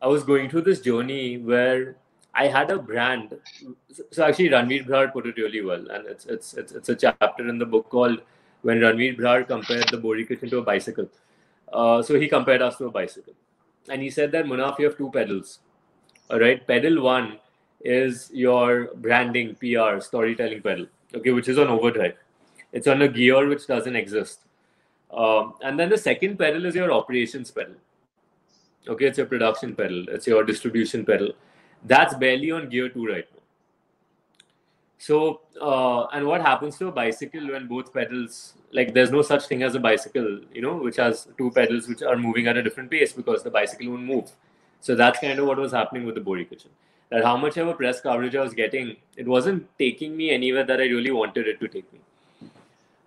I 0.01 0.07
was 0.07 0.23
going 0.23 0.49
through 0.49 0.61
this 0.61 0.81
journey 0.81 1.37
where 1.37 1.95
I 2.33 2.47
had 2.47 2.69
a 2.69 2.77
brand. 2.77 3.37
So 4.11 4.23
actually, 4.23 4.49
Ranveer 4.49 4.85
Brar 4.87 5.11
put 5.11 5.25
it 5.25 5.37
really 5.37 5.61
well, 5.61 5.87
and 5.89 6.05
it's 6.07 6.25
it's 6.25 6.53
it's, 6.53 6.71
it's 6.71 6.89
a 6.89 6.95
chapter 6.95 7.47
in 7.47 7.57
the 7.57 7.65
book 7.65 7.89
called 7.89 8.21
"When 8.61 8.79
Ranveer 8.79 9.17
Brar 9.17 9.47
Compared 9.47 9.89
the 9.89 9.97
Bohri 9.97 10.27
Kitchen 10.27 10.49
to 10.49 10.59
a 10.59 10.61
Bicycle." 10.61 11.09
Uh, 11.71 12.03
so 12.03 12.19
he 12.19 12.27
compared 12.27 12.61
us 12.61 12.77
to 12.77 12.85
a 12.85 12.91
bicycle, 12.91 13.33
and 13.89 14.01
he 14.01 14.09
said 14.09 14.31
that 14.31 14.45
Munaf, 14.45 14.79
you 14.79 14.85
have 14.85 14.97
two 14.97 15.09
pedals. 15.11 15.59
All 16.29 16.39
right, 16.39 16.65
pedal 16.65 17.01
one 17.01 17.39
is 17.83 18.29
your 18.33 18.89
branding, 18.95 19.55
PR, 19.55 19.99
storytelling 19.99 20.61
pedal. 20.61 20.85
Okay, 21.13 21.31
which 21.31 21.49
is 21.49 21.57
on 21.57 21.67
overdrive. 21.67 22.15
It's 22.71 22.87
on 22.87 23.01
a 23.01 23.07
gear 23.07 23.47
which 23.47 23.67
doesn't 23.67 23.95
exist. 23.95 24.41
Um, 25.11 25.55
and 25.61 25.77
then 25.77 25.89
the 25.89 25.97
second 25.97 26.37
pedal 26.37 26.65
is 26.65 26.75
your 26.75 26.91
operations 26.91 27.51
pedal. 27.51 27.75
Okay, 28.87 29.05
it's 29.05 29.17
your 29.17 29.27
production 29.27 29.75
pedal, 29.75 30.05
it's 30.09 30.25
your 30.25 30.43
distribution 30.43 31.05
pedal. 31.05 31.33
That's 31.83 32.15
barely 32.15 32.51
on 32.51 32.69
gear 32.69 32.89
two 32.89 33.05
right 33.05 33.25
now. 33.33 33.41
So, 34.97 35.41
uh, 35.59 36.05
and 36.13 36.25
what 36.25 36.41
happens 36.41 36.77
to 36.77 36.87
a 36.87 36.91
bicycle 36.91 37.51
when 37.51 37.67
both 37.67 37.93
pedals, 37.93 38.53
like 38.73 38.93
there's 38.93 39.11
no 39.11 39.21
such 39.21 39.47
thing 39.47 39.63
as 39.63 39.75
a 39.75 39.79
bicycle, 39.79 40.41
you 40.53 40.61
know, 40.61 40.75
which 40.77 40.97
has 40.97 41.27
two 41.37 41.51
pedals 41.51 41.87
which 41.87 42.01
are 42.01 42.17
moving 42.17 42.47
at 42.47 42.57
a 42.57 42.63
different 42.63 42.89
pace 42.89 43.13
because 43.13 43.43
the 43.43 43.49
bicycle 43.49 43.89
won't 43.89 44.03
move. 44.03 44.31
So 44.79 44.95
that's 44.95 45.19
kind 45.19 45.37
of 45.39 45.45
what 45.45 45.57
was 45.57 45.71
happening 45.71 46.05
with 46.05 46.15
the 46.15 46.21
Bohri 46.21 46.49
kitchen. 46.49 46.71
That 47.09 47.23
how 47.23 47.37
much 47.37 47.57
ever 47.57 47.73
press 47.73 47.99
coverage 48.01 48.35
I 48.35 48.41
was 48.41 48.53
getting, 48.53 48.95
it 49.17 49.27
wasn't 49.27 49.67
taking 49.77 50.15
me 50.15 50.31
anywhere 50.31 50.63
that 50.63 50.79
I 50.79 50.85
really 50.85 51.11
wanted 51.11 51.47
it 51.47 51.59
to 51.59 51.67
take 51.67 51.91
me 51.91 51.99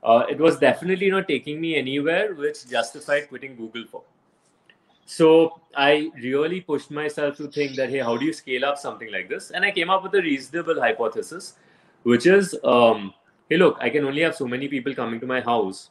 uh, 0.05 0.27
it 0.29 0.39
was 0.39 0.59
definitely 0.59 1.11
not 1.11 1.27
taking 1.27 1.61
me 1.61 1.77
anywhere 1.77 2.35
which 2.35 2.69
justified 2.69 3.29
quitting 3.29 3.57
Google 3.57 3.85
for. 3.91 4.03
So 5.07 5.61
I 5.77 6.11
really 6.17 6.61
pushed 6.61 6.91
myself 6.91 7.37
to 7.39 7.49
think 7.49 7.77
that, 7.77 7.91
hey, 7.91 7.99
how 7.99 8.17
do 8.17 8.25
you 8.25 8.33
scale 8.33 8.65
up 8.65 8.79
something 8.79 9.11
like 9.11 9.29
this? 9.29 9.51
And 9.51 9.65
I 9.65 9.71
came 9.71 9.91
up 9.91 10.03
with 10.03 10.15
a 10.15 10.23
reasonable 10.23 10.81
hypothesis, 10.81 11.55
which 12.03 12.27
is, 12.27 12.57
um, 12.65 13.13
hey, 13.55 13.61
look, 13.65 13.79
I 13.81 13.91
can 13.91 14.05
only 14.05 14.23
have 14.23 14.35
so 14.35 14.47
many 14.47 14.69
people 14.69 14.95
coming 14.95 15.21
to 15.21 15.27
my 15.27 15.41
house. 15.41 15.91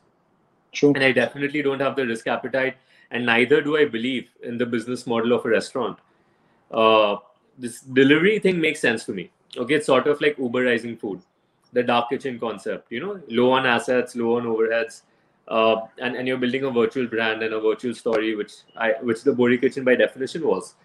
True. 0.71 0.93
And 0.93 1.03
I 1.03 1.11
definitely 1.11 1.61
don't 1.61 1.79
have 1.79 1.95
the 1.95 2.05
risk 2.05 2.27
appetite, 2.27 2.77
and 3.11 3.25
neither 3.25 3.61
do 3.61 3.77
I 3.77 3.85
believe 3.85 4.29
in 4.41 4.57
the 4.57 4.65
business 4.65 5.05
model 5.07 5.33
of 5.33 5.45
a 5.45 5.49
restaurant. 5.49 5.99
Uh, 6.71 7.17
this 7.57 7.81
delivery 7.81 8.39
thing 8.39 8.59
makes 8.59 8.79
sense 8.79 9.05
to 9.05 9.13
me. 9.13 9.29
Okay, 9.55 9.75
it's 9.75 9.85
sort 9.85 10.07
of 10.07 10.19
like 10.19 10.35
Uberizing 10.37 10.99
food 10.99 11.21
the 11.73 11.83
dark 11.83 12.09
kitchen 12.09 12.39
concept 12.39 12.91
you 12.91 12.99
know 12.99 13.19
low 13.29 13.51
on 13.51 13.65
assets 13.65 14.15
low 14.15 14.37
on 14.37 14.43
overheads 14.43 15.01
uh, 15.49 15.75
and, 15.99 16.15
and 16.15 16.27
you're 16.27 16.37
building 16.37 16.63
a 16.63 16.71
virtual 16.71 17.07
brand 17.07 17.43
and 17.43 17.53
a 17.53 17.59
virtual 17.59 17.93
story 17.93 18.35
which 18.35 18.53
i 18.77 18.93
which 19.01 19.23
the 19.23 19.31
bohri 19.31 19.59
kitchen 19.59 19.83
by 19.83 19.95
definition 19.95 20.45
was 20.47 20.75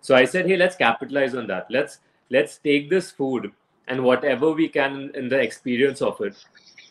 so 0.00 0.14
i 0.14 0.24
said 0.24 0.46
hey 0.46 0.56
let's 0.56 0.76
capitalize 0.76 1.34
on 1.34 1.46
that 1.46 1.66
let's 1.70 1.98
let's 2.30 2.58
take 2.58 2.88
this 2.88 3.10
food 3.10 3.52
and 3.88 4.02
whatever 4.02 4.52
we 4.52 4.68
can 4.68 5.10
in 5.14 5.28
the 5.28 5.38
experience 5.38 6.02
of 6.02 6.20
it 6.20 6.36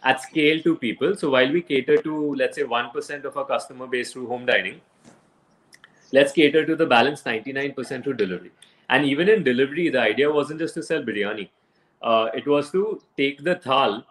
at 0.03 0.21
scale 0.21 0.61
to 0.61 0.75
people 0.75 1.15
so 1.15 1.29
while 1.29 1.51
we 1.51 1.61
cater 1.61 1.97
to 1.97 2.35
let's 2.35 2.55
say 2.55 2.63
1% 2.63 3.25
of 3.25 3.37
our 3.37 3.45
customer 3.45 3.87
base 3.87 4.13
through 4.13 4.27
home 4.27 4.45
dining 4.45 4.79
let's 6.11 6.31
cater 6.31 6.65
to 6.65 6.75
the 6.75 6.85
balance 6.85 7.23
99% 7.23 8.03
through 8.03 8.13
delivery 8.13 8.51
and 8.89 9.05
even 9.05 9.29
in 9.29 9.43
delivery 9.43 9.89
the 9.89 9.99
idea 9.99 10.31
wasn't 10.31 10.59
just 10.59 10.75
to 10.75 10.83
sell 10.83 11.01
biryani 11.01 11.49
uh, 12.05 12.29
it 12.33 12.47
was 12.47 12.71
to 12.71 13.01
take 13.17 13.43
the 13.43 13.55
thal, 13.55 14.05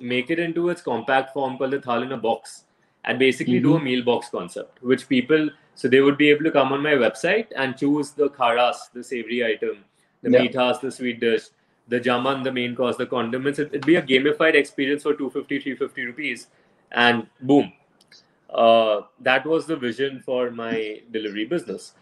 make 0.00 0.30
it 0.30 0.38
into 0.38 0.68
its 0.68 0.80
compact 0.80 1.32
form 1.32 1.58
called 1.58 1.72
the 1.72 1.80
thal 1.80 2.02
in 2.02 2.12
a 2.12 2.16
box, 2.16 2.64
and 3.04 3.18
basically 3.18 3.54
mm-hmm. 3.54 3.64
do 3.64 3.74
a 3.74 3.76
mm-hmm. 3.76 3.84
meal 3.84 4.04
box 4.04 4.28
concept, 4.28 4.82
which 4.82 5.08
people 5.08 5.50
so 5.74 5.88
they 5.88 6.00
would 6.00 6.18
be 6.18 6.28
able 6.30 6.44
to 6.44 6.50
come 6.50 6.72
on 6.72 6.82
my 6.82 6.92
website 6.92 7.46
and 7.56 7.76
choose 7.76 8.10
the 8.10 8.28
kharas, 8.28 8.76
the 8.92 9.02
savory 9.02 9.44
item, 9.44 9.78
the 10.22 10.30
yeah. 10.30 10.40
mithas, 10.40 10.80
the 10.80 10.92
sweet 10.92 11.18
dish, 11.18 11.44
the 11.88 12.00
jaman, 12.00 12.42
the 12.42 12.52
main 12.52 12.74
course, 12.74 12.96
the 12.96 13.06
condiments. 13.06 13.58
It, 13.58 13.72
would 13.72 13.86
be 13.86 13.96
a 13.96 14.02
gamified 14.02 14.54
experience 14.54 15.02
for 15.02 15.14
250, 15.14 15.60
350 15.60 16.04
rupees, 16.04 16.46
and 16.90 17.26
boom. 17.40 17.72
Uh, 18.48 19.02
that 19.20 19.46
was 19.46 19.66
the 19.66 19.76
vision 19.76 20.22
for 20.24 20.50
my 20.50 21.00
delivery 21.10 21.46
business. 21.46 21.94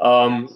Um, 0.00 0.48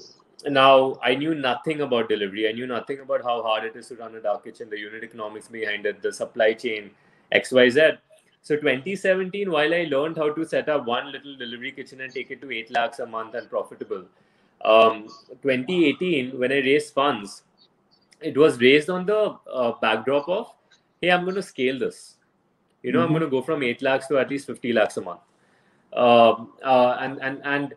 now 0.49 0.99
i 1.03 1.15
knew 1.15 1.35
nothing 1.35 1.81
about 1.81 2.09
delivery 2.09 2.49
i 2.49 2.53
knew 2.53 2.67
nothing 2.67 3.01
about 3.01 3.23
how 3.23 3.43
hard 3.43 3.65
it 3.65 3.75
is 3.77 3.89
to 3.89 3.97
run 3.97 4.15
a 4.15 4.21
dark 4.21 4.45
kitchen 4.45 4.69
the 4.71 4.79
unit 4.79 5.03
economics 5.03 5.49
behind 5.49 5.87
it 5.87 6.01
the 6.03 6.13
supply 6.13 6.53
chain 6.53 6.91
xyz 7.35 7.99
so 8.43 8.55
2017 8.55 9.51
while 9.51 9.75
i 9.75 9.85
learned 9.85 10.17
how 10.17 10.33
to 10.33 10.45
set 10.45 10.69
up 10.69 10.85
one 10.87 11.11
little 11.11 11.37
delivery 11.37 11.73
kitchen 11.73 12.01
and 12.01 12.13
take 12.13 12.31
it 12.31 12.41
to 12.41 12.51
8 12.51 12.71
lakhs 12.71 12.99
a 13.01 13.07
month 13.07 13.35
and 13.35 13.51
profitable 13.51 14.05
um, 14.65 15.09
2018 15.43 16.39
when 16.39 16.53
i 16.53 16.59
raised 16.59 16.95
funds 16.95 17.43
it 18.21 18.37
was 18.37 18.61
raised 18.61 18.91
on 18.91 19.07
the 19.07 19.37
uh, 19.53 19.73
backdrop 19.81 20.29
of 20.29 20.53
hey 21.01 21.11
i'm 21.11 21.25
going 21.25 21.37
to 21.37 21.43
scale 21.43 21.79
this 21.79 22.17
you 22.83 22.93
know 22.93 22.99
mm-hmm. 22.99 23.07
i'm 23.07 23.13
going 23.13 23.23
to 23.23 23.31
go 23.31 23.43
from 23.43 23.63
8 23.63 23.83
lakhs 23.83 24.07
to 24.09 24.19
at 24.19 24.31
least 24.31 24.47
50 24.47 24.73
lakhs 24.73 24.97
a 24.97 25.01
month 25.01 25.21
uh, 25.93 26.45
uh, 26.65 26.97
and 27.01 27.19
and 27.23 27.41
and 27.45 27.75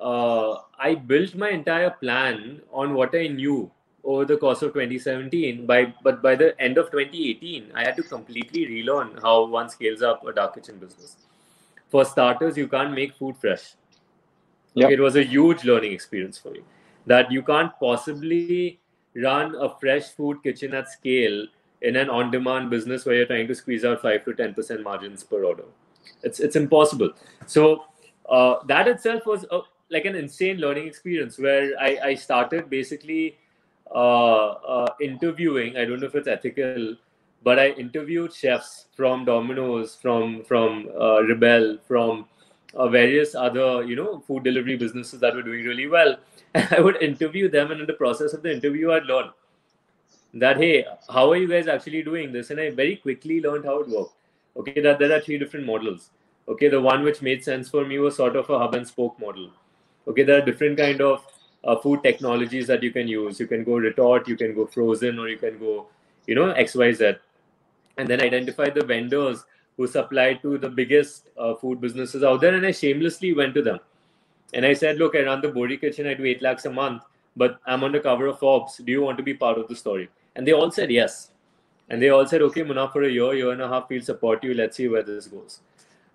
uh, 0.00 0.58
I 0.78 0.94
built 0.94 1.34
my 1.34 1.50
entire 1.50 1.90
plan 1.90 2.60
on 2.72 2.94
what 2.94 3.14
I 3.14 3.28
knew 3.28 3.70
over 4.02 4.24
the 4.24 4.36
course 4.36 4.62
of 4.62 4.72
2017. 4.72 5.66
By 5.66 5.94
but 6.02 6.22
by 6.22 6.34
the 6.34 6.60
end 6.60 6.78
of 6.78 6.90
2018, 6.90 7.72
I 7.74 7.84
had 7.84 7.96
to 7.96 8.02
completely 8.02 8.66
relearn 8.66 9.18
how 9.22 9.46
one 9.46 9.68
scales 9.68 10.02
up 10.02 10.26
a 10.26 10.32
dark 10.32 10.54
kitchen 10.54 10.78
business. 10.78 11.16
For 11.88 12.04
starters, 12.04 12.56
you 12.56 12.68
can't 12.68 12.92
make 12.92 13.14
food 13.14 13.36
fresh. 13.36 13.74
Yep. 14.74 14.90
It 14.90 15.00
was 15.00 15.14
a 15.16 15.22
huge 15.22 15.64
learning 15.64 15.92
experience 15.92 16.38
for 16.38 16.50
me. 16.50 16.60
That 17.06 17.30
you 17.30 17.42
can't 17.42 17.72
possibly 17.78 18.80
run 19.22 19.54
a 19.54 19.68
fresh 19.78 20.08
food 20.08 20.42
kitchen 20.42 20.74
at 20.74 20.88
scale 20.90 21.46
in 21.82 21.96
an 21.96 22.08
on-demand 22.08 22.70
business 22.70 23.04
where 23.04 23.14
you're 23.14 23.26
trying 23.26 23.46
to 23.46 23.54
squeeze 23.54 23.84
out 23.84 24.00
five 24.00 24.24
to 24.24 24.34
ten 24.34 24.54
percent 24.54 24.82
margins 24.82 25.22
per 25.22 25.44
order. 25.44 25.64
It's 26.22 26.40
it's 26.40 26.56
impossible. 26.56 27.12
So 27.46 27.84
uh, 28.28 28.56
that 28.66 28.88
itself 28.88 29.26
was 29.26 29.44
a, 29.50 29.60
like 29.90 30.04
an 30.06 30.16
insane 30.16 30.58
learning 30.58 30.86
experience 30.86 31.38
where 31.38 31.72
I, 31.78 31.98
I 32.02 32.14
started 32.14 32.70
basically 32.70 33.38
uh, 33.94 34.48
uh, 34.48 34.94
interviewing. 35.00 35.76
I 35.76 35.84
don't 35.84 36.00
know 36.00 36.06
if 36.06 36.14
it's 36.14 36.28
ethical, 36.28 36.96
but 37.42 37.58
I 37.58 37.70
interviewed 37.70 38.32
chefs 38.32 38.86
from 38.96 39.24
Domino's, 39.26 39.94
from 39.94 40.42
from 40.44 40.88
uh, 40.98 41.22
Rebel, 41.22 41.78
from 41.86 42.26
uh, 42.74 42.88
various 42.88 43.34
other 43.34 43.84
you 43.84 43.96
know 43.96 44.20
food 44.26 44.44
delivery 44.44 44.76
businesses 44.76 45.20
that 45.20 45.34
were 45.34 45.42
doing 45.42 45.64
really 45.64 45.86
well. 45.86 46.16
I 46.54 46.80
would 46.80 47.02
interview 47.02 47.48
them, 47.48 47.70
and 47.70 47.80
in 47.80 47.86
the 47.86 47.94
process 47.94 48.32
of 48.32 48.42
the 48.42 48.52
interview, 48.52 48.92
I'd 48.92 49.04
learn 49.04 49.30
that 50.34 50.56
hey, 50.56 50.84
how 51.08 51.30
are 51.30 51.36
you 51.36 51.48
guys 51.48 51.68
actually 51.68 52.02
doing 52.02 52.32
this? 52.32 52.50
And 52.50 52.60
I 52.60 52.70
very 52.70 52.96
quickly 52.96 53.40
learned 53.40 53.64
how 53.64 53.80
it 53.80 53.88
worked. 53.88 54.14
Okay, 54.56 54.80
that 54.80 54.98
there 54.98 55.12
are 55.12 55.20
three 55.20 55.38
different 55.38 55.66
models. 55.66 56.10
Okay, 56.46 56.68
the 56.68 56.80
one 56.80 57.02
which 57.02 57.22
made 57.22 57.42
sense 57.42 57.68
for 57.68 57.84
me 57.84 57.98
was 57.98 58.16
sort 58.16 58.36
of 58.36 58.50
a 58.50 58.58
hub 58.58 58.74
and 58.74 58.86
spoke 58.86 59.18
model 59.18 59.50
okay 60.06 60.22
there 60.22 60.38
are 60.40 60.44
different 60.44 60.76
kind 60.76 61.00
of 61.00 61.26
uh, 61.64 61.76
food 61.76 62.02
technologies 62.02 62.66
that 62.66 62.82
you 62.82 62.90
can 62.90 63.08
use 63.08 63.40
you 63.40 63.46
can 63.46 63.64
go 63.64 63.76
retort 63.76 64.28
you 64.28 64.36
can 64.36 64.54
go 64.54 64.66
frozen 64.66 65.18
or 65.18 65.28
you 65.28 65.38
can 65.38 65.58
go 65.58 65.86
you 66.26 66.34
know 66.34 66.52
xyz 66.54 67.18
and 67.96 68.08
then 68.08 68.20
identify 68.20 68.68
the 68.68 68.84
vendors 68.84 69.44
who 69.76 69.86
supply 69.86 70.34
to 70.34 70.58
the 70.58 70.68
biggest 70.68 71.28
uh, 71.38 71.54
food 71.54 71.80
businesses 71.80 72.22
out 72.22 72.40
there 72.40 72.54
and 72.54 72.66
i 72.66 72.70
shamelessly 72.70 73.34
went 73.34 73.54
to 73.54 73.62
them. 73.62 73.78
And 74.52 74.64
i 74.64 74.72
said 74.72 74.98
look 74.98 75.16
i 75.16 75.22
run 75.24 75.40
the 75.40 75.48
bohri 75.48 75.80
kitchen. 75.80 76.06
I 76.06 76.14
do 76.14 76.24
8 76.24 76.42
lakhs 76.42 76.64
a 76.66 76.70
month 76.70 77.02
but 77.36 77.58
i'm 77.66 77.82
on 77.84 77.92
the 77.92 78.00
cover 78.00 78.26
of 78.26 78.38
forbes. 78.38 78.78
Do 78.78 78.92
you 78.92 79.02
want 79.02 79.18
to 79.18 79.24
be 79.24 79.34
part 79.34 79.58
of 79.58 79.68
the 79.68 79.76
story? 79.76 80.08
And 80.36 80.46
they 80.46 80.52
all 80.52 80.70
said 80.70 80.90
yes. 80.90 81.30
And 81.88 82.00
they 82.00 82.08
all 82.08 82.26
said 82.26 82.42
okay 82.42 82.62
Munaf, 82.62 82.92
for 82.92 83.02
a 83.02 83.10
year 83.10 83.34
year 83.34 83.50
and 83.52 83.62
a 83.62 83.68
half 83.68 83.88
we'll 83.88 84.02
support 84.02 84.44
you. 84.44 84.54
Let's 84.54 84.76
see 84.76 84.88
where 84.88 85.02
this 85.02 85.26
goes. 85.26 85.60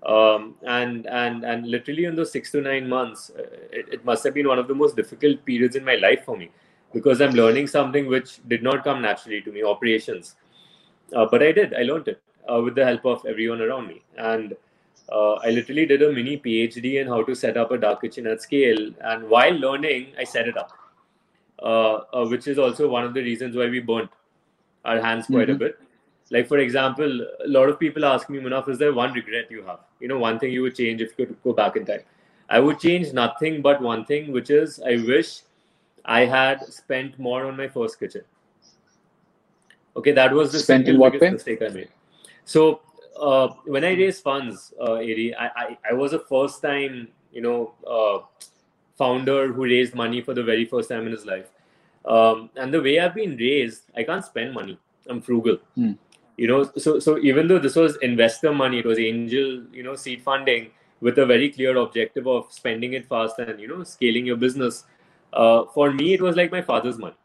Um, 0.03 0.55
and 0.65 1.05
and 1.07 1.43
and 1.43 1.67
literally 1.67 2.05
in 2.05 2.15
those 2.15 2.31
six 2.31 2.51
to 2.51 2.61
nine 2.61 2.87
months, 2.87 3.31
uh, 3.37 3.41
it, 3.71 3.89
it, 3.95 4.05
must 4.05 4.23
have 4.23 4.33
been 4.33 4.47
one 4.47 4.57
of 4.57 4.69
the 4.69 4.73
most 4.73 4.95
difficult 4.95 5.43
periods 5.43 5.75
in 5.75 5.83
my 5.83 5.95
life 5.95 6.23
for 6.23 6.37
me 6.37 6.51
because 6.93 7.19
I'm 7.19 7.31
learning 7.31 7.67
something 7.67 8.07
which 8.07 8.39
did 8.47 8.63
not 8.63 8.85
come 8.85 9.01
naturally 9.01 9.41
to 9.41 9.51
me, 9.51 9.61
operations. 9.61 10.35
Uh, 11.13 11.25
but 11.29 11.43
I 11.43 11.51
did. 11.51 11.73
I 11.73 11.81
learned 11.81 12.07
it 12.07 12.21
uh, 12.51 12.61
with 12.61 12.75
the 12.75 12.85
help 12.85 13.05
of 13.05 13.25
everyone 13.25 13.61
around 13.61 13.87
me, 13.87 14.01
and 14.17 14.55
uh, 15.11 15.33
I 15.35 15.49
literally 15.49 15.85
did 15.85 16.01
a 16.01 16.11
mini 16.11 16.37
PhD 16.37 17.01
in 17.01 17.07
how 17.07 17.23
to 17.23 17.35
set 17.35 17.57
up 17.57 17.71
a 17.71 17.77
dark 17.77 18.01
kitchen 18.01 18.27
at 18.27 18.41
scale. 18.41 18.91
And 19.01 19.27
while 19.27 19.53
learning, 19.53 20.13
I 20.17 20.23
set 20.23 20.47
it 20.47 20.57
up, 20.57 20.71
uh, 21.61 21.93
uh, 22.13 22.27
which 22.27 22.47
is 22.47 22.59
also 22.59 22.87
one 22.87 23.03
of 23.03 23.13
the 23.13 23.21
reasons 23.21 23.55
why 23.55 23.67
we 23.69 23.79
burnt 23.79 24.09
our 24.85 25.01
hands 25.01 25.25
quite 25.25 25.47
mm-hmm. 25.47 25.55
a 25.55 25.55
bit. 25.55 25.79
Like, 26.31 26.47
for 26.47 26.59
example, 26.59 27.21
a 27.43 27.47
lot 27.47 27.69
of 27.69 27.79
people 27.79 28.05
ask 28.05 28.29
me, 28.29 28.39
Munaf, 28.39 28.69
is 28.69 28.77
there 28.77 28.93
one 28.93 29.13
regret 29.13 29.49
you 29.49 29.63
have? 29.63 29.79
You 29.99 30.07
know, 30.07 30.19
one 30.19 30.37
thing 30.37 30.51
you 30.51 30.61
would 30.61 30.75
change 30.75 31.01
if 31.01 31.17
you 31.17 31.25
could 31.25 31.43
go 31.43 31.53
back 31.53 31.75
in 31.75 31.85
time? 31.85 32.01
I 32.49 32.59
would 32.59 32.79
change 32.79 33.13
nothing 33.13 33.61
but 33.63 33.81
one 33.81 34.05
thing, 34.05 34.31
which 34.31 34.51
is 34.51 34.79
I 34.79 34.97
wish 34.97 35.41
I 36.05 36.25
had 36.25 36.63
spent 36.65 37.17
more 37.17 37.45
on 37.45 37.57
my 37.57 37.67
first 37.67 37.99
kitchen. 37.99 38.21
Okay, 39.95 40.11
that 40.11 40.31
was 40.31 40.51
the 40.51 40.59
spent 40.59 40.87
in 40.87 40.99
what 40.99 41.19
mistake 41.19 41.61
I 41.63 41.69
made. 41.69 41.89
So 42.49 42.81
uh, 43.15 43.49
when 43.65 43.83
I 43.83 43.91
raised 43.91 44.23
funds, 44.23 44.73
uh, 44.81 44.93
Ari, 44.93 45.35
I, 45.35 45.47
I, 45.47 45.77
I 45.91 45.93
was 45.93 46.13
a 46.13 46.19
first 46.19 46.63
time, 46.63 47.09
you 47.31 47.41
know, 47.41 47.73
uh, 47.85 48.25
founder 48.97 49.53
who 49.53 49.65
raised 49.65 49.93
money 49.93 50.21
for 50.21 50.33
the 50.33 50.43
very 50.43 50.65
first 50.65 50.89
time 50.89 51.05
in 51.05 51.11
his 51.11 51.27
life. 51.27 51.51
Um, 52.05 52.49
and 52.55 52.73
the 52.73 52.81
way 52.81 52.99
I've 52.99 53.13
been 53.13 53.37
raised, 53.37 53.83
I 53.95 54.01
can't 54.01 54.25
spend 54.25 54.55
money. 54.55 54.79
I'm 55.07 55.21
frugal. 55.21 55.59
Hmm. 55.75 55.91
You 56.37 56.47
know, 56.47 56.63
so 56.75 56.97
so 56.99 57.19
even 57.19 57.47
though 57.47 57.59
this 57.59 57.75
was 57.75 57.97
investor 57.97 58.51
money, 58.51 58.79
it 58.79 58.85
was 58.85 58.97
angel, 58.97 59.63
you 59.71 59.83
know, 59.83 59.95
seed 59.95 60.23
funding 60.23 60.71
with 61.01 61.19
a 61.19 61.25
very 61.27 61.49
clear 61.51 61.77
objective 61.77 62.27
of 62.27 62.51
spending 62.51 62.93
it 62.93 63.07
fast 63.07 63.37
and 63.37 63.59
you 63.59 63.67
know 63.67 63.83
scaling 63.83 64.25
your 64.25 64.37
business. 64.37 64.85
Uh, 65.33 65.65
for 65.75 65.91
me, 65.91 66.13
it 66.13 66.21
was 66.21 66.35
like 66.35 66.51
my 66.51 66.63
father's 66.63 66.97
money. 66.97 67.19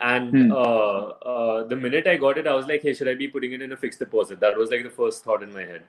And 0.00 0.30
hmm. 0.30 0.52
uh, 0.52 0.56
uh, 0.56 1.64
the 1.64 1.74
minute 1.74 2.06
I 2.06 2.16
got 2.16 2.38
it, 2.38 2.46
I 2.46 2.54
was 2.54 2.66
like, 2.66 2.82
"Hey, 2.82 2.94
should 2.94 3.08
I 3.08 3.14
be 3.14 3.26
putting 3.26 3.52
it 3.52 3.62
in 3.62 3.72
a 3.72 3.76
fixed 3.76 3.98
deposit?" 3.98 4.38
That 4.40 4.56
was 4.56 4.70
like 4.70 4.84
the 4.84 4.90
first 4.90 5.24
thought 5.24 5.42
in 5.42 5.52
my 5.52 5.62
head. 5.62 5.82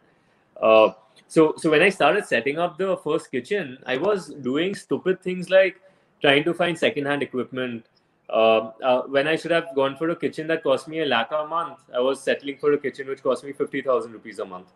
Uh, 0.60 0.92
so, 1.28 1.54
so 1.58 1.70
when 1.70 1.82
I 1.82 1.90
started 1.90 2.26
setting 2.26 2.58
up 2.58 2.78
the 2.78 2.98
first 2.98 3.32
kitchen, 3.32 3.78
I 3.86 3.98
was 3.98 4.30
doing 4.30 4.74
stupid 4.74 5.22
things 5.22 5.50
like 5.50 5.80
trying 6.22 6.44
to 6.46 6.54
find 6.54 6.78
secondhand 6.78 7.22
equipment. 7.22 7.86
Um, 8.32 8.74
uh, 8.84 9.02
when 9.04 9.28
I 9.28 9.36
should 9.36 9.52
have 9.52 9.68
gone 9.76 9.96
for 9.96 10.10
a 10.10 10.16
kitchen 10.16 10.48
that 10.48 10.64
cost 10.64 10.88
me 10.88 11.02
a 11.02 11.06
lakh 11.06 11.32
a 11.32 11.46
month, 11.48 11.80
I 11.96 12.00
was 12.00 12.22
settling 12.22 12.58
for 12.58 12.74
a 12.74 12.78
kitchen 12.78 13.08
which 13.08 13.22
cost 13.22 13.44
me 13.44 13.54
fifty 13.54 13.82
thousand 13.82 14.14
rupees 14.14 14.40
a 14.40 14.46
month. 14.46 14.72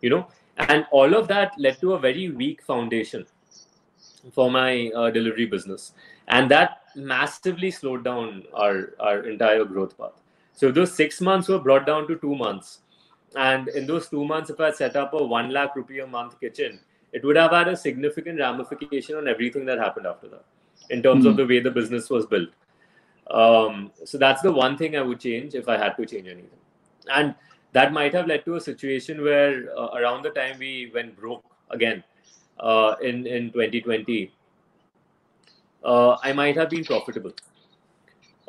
You 0.00 0.10
know, 0.10 0.26
and 0.58 0.86
all 0.90 1.14
of 1.14 1.28
that 1.28 1.52
led 1.56 1.80
to 1.80 1.94
a 1.94 1.98
very 1.98 2.30
weak 2.30 2.62
foundation 2.62 3.26
for 4.32 4.50
my 4.50 4.90
uh, 4.94 5.10
delivery 5.10 5.46
business 5.46 5.92
and 6.28 6.50
that 6.50 6.82
massively 6.94 7.70
slowed 7.70 8.04
down 8.04 8.44
our, 8.54 8.94
our 9.00 9.28
entire 9.28 9.64
growth 9.64 9.96
path. 9.96 10.12
So 10.54 10.72
those 10.72 10.94
six 10.94 11.20
months 11.20 11.48
were 11.48 11.58
brought 11.58 11.86
down 11.86 12.08
to 12.08 12.16
two 12.16 12.34
months. 12.34 12.80
And 13.34 13.68
in 13.68 13.86
those 13.86 14.08
two 14.08 14.24
months, 14.24 14.48
if 14.50 14.58
I 14.58 14.70
set 14.70 14.96
up 14.96 15.12
a 15.12 15.22
one 15.22 15.50
lakh 15.50 15.76
rupee 15.76 16.00
a 16.00 16.06
month 16.06 16.40
kitchen, 16.40 16.80
it 17.12 17.24
would 17.24 17.36
have 17.36 17.52
had 17.52 17.68
a 17.68 17.76
significant 17.76 18.40
ramification 18.40 19.16
on 19.16 19.28
everything 19.28 19.66
that 19.66 19.78
happened 19.78 20.06
after 20.06 20.28
that 20.28 20.44
in 20.90 21.02
terms 21.02 21.20
mm-hmm. 21.20 21.28
of 21.28 21.32
hmm. 21.34 21.38
the 21.38 21.46
way 21.46 21.60
the 21.60 21.70
business 21.70 22.08
was 22.08 22.26
built. 22.26 22.48
Um, 23.30 23.90
so 24.04 24.18
that's 24.18 24.42
the 24.42 24.52
one 24.52 24.76
thing 24.76 24.96
I 24.96 25.02
would 25.02 25.20
change 25.20 25.54
if 25.54 25.68
I 25.68 25.76
had 25.76 25.96
to 25.96 26.06
change 26.06 26.28
anything. 26.28 26.58
And 27.12 27.34
that 27.72 27.92
might 27.92 28.14
have 28.14 28.26
led 28.26 28.44
to 28.44 28.54
a 28.54 28.60
situation 28.60 29.22
where 29.22 29.66
uh, 29.76 29.88
around 29.94 30.22
the 30.22 30.30
time 30.30 30.58
we 30.58 30.90
went 30.94 31.16
broke 31.16 31.44
again 31.70 32.02
uh, 32.60 32.94
in, 33.02 33.26
in 33.26 33.52
2020, 33.52 34.32
uh, 35.86 36.16
I 36.22 36.32
might 36.32 36.56
have 36.56 36.70
been 36.70 36.84
profitable 36.84 37.32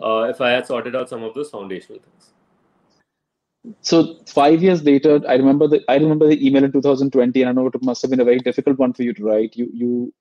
uh, 0.01 0.23
if 0.23 0.41
I 0.41 0.49
had 0.51 0.67
sorted 0.67 0.95
out 0.95 1.09
some 1.09 1.23
of 1.23 1.33
those 1.33 1.49
foundational 1.49 2.01
things. 2.01 2.31
So 3.81 4.15
five 4.27 4.63
years 4.63 4.83
later, 4.83 5.21
I 5.27 5.35
remember 5.35 5.67
the 5.67 5.83
I 5.87 5.95
remember 5.95 6.27
the 6.27 6.45
email 6.45 6.63
in 6.63 6.71
2020, 6.71 7.41
and 7.41 7.49
I 7.49 7.53
know 7.53 7.67
it 7.67 7.83
must 7.83 8.01
have 8.01 8.11
been 8.11 8.21
a 8.21 8.25
very 8.25 8.39
difficult 8.39 8.79
one 8.79 8.93
for 8.93 9.03
you 9.03 9.13
to 9.13 9.23
write. 9.23 9.55
You 9.55 9.69
you 9.73 10.13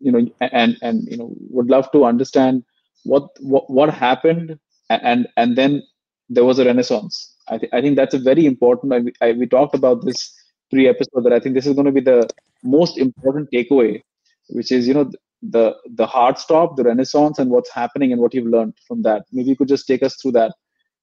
you 0.00 0.12
know 0.12 0.26
and 0.40 0.76
and 0.82 1.04
you 1.08 1.16
know 1.16 1.32
would 1.50 1.68
love 1.68 1.90
to 1.92 2.04
understand 2.04 2.64
what 3.04 3.28
what, 3.40 3.70
what 3.70 3.94
happened 3.94 4.58
and 4.90 5.28
and 5.36 5.56
then 5.56 5.82
there 6.28 6.44
was 6.44 6.58
a 6.58 6.64
renaissance. 6.64 7.36
I 7.48 7.58
think 7.58 7.72
I 7.74 7.80
think 7.80 7.96
that's 7.96 8.14
a 8.14 8.18
very 8.18 8.46
important. 8.46 8.92
I, 8.92 9.26
I, 9.26 9.32
we 9.32 9.46
talked 9.46 9.74
about 9.74 10.04
this 10.04 10.32
pre-episode 10.70 11.24
that 11.24 11.32
I 11.32 11.40
think 11.40 11.54
this 11.54 11.66
is 11.66 11.74
going 11.74 11.86
to 11.86 11.92
be 11.92 12.00
the 12.00 12.28
most 12.64 12.98
important 12.98 13.50
takeaway, 13.52 14.02
which 14.48 14.72
is 14.72 14.88
you 14.88 14.94
know 14.94 15.10
the 15.42 15.76
the 15.96 16.06
hard 16.06 16.38
stop, 16.38 16.76
the 16.76 16.84
renaissance, 16.84 17.38
and 17.38 17.50
what's 17.50 17.70
happening 17.70 18.12
and 18.12 18.20
what 18.20 18.32
you've 18.34 18.46
learned 18.46 18.74
from 18.86 19.02
that. 19.02 19.24
Maybe 19.32 19.50
you 19.50 19.56
could 19.56 19.68
just 19.68 19.86
take 19.86 20.02
us 20.02 20.16
through 20.16 20.32
that, 20.32 20.52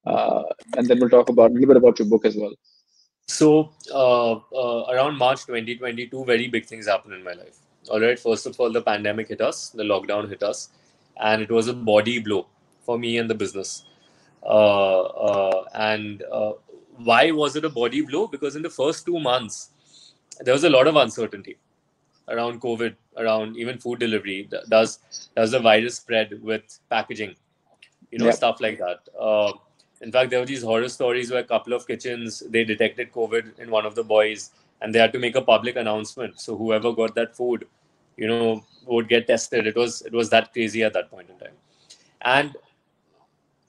uh, 0.06 0.42
and 0.76 0.86
then 0.86 0.98
we'll 0.98 1.10
talk 1.10 1.28
about 1.28 1.50
a 1.50 1.54
little 1.54 1.68
bit 1.68 1.76
about 1.76 1.98
your 1.98 2.08
book 2.08 2.24
as 2.24 2.36
well. 2.36 2.54
So 3.26 3.72
uh, 3.92 4.32
uh, 4.32 4.86
around 4.90 5.18
March 5.18 5.46
2022, 5.46 6.24
very 6.24 6.48
big 6.48 6.66
things 6.66 6.88
happened 6.88 7.14
in 7.14 7.22
my 7.22 7.32
life. 7.32 7.58
All 7.88 8.00
right, 8.00 8.18
first 8.18 8.46
of 8.46 8.58
all, 8.58 8.72
the 8.72 8.82
pandemic 8.82 9.28
hit 9.28 9.40
us, 9.40 9.70
the 9.70 9.84
lockdown 9.84 10.28
hit 10.28 10.42
us, 10.42 10.70
and 11.20 11.42
it 11.42 11.50
was 11.50 11.68
a 11.68 11.74
body 11.74 12.18
blow 12.18 12.46
for 12.82 12.98
me 12.98 13.18
and 13.18 13.28
the 13.28 13.34
business. 13.34 13.84
Uh, 14.42 15.02
uh, 15.02 15.64
and 15.74 16.22
uh, 16.32 16.52
why 16.96 17.30
was 17.30 17.56
it 17.56 17.64
a 17.64 17.68
body 17.68 18.00
blow? 18.00 18.26
Because 18.26 18.56
in 18.56 18.62
the 18.62 18.70
first 18.70 19.04
two 19.04 19.20
months, 19.20 19.70
there 20.40 20.54
was 20.54 20.64
a 20.64 20.70
lot 20.70 20.86
of 20.86 20.96
uncertainty 20.96 21.58
around 22.30 22.60
COVID, 22.60 22.94
around 23.16 23.56
even 23.56 23.78
food 23.78 23.98
delivery. 23.98 24.48
Does 24.68 24.98
does 25.36 25.50
the 25.50 25.60
virus 25.60 25.96
spread 25.96 26.42
with 26.42 26.78
packaging? 26.88 27.34
You 28.10 28.18
know, 28.18 28.26
yep. 28.26 28.34
stuff 28.34 28.60
like 28.60 28.78
that. 28.78 29.08
Uh, 29.18 29.52
in 30.00 30.10
fact, 30.10 30.30
there 30.30 30.40
were 30.40 30.46
these 30.46 30.62
horror 30.62 30.88
stories 30.88 31.30
where 31.30 31.40
a 31.40 31.44
couple 31.44 31.72
of 31.72 31.86
kitchens 31.86 32.40
they 32.48 32.64
detected 32.64 33.12
COVID 33.12 33.58
in 33.58 33.70
one 33.70 33.86
of 33.86 33.94
the 33.94 34.04
boys, 34.04 34.50
and 34.80 34.94
they 34.94 34.98
had 34.98 35.12
to 35.12 35.18
make 35.18 35.36
a 35.36 35.42
public 35.42 35.76
announcement. 35.76 36.40
So 36.40 36.56
whoever 36.56 36.92
got 36.92 37.14
that 37.14 37.36
food, 37.36 37.66
you 38.16 38.26
know, 38.26 38.64
would 38.86 39.08
get 39.08 39.26
tested. 39.26 39.66
It 39.66 39.76
was 39.76 40.02
it 40.02 40.12
was 40.12 40.30
that 40.30 40.52
crazy 40.52 40.82
at 40.82 40.92
that 40.94 41.10
point 41.10 41.30
in 41.30 41.38
time, 41.38 41.56
and 42.22 42.56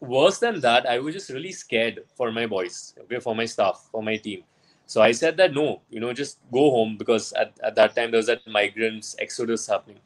worse 0.02 0.40
than 0.40 0.60
that, 0.62 0.86
I 0.86 1.00
was 1.00 1.14
just 1.14 1.30
really 1.30 1.52
scared 1.52 2.04
for 2.16 2.32
my 2.32 2.48
boys, 2.48 2.96
okay, 3.02 3.20
for 3.20 3.36
my 3.36 3.46
staff, 3.46 3.88
for 3.92 4.04
my 4.04 4.18
team. 4.18 4.44
So 4.92 5.02
I 5.02 5.14
said 5.14 5.38
that 5.38 5.54
no, 5.54 5.84
you 5.90 6.02
know, 6.02 6.12
just 6.12 6.40
go 6.52 6.70
home 6.70 6.98
because 6.98 7.32
at, 7.32 7.58
at 7.64 7.76
that 7.76 7.96
time 7.96 8.12
there 8.12 8.18
was 8.18 8.28
that 8.28 8.46
migrants 8.46 9.16
exodus 9.20 9.66
happening. 9.66 10.00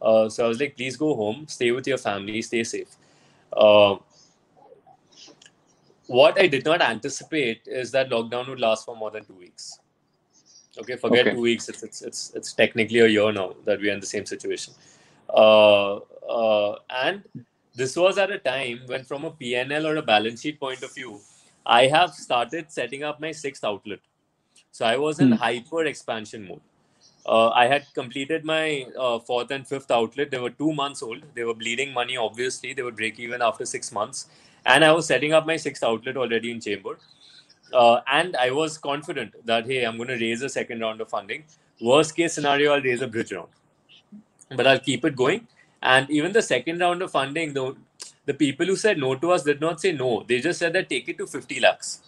Uh, 0.00 0.30
so 0.30 0.46
I 0.46 0.48
was 0.48 0.58
like, 0.58 0.78
please 0.78 0.96
go 0.96 1.14
home, 1.14 1.46
stay 1.46 1.72
with 1.72 1.86
your 1.86 1.98
family, 1.98 2.40
stay 2.40 2.64
safe. 2.64 2.96
Uh, 3.52 3.96
what 6.06 6.40
I 6.40 6.46
did 6.46 6.64
not 6.64 6.80
anticipate 6.80 7.60
is 7.66 7.90
that 7.90 8.08
lockdown 8.08 8.48
would 8.48 8.60
last 8.60 8.86
for 8.86 8.96
more 8.96 9.10
than 9.10 9.26
two 9.26 9.34
weeks. 9.34 9.78
Okay, 10.78 10.96
forget 10.96 11.26
okay. 11.26 11.36
two 11.36 11.42
weeks. 11.42 11.68
It's, 11.68 11.82
it's 11.82 12.00
it's 12.00 12.32
it's 12.34 12.54
technically 12.54 13.00
a 13.00 13.08
year 13.08 13.30
now 13.30 13.52
that 13.66 13.78
we're 13.78 13.92
in 13.92 14.00
the 14.00 14.12
same 14.14 14.24
situation. 14.24 14.72
Uh, 15.28 15.96
uh 16.38 16.76
and 16.88 17.22
this 17.74 17.94
was 17.94 18.16
at 18.16 18.30
a 18.30 18.38
time 18.38 18.80
when, 18.86 19.04
from 19.04 19.26
a 19.26 19.32
PNL 19.32 19.84
or 19.84 19.96
a 19.96 20.02
balance 20.02 20.40
sheet 20.40 20.58
point 20.58 20.82
of 20.82 20.94
view, 20.94 21.20
I 21.66 21.86
have 21.88 22.14
started 22.14 22.72
setting 22.72 23.02
up 23.02 23.20
my 23.20 23.32
sixth 23.32 23.64
outlet. 23.64 24.00
So 24.74 24.84
I 24.84 24.96
was 24.96 25.20
in 25.20 25.28
hmm. 25.28 25.34
hyper 25.34 25.84
expansion 25.84 26.48
mode. 26.48 26.60
Uh, 27.24 27.50
I 27.50 27.66
had 27.68 27.86
completed 27.94 28.44
my 28.44 28.86
uh, 28.98 29.20
fourth 29.20 29.52
and 29.52 29.66
fifth 29.66 29.90
outlet. 29.92 30.32
They 30.32 30.38
were 30.38 30.50
two 30.50 30.72
months 30.72 31.00
old. 31.00 31.22
They 31.34 31.44
were 31.44 31.54
bleeding 31.54 31.92
money, 31.92 32.16
obviously. 32.16 32.72
They 32.72 32.82
would 32.82 32.96
break 32.96 33.20
even 33.20 33.40
after 33.40 33.64
six 33.64 33.92
months. 33.92 34.26
And 34.66 34.84
I 34.84 34.90
was 34.90 35.06
setting 35.06 35.32
up 35.32 35.46
my 35.46 35.56
sixth 35.56 35.84
outlet 35.84 36.16
already 36.16 36.50
in 36.50 36.58
Chembur. 36.58 36.96
Uh, 37.72 38.00
and 38.08 38.36
I 38.36 38.50
was 38.50 38.76
confident 38.76 39.46
that, 39.46 39.64
hey, 39.64 39.84
I'm 39.84 39.96
going 39.96 40.08
to 40.08 40.16
raise 40.16 40.42
a 40.42 40.48
second 40.48 40.80
round 40.80 41.00
of 41.00 41.08
funding. 41.08 41.44
Worst 41.80 42.16
case 42.16 42.34
scenario, 42.34 42.72
I'll 42.72 42.82
raise 42.82 43.00
a 43.00 43.06
bridge 43.06 43.30
round. 43.30 43.48
But 44.56 44.66
I'll 44.66 44.80
keep 44.80 45.04
it 45.04 45.14
going. 45.14 45.46
And 45.82 46.10
even 46.10 46.32
the 46.32 46.42
second 46.42 46.80
round 46.80 47.00
of 47.00 47.12
funding, 47.12 47.54
the, 47.54 47.76
the 48.26 48.34
people 48.34 48.66
who 48.66 48.74
said 48.74 48.98
no 48.98 49.14
to 49.14 49.30
us 49.30 49.44
did 49.44 49.60
not 49.60 49.80
say 49.80 49.92
no. 49.92 50.24
They 50.26 50.40
just 50.40 50.58
said 50.58 50.72
that 50.72 50.90
take 50.90 51.08
it 51.08 51.18
to 51.18 51.28
50 51.28 51.60
lakhs 51.60 52.00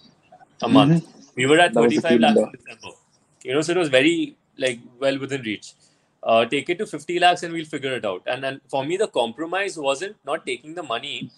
a 0.63 0.69
month. 0.69 1.16
We 1.37 1.47
were 1.47 1.59
at 1.59 1.75
35 1.75 2.21
lakhs 2.21 2.39
in 2.39 2.51
December. 2.51 2.97
You 3.45 3.55
know, 3.55 3.61
so 3.61 3.73
it 3.73 3.79
was 3.79 3.89
very 3.89 4.37
like 4.59 4.81
well 4.99 5.19
within 5.19 5.43
reach. 5.43 5.75
Uh, 6.23 6.45
take 6.45 6.69
it 6.69 6.79
to 6.79 6.87
50 6.87 7.21
lakhs 7.21 7.43
and 7.45 7.53
we'll 7.53 7.65
figure 7.65 7.93
it 7.93 8.05
out. 8.05 8.23
And 8.27 8.43
then 8.43 8.61
for 8.69 8.85
me, 8.85 8.97
the 8.97 9.07
compromise 9.07 9.79
wasn't 9.79 10.17
not 10.25 10.45
taking 10.45 10.75
the 10.75 10.83
money. 10.83 11.31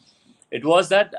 It 0.51 0.65
was 0.65 0.89
that 0.89 1.15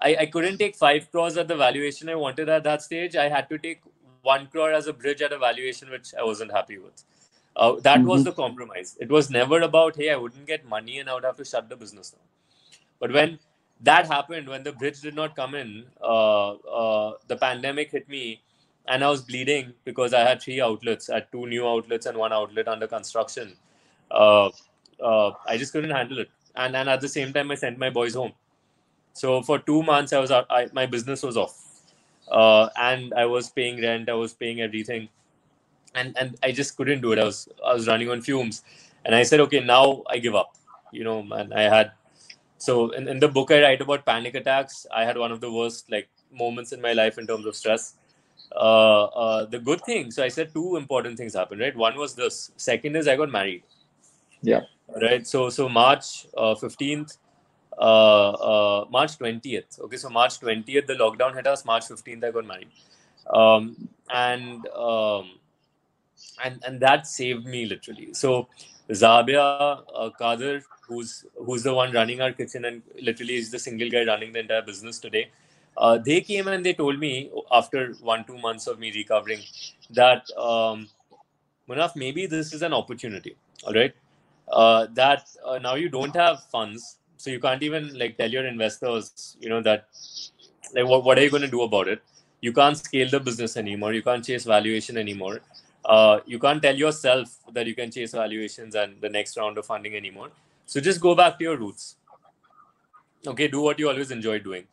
I, 0.00 0.16
I 0.20 0.26
couldn't 0.26 0.58
take 0.58 0.76
five 0.76 1.10
crores 1.10 1.36
at 1.36 1.48
the 1.48 1.56
valuation 1.56 2.08
I 2.08 2.14
wanted 2.14 2.48
at 2.48 2.62
that 2.64 2.82
stage. 2.82 3.16
I 3.16 3.28
had 3.28 3.48
to 3.48 3.58
take 3.58 3.80
one 4.22 4.46
crore 4.46 4.72
as 4.72 4.86
a 4.86 4.92
bridge 4.92 5.22
at 5.22 5.32
a 5.32 5.38
valuation 5.38 5.90
which 5.90 6.14
I 6.18 6.22
wasn't 6.22 6.52
happy 6.52 6.78
with. 6.78 7.02
Uh, 7.56 7.76
that 7.80 7.98
mm-hmm. 7.98 8.08
was 8.08 8.24
the 8.24 8.32
compromise. 8.32 8.96
It 9.00 9.10
was 9.10 9.30
never 9.30 9.60
about, 9.60 9.96
hey, 9.96 10.10
I 10.10 10.16
wouldn't 10.16 10.46
get 10.46 10.68
money 10.68 10.98
and 10.98 11.08
I 11.08 11.14
would 11.14 11.24
have 11.24 11.36
to 11.36 11.44
shut 11.44 11.68
the 11.68 11.76
business 11.76 12.10
down. 12.10 12.20
But 13.00 13.12
when 13.12 13.38
that 13.82 14.06
happened 14.06 14.48
when 14.48 14.62
the 14.62 14.72
bridge 14.72 15.00
did 15.00 15.14
not 15.14 15.36
come 15.36 15.54
in. 15.54 15.84
Uh, 16.02 16.52
uh, 16.52 17.14
the 17.28 17.36
pandemic 17.36 17.90
hit 17.90 18.08
me, 18.08 18.42
and 18.88 19.04
I 19.04 19.10
was 19.10 19.22
bleeding 19.22 19.74
because 19.84 20.14
I 20.14 20.20
had 20.20 20.42
three 20.42 20.60
outlets, 20.60 21.10
I 21.10 21.14
had 21.16 21.32
two 21.32 21.46
new 21.46 21.66
outlets 21.66 22.06
and 22.06 22.16
one 22.18 22.32
outlet 22.32 22.68
under 22.68 22.86
construction. 22.86 23.56
Uh, 24.10 24.50
uh, 25.02 25.32
I 25.46 25.58
just 25.58 25.72
couldn't 25.72 25.90
handle 25.90 26.18
it, 26.20 26.30
and 26.56 26.76
and 26.76 26.88
at 26.88 27.00
the 27.00 27.08
same 27.08 27.32
time, 27.32 27.50
I 27.50 27.56
sent 27.56 27.78
my 27.78 27.90
boys 27.90 28.14
home. 28.14 28.32
So 29.14 29.42
for 29.42 29.58
two 29.58 29.82
months, 29.82 30.12
I 30.12 30.20
was 30.20 30.30
out. 30.30 30.46
I, 30.50 30.68
my 30.72 30.86
business 30.86 31.22
was 31.22 31.36
off, 31.36 31.58
uh, 32.30 32.68
and 32.76 33.12
I 33.14 33.26
was 33.26 33.50
paying 33.50 33.80
rent. 33.82 34.08
I 34.08 34.14
was 34.14 34.34
paying 34.34 34.60
everything. 34.60 35.08
and 35.94 36.16
and 36.18 36.36
I 36.42 36.52
just 36.52 36.76
couldn't 36.76 37.00
do 37.00 37.12
it. 37.12 37.18
I 37.18 37.24
was 37.24 37.48
I 37.66 37.74
was 37.74 37.86
running 37.88 38.10
on 38.10 38.20
fumes, 38.22 38.62
and 39.04 39.14
I 39.14 39.22
said, 39.22 39.40
okay, 39.40 39.60
now 39.60 40.02
I 40.08 40.18
give 40.18 40.34
up. 40.34 40.54
You 40.92 41.04
know, 41.04 41.22
man, 41.22 41.52
I 41.52 41.62
had 41.62 41.92
so 42.64 42.90
in, 42.98 43.08
in 43.12 43.18
the 43.24 43.30
book 43.36 43.50
I 43.56 43.60
write 43.64 43.80
about 43.86 44.06
panic 44.12 44.34
attacks. 44.40 44.86
I 45.00 45.04
had 45.04 45.16
one 45.24 45.32
of 45.36 45.40
the 45.44 45.52
worst 45.58 45.90
like 45.96 46.08
moments 46.44 46.72
in 46.72 46.80
my 46.80 46.92
life 47.02 47.18
in 47.18 47.26
terms 47.26 47.46
of 47.46 47.54
stress. 47.62 47.94
Uh, 48.54 49.04
uh, 49.22 49.44
the 49.46 49.58
good 49.58 49.80
thing, 49.88 50.10
so 50.10 50.22
I 50.22 50.28
said 50.28 50.52
two 50.54 50.76
important 50.76 51.16
things 51.18 51.34
happened, 51.34 51.60
right? 51.60 51.76
One 51.76 51.96
was 51.96 52.14
this. 52.14 52.52
Second 52.56 52.96
is 53.00 53.08
I 53.08 53.16
got 53.16 53.30
married. 53.30 53.62
Yeah. 54.42 54.60
Right. 55.02 55.26
So 55.26 55.48
so 55.50 55.68
March 55.68 56.26
uh, 56.36 56.54
fifteenth, 56.54 57.16
uh, 57.78 58.30
uh, 58.50 58.84
March 58.96 59.16
twentieth. 59.16 59.78
Okay, 59.86 59.96
so 59.96 60.10
March 60.16 60.38
twentieth, 60.38 60.86
the 60.86 60.94
lockdown 60.94 61.34
hit 61.34 61.46
us. 61.46 61.64
March 61.64 61.88
fifteenth, 61.88 62.22
I 62.22 62.30
got 62.30 62.46
married, 62.46 62.68
um, 63.42 63.88
and 64.12 64.68
um, 64.68 65.30
and 66.44 66.62
and 66.68 66.80
that 66.80 67.06
saved 67.06 67.46
me 67.46 67.64
literally. 67.72 68.12
So 68.12 68.48
Zabia 68.90 69.82
uh, 69.94 70.10
Kadir, 70.18 70.62
who's 70.86 71.24
who's 71.38 71.62
the 71.62 71.74
one 71.74 71.92
running 71.92 72.20
our 72.20 72.32
kitchen 72.32 72.64
and 72.66 72.82
literally 73.00 73.36
is 73.36 73.50
the 73.50 73.58
single 73.58 73.90
guy 73.90 74.04
running 74.04 74.32
the 74.32 74.40
entire 74.40 74.62
business 74.62 74.98
today. 74.98 75.30
Uh, 75.76 75.98
they 75.98 76.20
came 76.20 76.48
and 76.48 76.64
they 76.64 76.74
told 76.74 76.98
me 76.98 77.30
after 77.50 77.94
one 78.00 78.24
two 78.24 78.38
months 78.38 78.66
of 78.66 78.78
me 78.78 78.92
recovering 78.94 79.40
that 79.90 80.30
um, 80.36 80.88
Munaf, 81.68 81.96
maybe 81.96 82.26
this 82.26 82.52
is 82.52 82.62
an 82.62 82.72
opportunity. 82.72 83.36
All 83.66 83.72
right, 83.72 83.94
uh, 84.52 84.86
that 84.92 85.28
uh, 85.44 85.58
now 85.58 85.74
you 85.74 85.88
don't 85.88 86.14
have 86.14 86.44
funds, 86.44 86.98
so 87.16 87.30
you 87.30 87.40
can't 87.40 87.62
even 87.62 87.98
like 87.98 88.18
tell 88.18 88.30
your 88.30 88.46
investors, 88.46 89.36
you 89.40 89.48
know 89.48 89.62
that 89.62 89.88
like 90.74 90.86
what 90.86 91.04
what 91.04 91.18
are 91.18 91.22
you 91.22 91.30
going 91.30 91.42
to 91.42 91.48
do 91.48 91.62
about 91.62 91.88
it? 91.88 92.02
You 92.42 92.52
can't 92.52 92.76
scale 92.76 93.08
the 93.08 93.20
business 93.20 93.56
anymore. 93.56 93.94
You 93.94 94.02
can't 94.02 94.22
chase 94.22 94.44
valuation 94.44 94.98
anymore 94.98 95.40
uh, 95.84 96.20
you 96.26 96.38
can't 96.38 96.62
tell 96.62 96.76
yourself 96.76 97.36
that 97.52 97.66
you 97.66 97.74
can 97.74 97.90
chase 97.90 98.12
valuations 98.12 98.74
and 98.74 99.00
the 99.00 99.08
next 99.08 99.36
round 99.36 99.58
of 99.58 99.66
funding 99.66 99.94
anymore. 99.94 100.30
So 100.66 100.80
just 100.80 101.00
go 101.00 101.14
back 101.14 101.38
to 101.38 101.44
your 101.44 101.56
roots. 101.56 101.96
Okay, 103.26 103.48
do 103.48 103.60
what 103.60 103.78
you 103.78 103.88
always 103.88 104.10
enjoy 104.10 104.38
doing. 104.38 104.64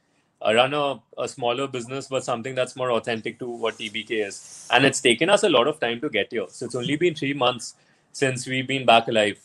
Uh, 0.44 0.54
run 0.54 0.74
a, 0.74 1.00
a 1.18 1.28
smaller 1.28 1.68
business, 1.68 2.08
but 2.08 2.24
something 2.24 2.56
that's 2.56 2.76
more 2.76 2.92
authentic 2.92 3.38
to 3.40 3.48
what 3.48 3.78
TBK 3.78 4.28
is. 4.28 4.68
And 4.72 4.86
it's 4.86 5.00
taken 5.00 5.30
us 5.30 5.44
a 5.44 5.50
lot 5.50 5.68
of 5.68 5.80
time 5.80 6.02
to 6.02 6.10
get 6.10 6.28
here. 6.32 6.46
So 6.50 6.66
it's 6.66 6.76
only 6.76 6.96
been 6.96 7.14
three 7.14 7.34
months 7.34 7.76
since 8.12 8.48
we've 8.48 8.68
been 8.68 8.86
back 8.86 9.08
alive. 9.08 9.40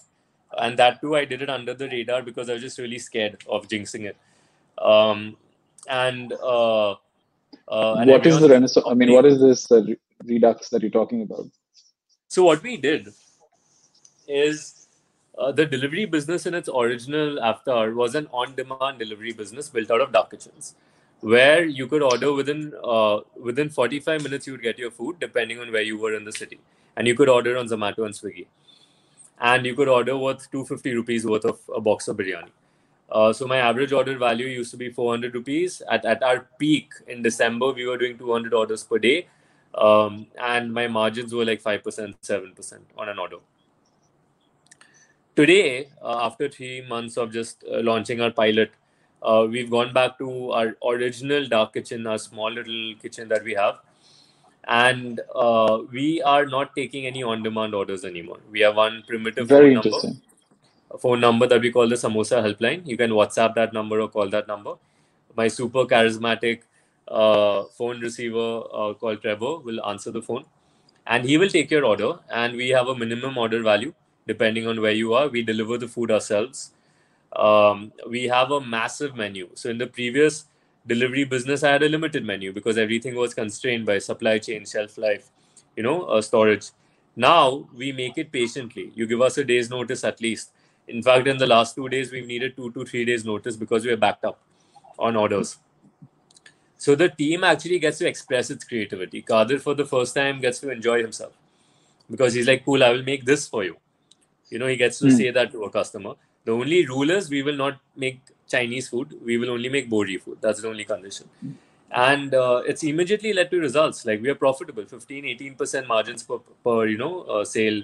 And 0.57 0.79
that 0.79 1.01
too, 1.01 1.17
I 1.17 1.25
did 1.25 1.43
it 1.43 1.51
under 1.51 1.75
the 1.75 1.89
radar 1.89 2.23
because 2.23 2.49
I 2.49 2.55
was 2.55 2.63
just 2.63 2.79
really 2.79 2.99
scared 2.99 3.43
of 3.49 3.69
jinxing 3.69 4.05
it. 4.05 4.17
Um, 4.79 5.37
and 5.89 6.33
uh, 6.33 6.93
uh, 7.69 7.95
and 7.95 8.11
what 8.11 8.27
is 8.27 8.41
the 8.41 8.49
renaissance? 8.49 8.87
I 8.89 8.95
mean, 8.95 9.13
what 9.13 9.25
is 9.25 9.41
this 9.41 9.71
uh, 9.71 9.83
redux 10.25 10.69
that 10.71 10.83
you're 10.83 10.91
talking 10.91 11.23
about? 11.23 11.47
So 12.29 12.45
what 12.45 12.63
we 12.63 12.77
did 12.77 13.09
is 14.29 14.89
uh, 15.39 15.53
the 15.53 15.67
delivery 15.67 16.05
business 16.07 16.47
in 16.47 16.55
its 16.55 16.69
original 16.69 17.41
avatar 17.41 17.93
was 17.93 18.15
an 18.15 18.27
on-demand 18.33 18.99
delivery 18.99 19.33
business 19.33 19.69
built 19.69 19.91
out 19.91 20.01
of 20.01 20.13
dark 20.13 20.31
kitchens, 20.31 20.75
where 21.21 21.65
you 21.65 21.87
could 21.87 22.03
order 22.03 22.33
within 22.33 22.73
uh, 22.83 23.21
within 23.41 23.69
45 23.69 24.23
minutes 24.23 24.47
you 24.47 24.55
would 24.55 24.63
get 24.63 24.79
your 24.79 24.91
food 24.91 25.19
depending 25.21 25.61
on 25.61 25.71
where 25.73 25.83
you 25.83 25.99
were 25.99 26.15
in 26.15 26.25
the 26.25 26.33
city, 26.33 26.59
and 26.97 27.07
you 27.07 27.15
could 27.15 27.29
order 27.29 27.57
on 27.57 27.67
Zomato 27.67 28.05
and 28.05 28.15
Swiggy, 28.15 28.47
and 29.41 29.67
you 29.67 29.75
could 29.75 29.89
order 29.89 30.17
worth 30.17 30.51
250 30.51 30.95
rupees 30.95 31.27
worth 31.27 31.45
of 31.45 31.61
a 31.75 31.81
box 31.81 32.09
of 32.09 32.17
biryani. 32.17 32.51
Uh, 33.09 33.33
so 33.33 33.47
my 33.47 33.59
average 33.59 33.93
order 33.93 34.19
value 34.19 34.47
used 34.47 34.71
to 34.73 34.77
be 34.77 34.91
400 34.91 35.35
rupees. 35.35 35.81
At, 35.91 36.05
at 36.05 36.23
our 36.23 36.49
peak 36.59 36.91
in 37.07 37.23
December, 37.23 37.73
we 37.73 37.87
were 37.87 37.97
doing 37.97 38.19
200 38.19 38.53
orders 38.53 38.83
per 38.83 38.99
day. 38.99 39.29
Um, 39.77 40.27
and 40.41 40.73
my 40.73 40.89
margins 40.89 41.35
were 41.35 41.45
like 41.45 41.63
5%, 41.63 42.15
7% 42.23 42.79
on 42.97 43.09
an 43.09 43.19
order. 43.19 43.37
Today, 45.35 45.89
uh, 46.03 46.25
after 46.25 46.49
three 46.49 46.81
months 46.89 47.17
of 47.17 47.33
just 47.33 47.63
uh, 47.71 47.81
launching 47.81 48.21
our 48.21 48.31
pilot, 48.31 48.71
uh, 49.23 49.47
we've 49.49 49.71
gone 49.71 49.93
back 49.93 50.19
to 50.19 50.53
our 50.53 50.77
original 50.87 51.47
dark 51.47 51.75
kitchen, 51.75 52.07
our 52.07 52.19
small 52.19 52.51
little 52.51 52.95
kitchen 53.03 53.29
that 53.29 53.45
we 53.45 53.55
have. 53.55 53.81
And 54.69 55.21
uh, 55.35 55.81
we 55.93 56.23
are 56.23 56.47
not 56.47 56.75
taking 56.75 57.07
any 57.07 57.23
on 57.23 57.43
demand 57.43 57.75
orders 57.75 58.05
anymore. 58.05 58.39
We 58.51 58.61
have 58.61 58.77
one 58.77 59.05
primitive 59.07 59.47
Very 59.47 59.75
interesting. 59.75 60.11
number 60.11 60.23
phone 60.99 61.21
number 61.21 61.47
that 61.47 61.61
we 61.61 61.71
call 61.71 61.89
the 61.89 61.97
Samosa 61.97 62.43
helpline. 62.43 62.87
You 62.87 62.97
can 62.97 63.11
WhatsApp 63.11 63.55
that 63.55 63.73
number 63.73 64.01
or 64.01 64.09
call 64.09 64.29
that 64.31 64.49
number. 64.49 64.75
My 65.37 65.49
super 65.49 65.85
charismatic 65.85 66.61
uh, 67.09 67.65
phone 67.77 68.01
receiver 68.01 68.63
uh, 68.73 68.95
called 68.95 69.23
Trevor 69.23 69.59
will 69.59 69.85
answer 69.87 70.11
the 70.11 70.23
phone 70.23 70.45
and 71.07 71.25
he 71.25 71.39
will 71.39 71.49
take 71.49 71.71
your 71.71 71.85
order. 71.85 72.19
And 72.31 72.57
we 72.57 72.71
have 72.71 72.89
a 72.89 72.95
minimum 72.97 73.39
order 73.39 73.63
value 73.63 73.95
depending 74.27 74.67
on 74.67 74.81
where 74.81 74.93
you 74.93 75.15
are. 75.15 75.29
We 75.29 75.43
deliver 75.43 75.79
the 75.79 75.89
food 75.89 76.11
ourselves. 76.11 76.73
Um, 77.35 77.93
we 78.09 78.25
have 78.25 78.51
a 78.51 78.61
massive 78.61 79.15
menu. 79.15 79.51
So 79.55 79.71
in 79.71 79.79
the 79.79 79.87
previous 79.87 80.47
delivery 80.87 81.25
business, 81.25 81.63
I 81.63 81.73
had 81.73 81.83
a 81.83 81.89
limited 81.89 82.25
menu 82.25 82.53
because 82.53 82.79
everything 82.79 83.15
was 83.15 83.35
constrained 83.35 83.87
by 83.87 83.99
supply 83.99 84.39
chain, 84.39 84.65
shelf 84.65 84.99
life, 84.99 85.31
you 85.77 85.83
know, 85.83 86.05
uh, 86.05 86.23
storage. 86.23 86.71
Now 87.15 87.69
we 87.75 87.93
make 87.93 88.19
it 88.19 88.33
patiently. 88.33 88.93
You 88.95 89.07
give 89.07 89.21
us 89.21 89.39
a 89.39 89.45
day's 89.45 89.71
notice 89.71 90.05
at 90.05 90.21
least 90.21 90.51
in 90.89 91.03
fact, 91.03 91.27
in 91.27 91.37
the 91.37 91.47
last 91.47 91.75
two 91.75 91.89
days, 91.89 92.13
we've 92.13 92.27
needed 92.27 92.57
two 92.57 92.71
to 92.73 92.85
three 92.85 93.05
days 93.05 93.25
notice 93.25 93.57
because 93.57 93.85
we 93.85 93.91
are 93.91 93.97
backed 93.97 94.25
up 94.25 94.41
on 94.99 95.17
orders. 95.17 95.59
So 96.87 96.95
the 96.95 97.09
team 97.09 97.43
actually 97.43 97.81
gets 97.81 97.99
to 97.99 98.07
express 98.07 98.49
its 98.49 98.65
creativity. 98.65 99.21
Kadir, 99.21 99.59
for 99.59 99.75
the 99.75 99.85
first 99.85 100.15
time, 100.15 100.41
gets 100.41 100.61
to 100.61 100.71
enjoy 100.71 101.01
himself 101.03 101.33
because 102.09 102.35
he's 102.39 102.47
like, 102.51 102.65
"Cool, 102.65 102.85
I 102.89 102.91
will 102.97 103.03
make 103.09 103.25
this 103.31 103.47
for 103.55 103.63
you." 103.69 103.73
You 104.51 104.61
know, 104.61 104.69
he 104.73 104.77
gets 104.83 105.01
to 105.01 105.07
mm. 105.07 105.17
say 105.21 105.33
that 105.39 105.51
to 105.55 105.65
a 105.69 105.71
customer. 105.77 106.13
The 106.45 106.53
only 106.53 106.79
rule 106.91 107.11
is 107.15 107.29
we 107.29 107.43
will 107.49 107.59
not 107.63 107.81
make 108.05 108.21
Chinese 108.55 108.91
food. 108.93 109.17
We 109.31 109.39
will 109.45 109.51
only 109.57 109.73
make 109.77 109.91
Bohri 109.97 110.21
food. 110.27 110.39
That's 110.47 110.63
the 110.67 110.69
only 110.69 110.85
condition. 110.93 111.57
And 112.05 112.39
uh, 112.43 112.63
it's 112.75 112.85
immediately 112.93 113.33
led 113.41 113.51
to 113.57 113.59
results. 113.65 114.07
Like 114.11 114.23
we 114.23 114.31
are 114.35 114.39
profitable, 114.47 114.87
15, 114.95 115.25
18% 115.33 115.89
margins 115.89 116.23
per, 116.23 116.39
per 116.69 116.87
you 116.87 116.99
know, 116.99 117.13
uh, 117.23 117.45
sale 117.57 117.83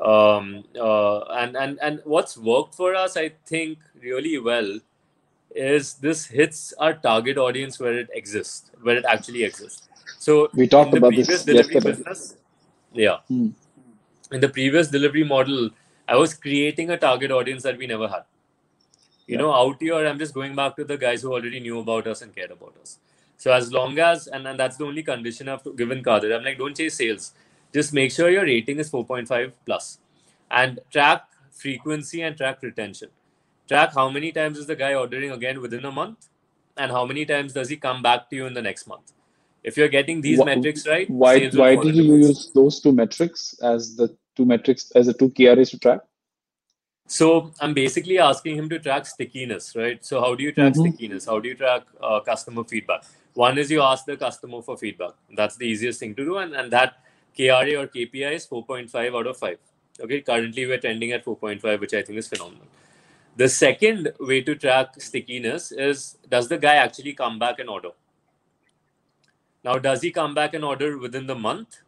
um, 0.00 0.64
uh, 0.88 1.20
and 1.42 1.56
and 1.56 1.78
and 1.80 2.02
what's 2.04 2.36
worked 2.36 2.74
for 2.74 2.94
us 2.94 3.16
i 3.16 3.30
think 3.46 3.78
really 4.02 4.38
well 4.38 4.78
is 5.56 5.94
this 5.94 6.26
hits 6.26 6.72
our 6.78 6.94
target 6.94 7.38
audience 7.38 7.78
where 7.80 7.98
it 7.98 8.08
exists 8.12 8.70
where 8.82 8.96
it 8.96 9.04
actually 9.04 9.44
exists 9.44 9.88
so 10.18 10.48
we 10.54 10.66
talked 10.66 10.94
about 10.94 11.14
this 11.14 11.28
yesterday. 11.28 11.80
Business, 11.80 12.36
yeah 12.92 13.18
hmm. 13.28 13.48
in 14.32 14.40
the 14.40 14.48
previous 14.48 14.88
delivery 14.88 15.24
model 15.24 15.70
i 16.08 16.16
was 16.16 16.34
creating 16.34 16.90
a 16.90 16.96
target 16.96 17.30
audience 17.30 17.62
that 17.62 17.78
we 17.78 17.86
never 17.86 18.08
had 18.08 18.24
you 19.26 19.36
yeah. 19.36 19.42
know 19.42 19.52
out 19.52 19.76
here 19.80 20.06
i'm 20.06 20.18
just 20.18 20.34
going 20.34 20.54
back 20.54 20.76
to 20.76 20.84
the 20.84 20.96
guys 20.96 21.22
who 21.22 21.32
already 21.32 21.60
knew 21.60 21.78
about 21.80 22.06
us 22.06 22.22
and 22.22 22.34
cared 22.34 22.50
about 22.50 22.74
us 22.82 22.98
so 23.36 23.52
as 23.52 23.72
long 23.72 23.98
as 23.98 24.26
and, 24.28 24.46
and 24.46 24.58
that's 24.58 24.76
the 24.76 24.84
only 24.84 25.02
condition 25.02 25.48
i've 25.48 25.64
given 25.76 26.02
kadir 26.02 26.34
i'm 26.34 26.44
like 26.44 26.58
don't 26.58 26.76
chase 26.76 26.94
sales 26.94 27.32
just 27.72 27.92
make 27.92 28.12
sure 28.12 28.30
your 28.30 28.44
rating 28.44 28.78
is 28.78 28.90
4.5 28.90 29.52
plus 29.64 29.98
and 30.50 30.78
track 30.90 31.24
frequency 31.56 32.22
and 32.22 32.36
track 32.36 32.62
retention. 32.62 33.08
Track 33.68 33.94
how 33.94 34.08
many 34.10 34.32
times 34.32 34.58
is 34.58 34.66
the 34.66 34.76
guy 34.76 34.94
ordering 34.94 35.30
again 35.32 35.60
within 35.60 35.84
a 35.84 35.92
month 35.92 36.28
and 36.76 36.90
how 36.90 37.04
many 37.06 37.24
times 37.24 37.52
does 37.52 37.68
he 37.68 37.76
come 37.76 38.02
back 38.02 38.28
to 38.30 38.36
you 38.36 38.46
in 38.46 38.54
the 38.54 38.62
next 38.62 38.86
month. 38.86 39.12
If 39.62 39.76
you're 39.76 39.88
getting 39.88 40.20
these 40.20 40.38
what, 40.38 40.46
metrics 40.46 40.86
right, 40.86 41.10
why 41.10 41.48
why 41.48 41.74
did 41.74 41.96
you 41.96 42.16
use 42.16 42.52
those 42.54 42.80
two 42.80 42.92
metrics 42.92 43.58
as 43.60 43.96
the 43.96 44.16
two 44.36 44.44
metrics 44.44 44.92
as 44.92 45.06
the 45.06 45.12
two 45.12 45.30
KRAs 45.30 45.70
to 45.70 45.78
track? 45.78 46.00
So 47.08 47.52
I'm 47.60 47.74
basically 47.74 48.18
asking 48.18 48.56
him 48.56 48.68
to 48.68 48.78
track 48.78 49.06
stickiness, 49.06 49.74
right? 49.74 50.04
So 50.04 50.20
how 50.20 50.34
do 50.34 50.44
you 50.44 50.52
track 50.52 50.72
mm-hmm. 50.72 50.92
stickiness? 50.92 51.26
How 51.26 51.40
do 51.40 51.48
you 51.48 51.54
track 51.54 51.82
uh, 52.00 52.20
customer 52.20 52.64
feedback? 52.64 53.04
One 53.34 53.58
is 53.58 53.70
you 53.70 53.82
ask 53.82 54.04
the 54.04 54.16
customer 54.16 54.62
for 54.62 54.76
feedback. 54.76 55.12
That's 55.36 55.56
the 55.56 55.66
easiest 55.66 56.00
thing 56.00 56.14
to 56.14 56.24
do, 56.24 56.38
and 56.38 56.54
and 56.54 56.72
that 56.72 56.98
KRA 57.38 57.82
or 57.82 57.86
KPI 57.88 58.32
is 58.32 58.46
4.5 58.46 59.18
out 59.18 59.26
of 59.26 59.36
5. 59.36 59.58
Okay, 60.00 60.20
currently 60.20 60.66
we're 60.66 60.78
trending 60.78 61.12
at 61.12 61.24
4.5, 61.24 61.80
which 61.80 61.94
I 61.94 62.02
think 62.02 62.18
is 62.18 62.28
phenomenal. 62.28 62.66
The 63.36 63.50
second 63.50 64.12
way 64.18 64.40
to 64.40 64.54
track 64.54 64.98
stickiness 64.98 65.70
is 65.70 66.16
does 66.26 66.48
the 66.48 66.56
guy 66.56 66.76
actually 66.76 67.12
come 67.12 67.38
back 67.38 67.58
and 67.58 67.68
order? 67.68 67.90
Now, 69.62 69.78
does 69.78 70.00
he 70.00 70.10
come 70.10 70.34
back 70.34 70.54
and 70.54 70.64
order 70.64 70.96
within 70.96 71.26
the 71.26 71.34
month? 71.34 71.80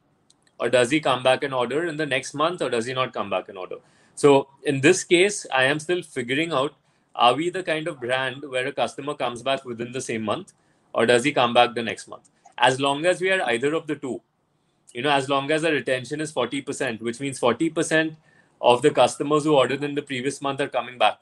Or 0.60 0.68
does 0.68 0.90
he 0.90 1.00
come 1.00 1.22
back 1.22 1.42
and 1.42 1.54
order 1.54 1.86
in 1.86 1.96
the 1.96 2.04
next 2.04 2.34
month? 2.34 2.60
Or 2.60 2.68
does 2.68 2.84
he 2.84 2.92
not 2.92 3.14
come 3.14 3.30
back 3.30 3.48
and 3.48 3.56
order? 3.56 3.76
So, 4.14 4.48
in 4.64 4.82
this 4.82 5.04
case, 5.04 5.46
I 5.54 5.64
am 5.64 5.78
still 5.78 6.02
figuring 6.02 6.52
out 6.52 6.74
are 7.14 7.34
we 7.34 7.48
the 7.48 7.62
kind 7.62 7.88
of 7.88 7.98
brand 7.98 8.44
where 8.48 8.66
a 8.66 8.72
customer 8.72 9.14
comes 9.14 9.42
back 9.42 9.64
within 9.64 9.92
the 9.92 10.00
same 10.02 10.22
month? 10.22 10.52
Or 10.92 11.06
does 11.06 11.24
he 11.24 11.32
come 11.32 11.54
back 11.54 11.74
the 11.74 11.82
next 11.82 12.08
month? 12.08 12.28
As 12.58 12.78
long 12.78 13.06
as 13.06 13.20
we 13.20 13.30
are 13.30 13.42
either 13.42 13.74
of 13.74 13.86
the 13.86 13.96
two, 13.96 14.20
you 14.92 15.02
know, 15.02 15.10
as 15.10 15.28
long 15.28 15.50
as 15.50 15.62
the 15.62 15.72
retention 15.72 16.20
is 16.20 16.32
40%, 16.32 17.00
which 17.00 17.20
means 17.20 17.40
40% 17.40 18.16
of 18.60 18.82
the 18.82 18.90
customers 18.90 19.44
who 19.44 19.54
ordered 19.54 19.82
in 19.82 19.94
the 19.94 20.02
previous 20.02 20.42
month 20.42 20.60
are 20.60 20.68
coming 20.68 20.98
back. 20.98 21.18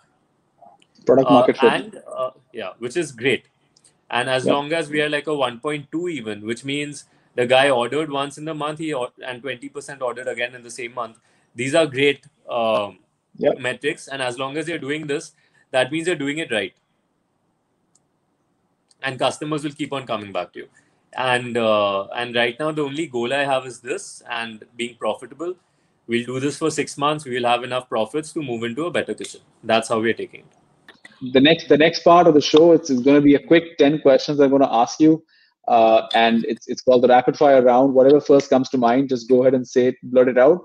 Product 1.07 1.31
market 1.31 1.63
uh, 1.63 1.67
And 1.69 2.03
uh, 2.15 2.31
yeah, 2.53 2.73
which 2.79 2.97
is 2.97 3.13
great. 3.13 3.47
And 4.11 4.29
as 4.29 4.47
yeah. 4.47 4.53
long 4.53 4.73
as 4.73 4.91
we 4.91 5.01
are 5.01 5.09
like 5.09 5.27
a 5.27 5.31
1.2 5.31 6.11
even, 6.11 6.45
which 6.47 6.65
means 6.65 7.07
the 7.37 7.47
guy 7.47 7.69
ordered 7.71 8.11
once 8.11 8.39
in 8.39 8.45
the 8.45 8.55
month 8.55 8.79
he 8.79 8.91
and 8.93 9.43
20% 9.43 10.03
ordered 10.03 10.27
again 10.27 10.55
in 10.55 10.63
the 10.63 10.71
same 10.71 10.95
month 10.95 11.19
these 11.55 11.75
are 11.75 11.87
great 11.87 12.27
um, 12.49 12.99
yep. 13.37 13.59
metrics 13.59 14.09
and 14.09 14.23
as 14.23 14.39
long 14.39 14.57
as 14.57 14.69
you're 14.69 14.85
doing 14.87 15.07
this 15.07 15.33
that 15.71 15.93
means 15.93 16.07
you're 16.07 16.23
doing 16.25 16.39
it 16.39 16.51
right 16.51 16.75
and 19.03 19.19
customers 19.19 19.63
will 19.63 19.79
keep 19.83 19.93
on 19.93 20.07
coming 20.07 20.33
back 20.33 20.53
to 20.53 20.61
you 20.61 20.69
and 21.13 21.57
uh, 21.57 22.05
and 22.17 22.35
right 22.35 22.59
now 22.59 22.71
the 22.73 22.83
only 22.83 23.07
goal 23.07 23.33
i 23.33 23.45
have 23.45 23.67
is 23.67 23.81
this 23.81 24.23
and 24.31 24.65
being 24.77 24.97
profitable 24.97 25.55
we'll 26.07 26.27
do 26.27 26.41
this 26.41 26.59
for 26.59 26.71
six 26.71 26.97
months 26.97 27.25
we 27.25 27.35
will 27.35 27.49
have 27.53 27.65
enough 27.65 27.89
profits 27.89 28.33
to 28.33 28.43
move 28.43 28.65
into 28.65 28.87
a 28.87 28.91
better 28.91 29.15
kitchen 29.15 29.41
that's 29.63 29.89
how 29.89 30.01
we're 30.01 30.21
taking 30.25 30.41
it 30.41 30.66
the 31.33 31.41
next 31.41 31.69
the 31.69 31.79
next 31.79 32.03
part 32.03 32.27
of 32.27 32.35
the 32.35 32.41
show 32.41 32.73
it's, 32.73 32.91
it's 32.91 33.01
going 33.01 33.17
to 33.17 33.23
be 33.23 33.35
a 33.35 33.47
quick 33.47 33.77
10 33.79 34.01
questions 34.01 34.41
i'm 34.41 34.51
going 34.51 34.63
to 34.63 34.73
ask 34.73 35.01
you. 35.01 35.23
Uh, 35.69 36.07
and 36.15 36.45
it's 36.45 36.69
it's 36.69 36.81
called 36.81 37.03
the 37.03 37.09
rapid 37.09 37.37
fire 37.37 37.61
round. 37.61 37.93
Whatever 37.93 38.21
first 38.21 38.49
comes 38.49 38.69
to 38.69 38.79
mind 38.79 39.09
just 39.09 39.29
go 39.29 39.41
ahead 39.41 39.53
and 39.53 39.67
say 39.67 39.89
it 39.89 39.97
blurt 40.05 40.29
it 40.29 40.39
out. 40.39 40.61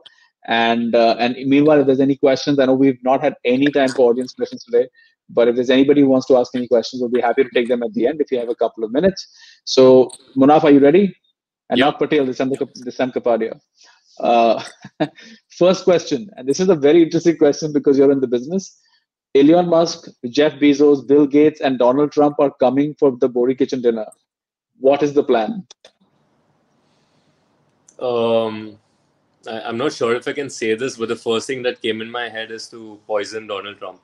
And 0.46 0.94
uh, 0.96 1.16
and 1.18 1.36
meanwhile 1.48 1.80
if 1.80 1.88
there's 1.88 2.00
any 2.00 2.18
questions 2.18 2.60
i 2.60 2.66
know 2.66 2.74
we've 2.74 3.04
not 3.04 3.22
had 3.22 3.36
any 3.46 3.68
time 3.72 3.90
for 3.90 4.10
audience 4.10 4.34
questions 4.34 4.64
today 4.64 4.88
but 5.30 5.48
if 5.48 5.56
there's 5.56 5.70
anybody 5.70 6.02
who 6.02 6.10
wants 6.10 6.28
to 6.28 6.38
ask 6.38 6.54
any 6.56 6.68
questions 6.68 7.00
we'll 7.00 7.12
be 7.12 7.22
happy 7.22 7.44
to 7.44 7.50
take 7.54 7.68
them 7.68 7.84
at 7.84 7.94
the 7.94 8.08
end 8.08 8.22
if 8.22 8.32
you 8.32 8.40
have 8.40 8.50
a 8.50 8.56
couple 8.56 8.84
of 8.84 8.92
minutes. 8.92 9.28
So 9.66 10.12
munaf 10.36 10.64
are 10.64 10.72
you 10.72 10.80
ready? 10.80 11.16
And 11.70 11.80
yep. 11.80 11.86
not 11.86 12.00
patel 12.00 12.26
this 12.26 12.40
is 12.40 12.96
Sam 12.96 13.12
kapadia 13.12 13.60
uh, 14.20 14.62
first 15.58 15.84
question, 15.84 16.30
and 16.36 16.48
this 16.48 16.60
is 16.60 16.70
a 16.70 16.76
very 16.76 17.04
interesting 17.04 17.38
question 17.38 17.74
because 17.74 17.98
you're 17.98 18.12
in 18.12 18.20
the 18.20 18.28
business. 18.28 18.80
Elon 19.34 19.70
Musk, 19.70 20.10
Jeff 20.30 20.54
Bezos, 20.54 21.08
Bill 21.08 21.26
Gates, 21.26 21.62
and 21.62 21.80
Donald 21.80 22.12
Trump 22.12 22.36
are 22.40 22.52
coming 22.52 22.94
for 22.96 23.16
the 23.18 23.30
Bohri 23.30 23.58
Kitchen 23.58 23.82
dinner. 23.82 24.06
What 24.80 25.04
is 25.04 25.14
the 25.14 25.24
plan? 25.24 25.66
Um, 28.00 28.78
I, 29.48 29.70
am 29.70 29.78
not 29.78 29.94
sure 29.94 30.16
if 30.16 30.28
I 30.28 30.34
can 30.34 30.50
say 30.50 30.76
this, 30.76 30.98
but 30.98 31.08
the 31.08 31.16
first 31.16 31.48
thing 31.48 31.64
that 31.64 31.82
came 31.82 32.02
in 32.02 32.10
my 32.10 32.30
head 32.30 32.52
is 32.52 32.68
to 32.70 33.00
poison 33.08 33.48
Donald 33.48 33.78
Trump. 33.78 34.02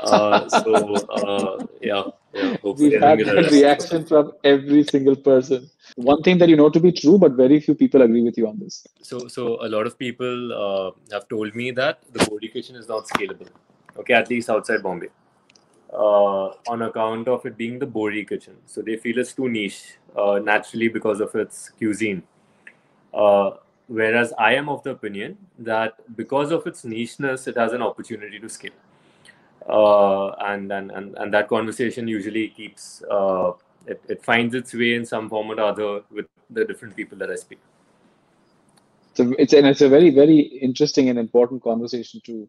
Uh, 0.00 0.46
so 0.48 0.94
uh, 0.94 1.66
yeah, 1.80 2.02
yeah. 2.34 2.56
Hopefully, 2.58 2.90
We've 2.90 3.00
had 3.00 3.18
that 3.20 3.50
reaction 3.50 4.04
from 4.04 4.32
every 4.44 4.84
single 4.84 5.16
person. 5.16 5.70
One 5.94 6.22
thing 6.22 6.36
that 6.38 6.50
you 6.50 6.56
know 6.56 6.68
to 6.68 6.80
be 6.80 6.92
true, 6.92 7.16
but 7.16 7.32
very 7.32 7.60
few 7.60 7.74
people 7.74 8.02
agree 8.02 8.22
with 8.22 8.36
you 8.36 8.46
on 8.46 8.58
this. 8.58 8.86
So, 9.02 9.28
so 9.28 9.64
a 9.64 9.68
lot 9.68 9.86
of 9.86 9.98
people 9.98 10.52
uh, 10.52 10.90
have 11.12 11.28
told 11.28 11.54
me 11.54 11.70
that 11.70 12.00
the 12.12 12.18
Bohri 12.18 12.52
kitchen 12.52 12.76
is 12.76 12.88
not 12.88 13.06
scalable. 13.06 13.48
Okay, 13.98 14.14
at 14.14 14.28
least 14.30 14.50
outside 14.50 14.82
Bombay, 14.82 15.08
uh, 15.92 16.48
on 16.68 16.82
account 16.82 17.28
of 17.28 17.44
it 17.46 17.56
being 17.56 17.78
the 17.78 17.86
Bohri 17.86 18.28
kitchen. 18.28 18.56
So 18.66 18.82
they 18.82 18.96
feel 18.96 19.18
it's 19.18 19.32
too 19.32 19.48
niche 19.48 19.96
uh, 20.16 20.38
naturally 20.38 20.88
because 20.88 21.20
of 21.20 21.34
its 21.34 21.70
cuisine. 21.70 22.22
Uh, 23.14 23.52
whereas 23.86 24.32
I 24.38 24.54
am 24.54 24.68
of 24.68 24.82
the 24.82 24.90
opinion 24.90 25.38
that 25.58 25.94
because 26.16 26.50
of 26.50 26.66
its 26.66 26.84
nicheness, 26.84 27.48
it 27.48 27.56
has 27.56 27.72
an 27.72 27.82
opportunity 27.82 28.38
to 28.38 28.48
scale 28.48 28.72
uh, 29.68 30.30
and, 30.46 30.70
and 30.72 30.90
and 30.90 31.16
and 31.16 31.34
that 31.34 31.48
conversation 31.48 32.06
usually 32.06 32.48
keeps 32.48 33.02
uh, 33.10 33.52
it, 33.86 34.00
it 34.08 34.24
finds 34.24 34.54
its 34.54 34.72
way 34.74 34.94
in 34.94 35.04
some 35.04 35.28
form 35.28 35.50
or 35.50 35.60
other 35.60 36.02
with 36.10 36.26
the 36.50 36.64
different 36.64 36.94
people 36.94 37.18
that 37.18 37.30
I 37.30 37.36
speak. 37.36 37.58
So 39.14 39.34
it's 39.38 39.52
and 39.52 39.66
it's 39.66 39.80
a 39.80 39.88
very 39.88 40.10
very 40.10 40.38
interesting 40.38 41.08
and 41.08 41.18
important 41.18 41.62
conversation 41.62 42.20
too. 42.24 42.48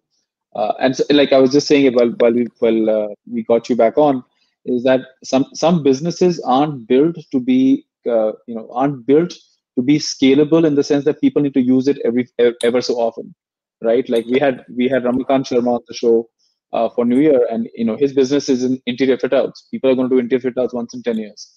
Uh, 0.57 0.73
and 0.81 0.95
so, 0.97 1.03
like 1.11 1.33
I 1.33 1.39
was 1.39 1.51
just 1.53 1.67
saying 1.67 1.93
while 1.93 2.13
while 2.19 2.33
we 2.33 2.47
while 2.59 2.89
uh, 2.89 3.07
we 3.31 3.43
got 3.43 3.69
you 3.69 3.77
back 3.77 3.97
on, 3.97 4.23
is 4.65 4.83
that 4.83 5.01
some 5.23 5.45
some 5.53 5.83
businesses 5.83 6.39
aren't 6.45 6.87
built 6.87 7.17
to 7.31 7.39
be 7.39 7.85
uh, 8.09 8.33
you 8.47 8.55
know 8.55 8.69
aren't 8.73 9.05
built 9.05 9.33
to 9.77 9.83
be 9.83 9.99
scalable 9.99 10.65
in 10.65 10.75
the 10.75 10.83
sense 10.83 11.05
that 11.05 11.21
people 11.21 11.43
need 11.43 11.53
to 11.53 11.61
use 11.61 11.87
it 11.87 11.99
every 12.05 12.27
ever 12.63 12.81
so 12.81 12.95
often, 12.95 13.35
right? 13.83 14.09
Like 14.09 14.25
we 14.25 14.39
had 14.39 14.65
we 14.75 14.87
had 14.89 15.03
Ramakant 15.03 15.47
Sharma 15.51 15.75
on 15.75 15.81
the 15.87 15.93
show 15.93 16.29
uh, 16.73 16.89
for 16.89 17.05
New 17.05 17.19
Year, 17.19 17.45
and 17.51 17.69
you 17.75 17.85
know 17.85 17.95
his 17.95 18.13
business 18.13 18.49
is 18.49 18.63
in 18.63 18.81
interior 18.87 19.17
fit 19.19 19.33
outs. 19.33 19.67
People 19.71 19.91
are 19.91 19.95
going 19.95 20.09
to 20.09 20.15
do 20.15 20.19
interior 20.19 20.41
fit 20.41 20.57
outs 20.57 20.73
once 20.73 20.93
in 20.95 21.03
ten 21.03 21.17
years, 21.17 21.47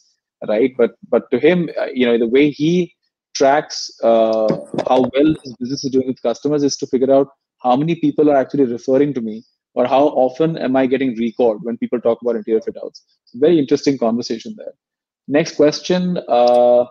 right? 0.48 0.72
But 0.76 0.92
but 1.08 1.30
to 1.32 1.38
him, 1.38 1.70
uh, 1.80 1.86
you 1.94 2.06
know, 2.06 2.18
the 2.18 2.28
way 2.28 2.50
he 2.50 2.94
tracks 3.34 3.90
uh, 4.02 4.48
how 4.88 5.00
well 5.14 5.34
his 5.44 5.54
business 5.58 5.84
is 5.84 5.90
doing 5.90 6.08
with 6.08 6.22
customers 6.22 6.62
is 6.62 6.76
to 6.78 6.86
figure 6.86 7.12
out 7.12 7.28
how 7.62 7.76
many 7.76 7.94
people 7.94 8.30
are 8.30 8.36
actually 8.36 8.64
referring 8.64 9.14
to 9.14 9.20
me 9.20 9.42
or 9.74 9.86
how 9.86 10.04
often 10.08 10.56
am 10.58 10.76
I 10.76 10.86
getting 10.86 11.16
recalled 11.16 11.62
when 11.62 11.78
people 11.78 12.00
talk 12.00 12.20
about 12.22 12.36
interior 12.36 12.60
fit 12.60 12.76
outs. 12.82 13.04
Very 13.34 13.58
interesting 13.58 13.98
conversation 13.98 14.54
there. 14.56 14.72
Next 15.28 15.56
question. 15.56 16.18
Uh, 16.28 16.86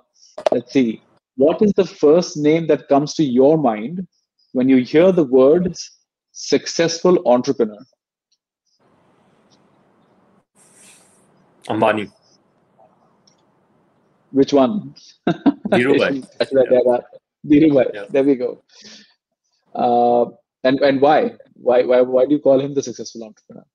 let's 0.52 0.72
see. 0.72 1.02
What 1.36 1.62
is 1.62 1.74
the 1.76 1.86
first 1.86 2.38
name 2.38 2.68
that 2.68 2.88
comes 2.88 3.14
to 3.16 3.24
your 3.24 3.58
mind 3.58 4.08
when 4.54 4.70
you 4.70 4.78
hear 4.78 5.12
the 5.12 5.24
words 5.24 5.92
successful 6.32 7.22
entrepreneur? 7.26 7.80
Ambani. 11.68 12.12
Which 14.32 14.54
one? 14.54 14.96
Dhirubhai. 15.28 16.28
yeah. 16.52 16.98
Dhirubhai. 17.46 17.94
Yeah. 17.94 18.06
There 18.10 18.24
we 18.24 18.36
go. 18.36 18.64
Uh, 19.76 20.26
and 20.64 20.80
and 20.82 21.02
why? 21.02 21.36
Why 21.54 21.84
why 21.84 22.02
why 22.02 22.26
do 22.26 22.34
you 22.34 22.40
call 22.40 22.60
him 22.60 22.74
the 22.74 22.84
successful 22.84 23.24
entrepreneur? 23.24 23.66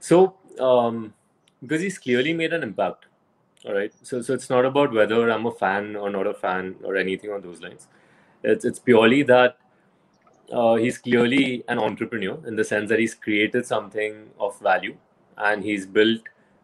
So 0.00 0.36
um, 0.60 1.14
because 1.60 1.82
he's 1.82 1.98
clearly 1.98 2.32
made 2.32 2.52
an 2.52 2.62
impact. 2.62 3.06
All 3.66 3.74
right. 3.74 3.92
So 4.02 4.22
so 4.22 4.34
it's 4.34 4.50
not 4.50 4.64
about 4.64 4.92
whether 4.92 5.30
I'm 5.30 5.46
a 5.46 5.52
fan 5.52 5.96
or 5.96 6.10
not 6.10 6.26
a 6.26 6.34
fan 6.34 6.76
or 6.82 6.96
anything 6.96 7.30
on 7.30 7.42
those 7.42 7.60
lines. 7.60 7.88
It's 8.42 8.64
it's 8.64 8.78
purely 8.78 9.22
that 9.24 9.58
uh, 10.52 10.74
he's 10.76 10.98
clearly 10.98 11.64
an 11.68 11.78
entrepreneur 11.78 12.38
in 12.46 12.56
the 12.56 12.64
sense 12.64 12.88
that 12.88 12.98
he's 12.98 13.14
created 13.14 13.66
something 13.66 14.30
of 14.38 14.58
value 14.60 14.96
and 15.36 15.62
he's 15.62 15.86
built 15.86 16.22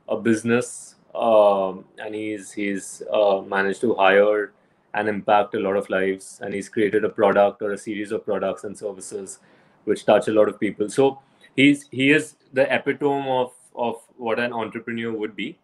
a 0.09 0.17
business 0.17 0.97
um, 1.15 1.85
and 1.99 2.15
he's 2.15 2.53
he's 2.53 3.03
uh, 3.13 3.41
managed 3.41 3.81
to 3.81 3.95
hire 3.95 4.53
and 4.95 5.09
impact 5.09 5.55
a 5.55 5.59
lot 5.59 5.77
of 5.77 5.89
lives 5.91 6.41
and 6.43 6.55
he's 6.55 6.69
created 6.69 7.05
a 7.05 7.09
product 7.09 7.63
or 7.63 7.73
a 7.73 7.79
series 7.79 8.13
of 8.13 8.25
products 8.25 8.65
and 8.65 8.77
services 8.77 9.39
which 9.85 10.05
touch 10.07 10.29
a 10.29 10.33
lot 10.33 10.49
of 10.49 10.59
people 10.59 10.89
so 10.89 11.19
he's 11.57 11.87
he 11.91 12.11
is 12.11 12.37
the 12.53 12.67
epitome 12.75 13.29
of 13.29 13.53
of 13.75 13.97
what 14.17 14.39
an 14.39 14.53
entrepreneur 14.53 15.13
would 15.13 15.35
be 15.37 15.59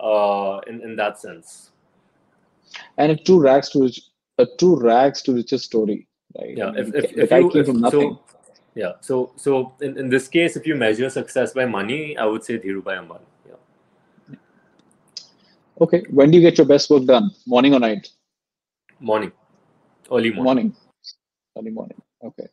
uh, 0.00 0.60
in 0.66 0.80
in 0.82 0.96
that 0.96 1.18
sense 1.18 1.70
and 2.98 3.12
a 3.12 3.16
true 3.16 3.40
rags 3.40 3.68
to 3.70 3.82
rich, 3.82 4.00
a 4.38 4.46
true 4.58 4.76
rags 4.80 5.22
to 5.22 5.34
riches 5.34 5.62
story 5.62 6.06
right 6.40 6.56
yeah 6.56 6.72
if, 6.76 6.94
if, 6.94 7.12
if 7.16 7.30
you, 7.30 7.50
if, 7.54 7.92
so, 7.92 8.20
yeah 8.74 8.92
so 9.00 9.32
so 9.36 9.72
in, 9.80 9.96
in 9.98 10.08
this 10.08 10.26
case 10.26 10.56
if 10.56 10.66
you 10.66 10.74
measure 10.74 11.08
success 11.08 11.52
by 11.52 11.64
money 11.64 12.16
i 12.16 12.26
would 12.26 12.44
say 12.44 12.58
dhirubhai 12.58 12.98
ambani 13.04 13.30
Okay. 15.80 16.04
When 16.10 16.30
do 16.30 16.38
you 16.38 16.42
get 16.42 16.58
your 16.58 16.66
best 16.66 16.90
work 16.90 17.04
done? 17.04 17.30
Morning 17.46 17.74
or 17.74 17.80
night? 17.80 18.08
Morning. 19.04 19.32
Early 20.10 20.30
morning. 20.30 20.44
Morning. 20.44 20.76
Early 21.58 21.70
morning. 21.70 22.02
Okay. 22.22 22.46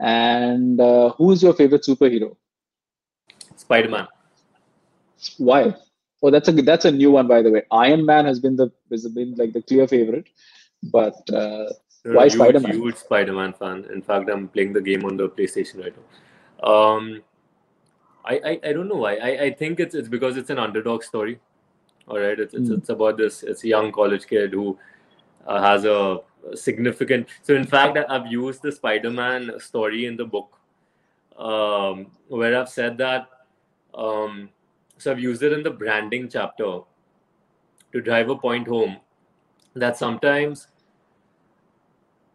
And 0.00 0.80
uh, 0.80 1.10
who 1.10 1.30
is 1.30 1.40
your 1.40 1.54
favorite 1.54 1.84
superhero? 1.84 2.34
Spider 3.54 3.88
Man. 3.88 4.08
Why? 5.38 5.72
Oh, 6.20 6.30
that's 6.32 6.48
a 6.48 6.52
that's 6.52 6.84
a 6.84 6.90
new 6.90 7.12
one, 7.12 7.28
by 7.28 7.42
the 7.42 7.52
way. 7.52 7.62
Iron 7.70 8.04
Man 8.04 8.24
has 8.24 8.40
been 8.40 8.56
the 8.56 8.72
has 8.90 9.06
been 9.06 9.36
like 9.36 9.52
the 9.52 9.62
clear 9.62 9.86
favorite, 9.86 10.26
but 10.82 11.14
uh, 11.32 11.66
why 12.02 12.26
Spider 12.26 12.58
Man? 12.58 12.72
Huge 12.72 12.96
Spider 12.96 13.32
Man 13.32 13.52
fan. 13.52 13.86
In 13.92 14.02
fact, 14.02 14.28
I'm 14.28 14.48
playing 14.48 14.72
the 14.72 14.80
game 14.80 15.04
on 15.04 15.16
the 15.16 15.28
PlayStation 15.28 15.84
right 15.84 15.94
now. 15.96 16.68
Um, 16.68 17.22
I, 18.24 18.40
I 18.44 18.60
I 18.70 18.72
don't 18.72 18.88
know 18.88 18.96
why. 19.06 19.14
I, 19.16 19.30
I 19.44 19.50
think 19.52 19.78
it's 19.78 19.94
it's 19.94 20.08
because 20.08 20.36
it's 20.36 20.50
an 20.50 20.58
underdog 20.58 21.04
story. 21.04 21.38
All 22.08 22.18
right, 22.18 22.38
it's, 22.38 22.52
it's, 22.52 22.68
mm. 22.68 22.78
it's 22.78 22.88
about 22.88 23.16
this. 23.16 23.44
It's 23.44 23.62
a 23.62 23.68
young 23.68 23.92
college 23.92 24.26
kid 24.26 24.52
who 24.52 24.76
uh, 25.46 25.60
has 25.60 25.84
a 25.84 26.20
significant. 26.54 27.28
So 27.42 27.54
in 27.54 27.66
fact, 27.66 27.98
I've 28.08 28.26
used 28.26 28.62
the 28.62 28.72
Spider-Man 28.72 29.58
story 29.60 30.06
in 30.06 30.16
the 30.16 30.24
book, 30.24 30.58
um, 31.38 32.06
where 32.28 32.58
I've 32.58 32.68
said 32.68 32.98
that. 32.98 33.28
Um, 33.94 34.50
so 34.98 35.10
I've 35.10 35.20
used 35.20 35.42
it 35.42 35.52
in 35.52 35.62
the 35.62 35.70
branding 35.70 36.28
chapter 36.28 36.80
to 37.92 38.00
drive 38.00 38.28
a 38.28 38.36
point 38.36 38.66
home 38.68 38.98
that 39.74 39.96
sometimes 39.96 40.68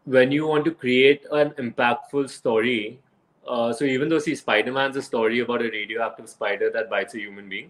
when 0.05 0.31
you 0.31 0.47
want 0.47 0.65
to 0.65 0.71
create 0.71 1.25
an 1.31 1.51
impactful 1.51 2.29
story, 2.29 2.99
uh, 3.47 3.71
so 3.73 3.85
even 3.85 4.09
though 4.09 4.19
see 4.19 4.35
Spider-Man's 4.35 4.95
a 4.95 5.01
story 5.01 5.39
about 5.39 5.61
a 5.61 5.69
radioactive 5.69 6.29
spider 6.29 6.69
that 6.71 6.89
bites 6.89 7.13
a 7.13 7.19
human 7.19 7.47
being, 7.47 7.69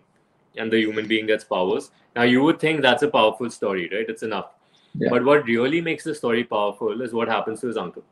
and 0.58 0.72
the 0.72 0.80
human 0.80 1.08
being 1.08 1.26
gets 1.28 1.44
powers. 1.44 1.92
Now, 2.16 2.24
you 2.24 2.42
would 2.44 2.60
think 2.60 2.82
that's 2.82 3.04
a 3.04 3.08
powerful 3.08 3.50
story, 3.50 3.90
right? 3.92 4.08
It's 4.08 4.24
enough. 4.24 4.52
Yeah. 4.96 5.10
But 5.10 5.24
what 5.24 5.46
really 5.46 5.82
makes 5.82 6.04
the 6.04 6.16
story 6.16 6.44
powerful 6.44 7.02
is 7.02 7.14
what 7.14 7.28
happens 7.28 7.62
to 7.62 7.68
his 7.68 7.78
uncle. 7.78 8.04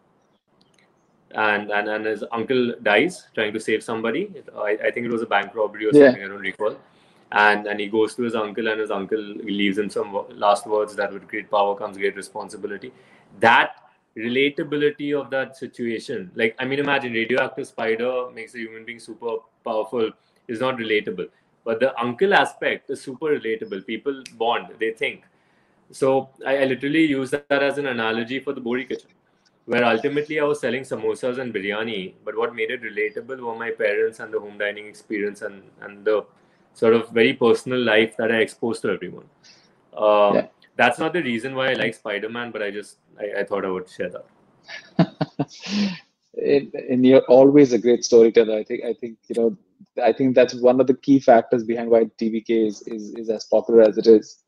And, 1.32 1.72
and 1.72 1.90
and 1.90 2.06
his 2.06 2.24
uncle 2.32 2.74
dies 2.82 3.28
trying 3.36 3.52
to 3.54 3.60
save 3.60 3.84
somebody. 3.84 4.32
I, 4.56 4.78
I 4.86 4.92
think 4.92 5.06
it 5.06 5.12
was 5.12 5.22
a 5.22 5.26
bank 5.26 5.54
robbery 5.54 5.86
or 5.86 5.94
something. 5.94 6.22
Yeah. 6.22 6.26
I 6.26 6.30
don't 6.30 6.40
recall. 6.40 6.78
and 7.32 7.68
and 7.68 7.80
he 7.82 7.88
goes 7.88 8.16
to 8.16 8.24
his 8.24 8.36
uncle 8.36 8.68
and 8.72 8.80
his 8.80 8.92
uncle 8.92 9.24
leaves 9.60 9.78
him 9.78 9.90
some 9.90 10.14
last 10.44 10.66
words 10.74 10.96
that 11.00 11.12
with 11.14 11.28
great 11.28 11.50
power 11.52 11.76
comes 11.80 11.98
great 11.98 12.16
responsibility 12.20 12.92
that 13.46 13.72
relatability 14.26 15.10
of 15.22 15.30
that 15.36 15.58
situation 15.64 16.32
like 16.42 16.56
i 16.60 16.66
mean 16.70 16.80
imagine 16.84 17.18
radioactive 17.20 17.68
spider 17.68 18.12
makes 18.38 18.56
a 18.56 18.60
human 18.60 18.86
being 18.90 19.02
super 19.08 19.34
powerful 19.70 20.10
is 20.56 20.62
not 20.66 20.78
relatable 20.78 21.28
but 21.66 21.82
the 21.82 21.92
uncle 22.06 22.34
aspect 22.34 22.90
is 22.96 23.02
super 23.10 23.34
relatable 23.38 23.86
people 23.92 24.24
bond 24.44 24.74
they 24.80 24.92
think 25.04 25.26
so 25.92 26.30
i, 26.46 26.58
I 26.58 26.66
literally 26.66 27.06
use 27.06 27.32
that 27.32 27.64
as 27.64 27.78
an 27.78 27.88
analogy 27.88 28.40
for 28.40 28.54
the 28.54 28.62
bohri 28.62 28.88
kitchen 28.88 29.10
where 29.66 29.86
ultimately 29.86 30.40
i 30.40 30.44
was 30.44 30.60
selling 30.60 30.84
samosas 30.84 31.40
and 31.40 31.54
biryani 31.54 32.14
but 32.26 32.38
what 32.38 32.56
made 32.56 32.72
it 32.72 32.82
relatable 32.82 33.40
were 33.40 33.56
my 33.56 33.72
parents 33.72 34.20
and 34.20 34.34
the 34.34 34.40
home 34.40 34.58
dining 34.58 34.88
experience 34.88 35.42
and 35.42 35.64
and 35.82 36.06
the 36.06 36.26
sort 36.78 36.94
of 36.94 37.10
very 37.10 37.34
personal 37.34 37.80
life 37.80 38.16
that 38.18 38.32
I 38.32 38.38
exposed 38.38 38.84
to 38.84 38.90
everyone. 38.90 39.26
Um, 39.96 40.36
yeah. 40.36 40.48
That's 40.76 41.00
not 41.00 41.12
the 41.12 41.24
reason 41.24 41.56
why 41.56 41.72
I 41.72 41.74
like 41.74 41.96
Spider 41.96 42.30
Man, 42.30 42.52
but 42.52 42.62
I 42.62 42.70
just 42.70 42.98
I, 43.20 43.40
I, 43.40 43.44
thought 43.44 43.66
I 43.66 43.70
would 43.70 43.90
share 43.90 44.12
that. 44.12 44.28
and 46.36 47.04
you're 47.04 47.26
always 47.28 47.74
a 47.74 47.80
great 47.80 48.04
storyteller. 48.04 48.60
I 48.60 48.64
think 48.64 48.84
I 48.86 48.94
think 48.94 49.18
you 49.28 49.36
know 49.42 49.58
I 50.04 50.14
think 50.14 50.36
that's 50.36 50.54
one 50.54 50.80
of 50.80 50.86
the 50.86 50.94
key 50.94 51.20
factors 51.20 51.64
behind 51.64 51.90
why 51.90 52.04
TBK 52.22 52.68
is 52.68 52.84
is, 52.84 53.16
is 53.16 53.32
as 53.32 53.46
popular 53.46 53.82
as 53.82 53.98
it 53.98 54.06
is. 54.06 54.44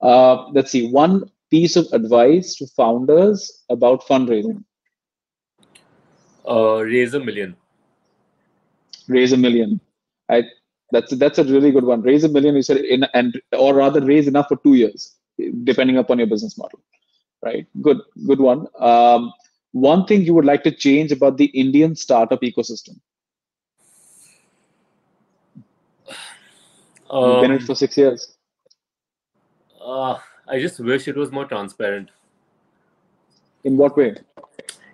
Uh, 0.00 0.48
let's 0.48 0.70
see 0.70 0.90
one 0.90 1.30
piece 1.50 1.76
of 1.76 1.86
advice 1.92 2.54
to 2.56 2.66
founders 2.68 3.64
about 3.68 4.06
fundraising. 4.06 4.64
Uh, 6.48 6.80
raise 6.82 7.14
a 7.14 7.20
million. 7.20 7.56
Raise 9.08 9.32
a 9.32 9.36
million. 9.36 9.80
I 10.28 10.44
that's 10.92 11.16
that's 11.16 11.38
a 11.38 11.44
really 11.44 11.70
good 11.70 11.84
one. 11.84 12.02
Raise 12.02 12.24
a 12.24 12.28
million, 12.28 12.56
you 12.56 12.62
said, 12.62 12.78
in, 12.78 13.04
and 13.14 13.40
or 13.52 13.74
rather 13.74 14.00
raise 14.00 14.26
enough 14.26 14.48
for 14.48 14.56
two 14.56 14.74
years, 14.74 15.16
depending 15.64 15.98
upon 15.98 16.18
your 16.18 16.26
business 16.26 16.56
model. 16.58 16.80
Right? 17.42 17.66
Good, 17.80 17.98
good 18.26 18.40
one. 18.40 18.66
Um, 18.78 19.32
one 19.72 20.04
thing 20.06 20.22
you 20.22 20.34
would 20.34 20.44
like 20.44 20.62
to 20.64 20.70
change 20.70 21.12
about 21.12 21.36
the 21.36 21.46
Indian 21.46 21.94
startup 21.94 22.42
ecosystem? 22.42 23.00
Um, 27.08 27.30
You've 27.30 27.42
been 27.42 27.50
in 27.52 27.56
it 27.58 27.62
for 27.62 27.74
six 27.74 27.96
years. 27.96 28.36
Uh, 29.80 30.18
I 30.48 30.60
just 30.60 30.80
wish 30.80 31.08
it 31.08 31.16
was 31.16 31.30
more 31.30 31.44
transparent. 31.44 32.10
In 33.64 33.76
what 33.76 33.96
way? 33.96 34.16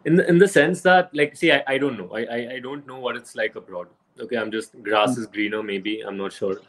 In 0.05 0.17
the, 0.17 0.29
in 0.29 0.39
the 0.39 0.49
sense 0.49 0.83
that, 0.83 1.15
like, 1.15 1.37
see, 1.37 1.53
I, 1.53 1.63
I 1.67 1.79
don't 1.79 1.99
know. 1.99 2.11
I, 2.15 2.21
I, 2.25 2.53
I 2.55 2.61
don't 2.61 2.87
know 2.87 2.99
what 2.99 3.17
it's 3.17 3.35
like 3.35 3.57
abroad 3.57 3.89
okay 4.21 4.37
i'm 4.37 4.51
just 4.51 4.81
grass 4.83 5.17
is 5.19 5.27
greener 5.27 5.63
maybe 5.63 6.01
i'm 6.01 6.17
not 6.17 6.33
sure 6.33 6.61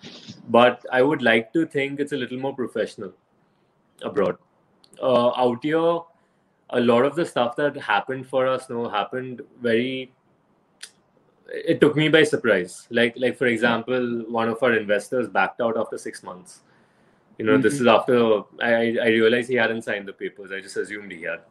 but 0.50 0.86
i 0.92 1.02
would 1.02 1.22
like 1.22 1.54
to 1.54 1.66
think 1.66 2.00
it's 2.00 2.12
a 2.12 2.18
little 2.18 2.40
more 2.40 2.54
professional 2.56 3.14
abroad 4.02 4.38
uh, 5.02 5.30
out 5.30 5.64
here 5.64 6.00
a 6.72 6.80
lot 6.80 7.06
of 7.06 7.16
the 7.16 7.26
stuff 7.26 7.56
that 7.56 7.76
happened 7.78 8.28
for 8.28 8.48
us 8.48 8.70
now 8.70 8.88
happened 8.90 9.42
very 9.62 10.12
it 11.50 11.80
took 11.80 11.96
me 11.96 12.10
by 12.10 12.24
surprise 12.24 12.88
like 12.90 13.14
like 13.18 13.38
for 13.38 13.46
example 13.46 14.26
one 14.28 14.50
of 14.50 14.62
our 14.62 14.74
investors 14.74 15.30
backed 15.30 15.62
out 15.62 15.78
after 15.78 15.98
six 15.98 16.24
months 16.24 16.62
you 17.38 17.46
know 17.46 17.54
mm-hmm. 17.54 17.62
this 17.62 17.80
is 17.80 17.88
after 17.88 18.42
I, 18.62 18.98
I 19.02 19.08
realized 19.08 19.50
he 19.50 19.56
hadn't 19.56 19.84
signed 19.84 20.08
the 20.08 20.14
papers 20.14 20.52
i 20.52 20.60
just 20.60 20.78
assumed 20.78 21.12
he 21.12 21.24
had 21.24 21.42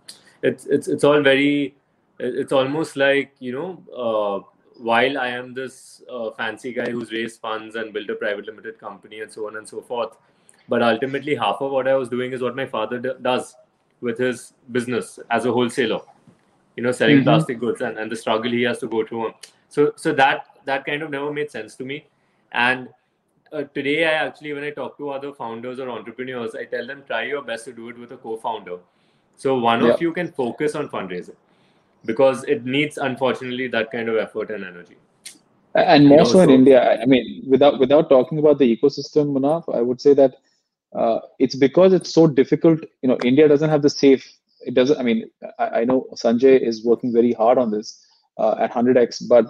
it's 0.42 0.66
it's 0.66 0.88
it's 0.88 1.04
all 1.04 1.22
very 1.22 1.76
it's 2.18 2.52
almost 2.52 2.96
like 2.96 3.34
you 3.38 3.52
know 3.52 3.82
uh, 3.94 4.44
while 4.78 5.18
I 5.18 5.28
am 5.28 5.54
this 5.54 6.02
uh, 6.10 6.30
fancy 6.32 6.72
guy 6.72 6.90
who's 6.90 7.12
raised 7.12 7.40
funds 7.40 7.76
and 7.76 7.92
built 7.92 8.10
a 8.10 8.14
private 8.14 8.46
limited 8.46 8.78
company 8.78 9.20
and 9.20 9.32
so 9.32 9.46
on 9.46 9.56
and 9.56 9.68
so 9.68 9.80
forth, 9.80 10.16
but 10.68 10.82
ultimately 10.82 11.34
half 11.34 11.60
of 11.60 11.70
what 11.72 11.88
I 11.88 11.94
was 11.94 12.08
doing 12.08 12.32
is 12.32 12.42
what 12.42 12.56
my 12.56 12.66
father 12.66 12.98
d- 12.98 13.12
does 13.22 13.54
with 14.00 14.18
his 14.18 14.52
business 14.72 15.18
as 15.30 15.46
a 15.46 15.52
wholesaler, 15.52 16.00
you 16.76 16.82
know, 16.82 16.92
selling 16.92 17.16
mm-hmm. 17.16 17.24
plastic 17.24 17.58
goods 17.58 17.80
and, 17.80 17.98
and 17.98 18.10
the 18.10 18.16
struggle 18.16 18.50
he 18.50 18.62
has 18.62 18.78
to 18.80 18.88
go 18.88 19.04
through. 19.06 19.32
So, 19.68 19.92
so 19.96 20.12
that 20.14 20.46
that 20.64 20.84
kind 20.84 21.02
of 21.02 21.10
never 21.10 21.32
made 21.32 21.50
sense 21.50 21.74
to 21.76 21.84
me. 21.84 22.06
And 22.52 22.88
uh, 23.52 23.64
today, 23.74 24.04
I 24.04 24.12
actually, 24.12 24.52
when 24.52 24.64
I 24.64 24.70
talk 24.70 24.98
to 24.98 25.10
other 25.10 25.32
founders 25.32 25.78
or 25.78 25.88
entrepreneurs, 25.90 26.54
I 26.54 26.64
tell 26.64 26.86
them 26.86 27.04
try 27.06 27.24
your 27.24 27.42
best 27.42 27.64
to 27.66 27.72
do 27.72 27.88
it 27.88 27.98
with 27.98 28.12
a 28.12 28.16
co-founder. 28.16 28.78
So 29.36 29.58
one 29.58 29.84
yeah. 29.84 29.92
of 29.92 30.00
you 30.00 30.12
can 30.12 30.32
focus 30.32 30.74
on 30.74 30.88
fundraising 30.88 31.36
because 32.06 32.44
it 32.44 32.64
needs 32.64 32.96
unfortunately 32.98 33.68
that 33.68 33.90
kind 33.90 34.08
of 34.08 34.16
effort 34.16 34.50
and 34.50 34.64
energy 34.64 34.96
and 35.74 36.06
more 36.06 36.24
so 36.24 36.40
in 36.40 36.50
india 36.50 36.80
i 37.02 37.06
mean 37.06 37.42
without 37.46 37.78
without 37.78 38.08
talking 38.08 38.38
about 38.38 38.58
the 38.58 38.76
ecosystem 38.76 39.32
Munaf, 39.36 39.64
i 39.74 39.80
would 39.80 40.00
say 40.00 40.14
that 40.14 40.36
uh, 40.94 41.18
it's 41.38 41.56
because 41.56 41.92
it's 41.92 42.12
so 42.12 42.26
difficult 42.26 42.80
you 43.02 43.08
know 43.08 43.18
india 43.24 43.48
doesn't 43.48 43.68
have 43.68 43.82
the 43.82 43.90
safe 43.90 44.24
it 44.60 44.74
doesn't 44.74 44.98
i 44.98 45.02
mean 45.02 45.28
i, 45.58 45.68
I 45.80 45.84
know 45.84 46.06
sanjay 46.14 46.58
is 46.60 46.84
working 46.84 47.12
very 47.12 47.32
hard 47.32 47.58
on 47.58 47.70
this 47.70 48.06
uh, 48.38 48.54
at 48.58 48.72
100x 48.72 49.28
but 49.28 49.46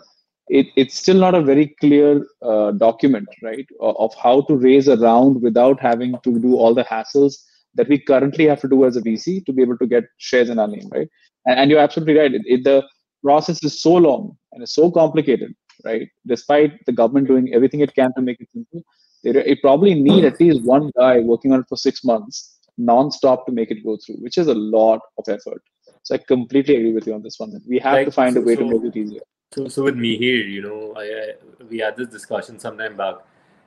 it, 0.49 0.66
it's 0.76 0.97
still 0.97 1.16
not 1.16 1.34
a 1.34 1.42
very 1.42 1.74
clear 1.80 2.24
uh, 2.42 2.70
document 2.72 3.28
right 3.42 3.66
of 3.80 4.14
how 4.14 4.40
to 4.42 4.57
raise 4.57 4.88
a 4.88 4.97
round 4.97 5.42
without 5.42 5.80
having 5.80 6.14
to 6.22 6.38
do 6.38 6.57
all 6.57 6.74
the 6.74 6.84
hassles 6.84 7.34
that 7.74 7.88
we 7.88 7.99
currently 7.99 8.47
have 8.47 8.61
to 8.61 8.68
do 8.68 8.84
as 8.84 8.97
a 8.97 9.03
vc 9.03 9.44
to 9.44 9.53
be 9.53 9.62
able 9.62 9.76
to 9.78 9.86
get 9.86 10.05
shares 10.18 10.49
in 10.49 10.59
our 10.59 10.68
name 10.68 10.88
right 10.92 11.09
and, 11.47 11.59
and 11.61 11.70
you're 11.70 11.80
absolutely 11.80 12.16
right. 12.18 12.34
It, 12.34 12.42
it, 12.44 12.64
the 12.64 12.84
process 13.22 13.62
is 13.64 13.80
so 13.80 13.94
long 13.94 14.36
and 14.53 14.62
it's 14.62 14.74
so 14.74 14.90
complicated, 14.90 15.55
right? 15.84 16.09
Despite 16.26 16.84
the 16.86 16.92
government 16.92 17.28
doing 17.28 17.55
everything 17.55 17.80
it 17.80 17.94
can 17.94 18.12
to 18.14 18.22
make 18.22 18.40
it 18.40 18.49
simple, 18.53 18.82
it, 19.24 19.36
it 19.36 19.62
probably 19.62 19.94
need 19.94 20.24
at 20.24 20.40
least 20.40 20.62
one 20.62 20.90
guy 20.99 21.20
working 21.20 21.53
on 21.53 21.61
it 21.61 21.66
for 21.68 21.76
six 21.76 22.05
months 22.05 22.59
non-stop 22.78 23.47
to 23.47 23.53
make 23.53 23.70
it 23.70 23.82
go 23.82 23.97
through, 24.05 24.16
which 24.16 24.36
is 24.36 24.49
a 24.49 24.55
lot 24.55 25.01
of 25.16 25.24
effort. 25.28 25.62
So 26.03 26.14
I 26.14 26.18
completely 26.18 26.76
agree 26.76 26.92
with 26.92 27.07
you 27.07 27.14
on 27.14 27.22
this 27.22 27.38
one. 27.38 27.59
We 27.66 27.78
have 27.78 27.94
like, 27.94 28.07
to 28.07 28.12
find 28.12 28.36
a 28.36 28.40
way 28.40 28.55
so, 28.55 28.68
to 28.68 28.78
make 28.78 28.94
it 28.94 28.99
easier. 28.99 29.22
So, 29.53 29.68
so 29.68 29.82
with 29.84 29.97
me 29.97 30.16
here, 30.16 30.42
you 30.44 30.62
know, 30.62 30.94
I, 30.97 31.03
I 31.03 31.64
we 31.68 31.78
had 31.78 31.97
this 31.97 32.09
discussion 32.09 32.59
sometime 32.59 32.97
back. 32.97 33.16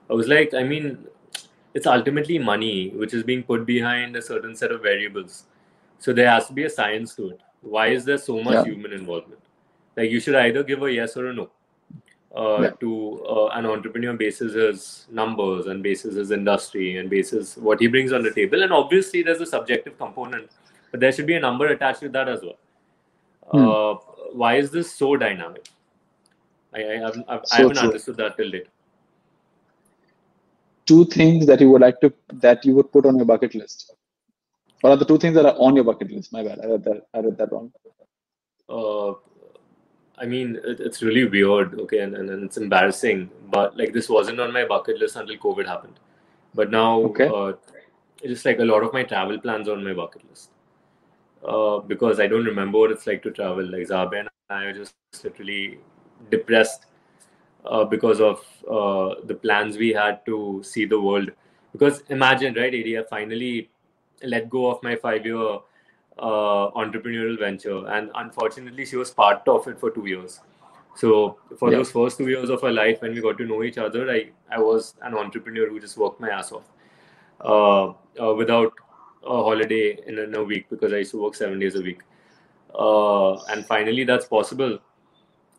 I 0.08 0.12
was 0.12 0.28
like, 0.28 0.54
I 0.54 0.62
mean, 0.62 1.06
it's 1.74 1.86
ultimately 1.86 2.38
money 2.38 2.90
which 2.90 3.14
is 3.14 3.22
being 3.22 3.42
put 3.42 3.66
behind 3.66 4.16
a 4.16 4.22
certain 4.22 4.56
set 4.56 4.72
of 4.72 4.82
variables. 4.82 5.44
So 5.98 6.12
there 6.12 6.28
has 6.28 6.46
to 6.48 6.52
be 6.52 6.64
a 6.64 6.70
science 6.70 7.14
to 7.16 7.30
it 7.30 7.40
why 7.62 7.88
is 7.88 8.04
there 8.04 8.18
so 8.18 8.42
much 8.42 8.54
yeah. 8.54 8.64
human 8.64 8.92
involvement 8.92 9.40
like 9.96 10.10
you 10.10 10.20
should 10.20 10.34
either 10.34 10.62
give 10.62 10.82
a 10.82 10.92
yes 10.92 11.16
or 11.16 11.26
a 11.26 11.32
no 11.32 11.50
uh, 12.36 12.62
yeah. 12.62 12.70
to 12.80 13.24
uh, 13.28 13.46
an 13.48 13.66
entrepreneur 13.66 14.14
basis 14.14 14.54
his 14.54 15.06
numbers 15.10 15.66
and 15.66 15.82
basis 15.82 16.14
his 16.14 16.30
industry 16.30 16.96
and 16.98 17.10
basis 17.10 17.56
what 17.56 17.80
he 17.80 17.86
brings 17.86 18.12
on 18.12 18.22
the 18.22 18.32
table 18.32 18.62
and 18.62 18.72
obviously 18.72 19.22
there's 19.22 19.40
a 19.40 19.46
subjective 19.46 19.98
component 19.98 20.50
but 20.90 21.00
there 21.00 21.12
should 21.12 21.26
be 21.26 21.34
a 21.34 21.40
number 21.40 21.66
attached 21.66 22.00
to 22.00 22.08
that 22.08 22.28
as 22.28 22.40
well 22.42 22.58
hmm. 23.52 23.68
uh, 23.68 24.09
why 24.32 24.56
is 24.56 24.70
this 24.70 24.92
so 24.92 25.16
dynamic 25.16 25.68
i, 26.74 26.82
I, 26.82 27.08
I've, 27.08 27.22
I've, 27.28 27.40
so 27.44 27.56
I 27.56 27.56
haven't 27.58 27.76
true. 27.76 27.88
understood 27.88 28.16
that 28.18 28.36
till 28.36 28.50
date 28.50 28.68
two 30.86 31.04
things 31.06 31.46
that 31.46 31.60
you 31.60 31.70
would 31.70 31.80
like 31.80 32.00
to 32.00 32.12
that 32.32 32.64
you 32.64 32.74
would 32.74 32.92
put 32.92 33.06
on 33.06 33.16
your 33.16 33.26
bucket 33.26 33.54
list 33.54 33.92
what 34.80 34.90
are 34.90 34.96
the 34.96 35.04
two 35.04 35.18
things 35.18 35.34
that 35.34 35.44
are 35.44 35.56
on 35.58 35.74
your 35.74 35.84
bucket 35.84 36.10
list? 36.10 36.32
My 36.32 36.42
bad. 36.42 36.60
I 36.60 36.66
read 36.66 36.84
that. 36.84 37.06
I 37.12 37.18
read 37.20 37.36
that 37.38 37.52
wrong. 37.52 37.72
Uh, 38.68 39.12
I 40.18 40.26
mean, 40.26 40.58
it, 40.64 40.80
it's 40.80 41.02
really 41.02 41.24
weird. 41.26 41.78
Okay, 41.80 42.00
and, 42.00 42.14
and, 42.14 42.30
and, 42.30 42.44
it's 42.44 42.56
embarrassing. 42.56 43.30
But 43.50 43.76
like, 43.76 43.92
this 43.92 44.08
wasn't 44.08 44.40
on 44.40 44.52
my 44.52 44.64
bucket 44.64 44.98
list 44.98 45.16
until 45.16 45.36
COVID 45.36 45.66
happened. 45.66 46.00
But 46.54 46.70
now, 46.70 47.00
okay. 47.00 47.28
uh, 47.28 47.52
just 48.22 48.44
like 48.44 48.58
a 48.58 48.64
lot 48.64 48.82
of 48.82 48.92
my 48.92 49.02
travel 49.02 49.38
plans 49.38 49.68
on 49.68 49.84
my 49.84 49.92
bucket 49.92 50.22
list. 50.28 50.50
Uh, 51.44 51.78
because 51.78 52.20
I 52.20 52.26
don't 52.26 52.44
remember 52.44 52.78
what 52.78 52.90
it's 52.90 53.06
like 53.06 53.22
to 53.22 53.30
travel. 53.30 53.64
Like 53.64 53.88
Zabe 53.88 54.20
and 54.20 54.28
I 54.50 54.64
are 54.64 54.72
just 54.72 54.94
literally 55.24 55.78
depressed 56.30 56.86
uh, 57.64 57.84
because 57.84 58.20
of 58.20 58.44
uh, 58.70 59.20
the 59.24 59.34
plans 59.34 59.78
we 59.78 59.90
had 59.90 60.24
to 60.26 60.62
see 60.64 60.84
the 60.84 61.00
world. 61.00 61.30
Because 61.72 62.02
imagine, 62.08 62.54
right, 62.54 62.72
ADF 62.72 63.08
finally 63.08 63.70
let 64.22 64.50
go 64.50 64.70
of 64.70 64.82
my 64.82 64.96
five 64.96 65.24
year 65.24 65.58
uh, 66.18 66.70
entrepreneurial 66.72 67.38
venture. 67.38 67.86
And 67.88 68.10
unfortunately, 68.14 68.84
she 68.84 68.96
was 68.96 69.10
part 69.10 69.46
of 69.48 69.66
it 69.68 69.78
for 69.80 69.90
two 69.90 70.06
years. 70.06 70.40
So 70.96 71.38
for 71.58 71.70
yeah. 71.70 71.78
those 71.78 71.90
first 71.92 72.18
two 72.18 72.28
years 72.28 72.50
of 72.50 72.60
her 72.62 72.72
life, 72.72 73.00
when 73.00 73.14
we 73.14 73.20
got 73.20 73.38
to 73.38 73.44
know 73.44 73.62
each 73.62 73.78
other, 73.78 74.10
I, 74.10 74.30
I 74.50 74.58
was 74.58 74.94
an 75.02 75.14
entrepreneur 75.14 75.68
who 75.68 75.80
just 75.80 75.96
worked 75.96 76.20
my 76.20 76.28
ass 76.28 76.52
off 76.52 76.64
uh, 77.40 77.92
uh, 78.22 78.34
without 78.34 78.72
a 79.24 79.42
holiday 79.42 79.98
in, 80.06 80.18
in, 80.18 80.34
a 80.34 80.42
week 80.42 80.68
because 80.70 80.92
I 80.92 80.98
used 80.98 81.10
to 81.12 81.22
work 81.22 81.34
seven 81.34 81.58
days 81.58 81.76
a 81.76 81.80
week. 81.80 82.00
Uh, 82.74 83.34
and 83.44 83.66
finally, 83.66 84.04
that's 84.04 84.26
possible. 84.26 84.78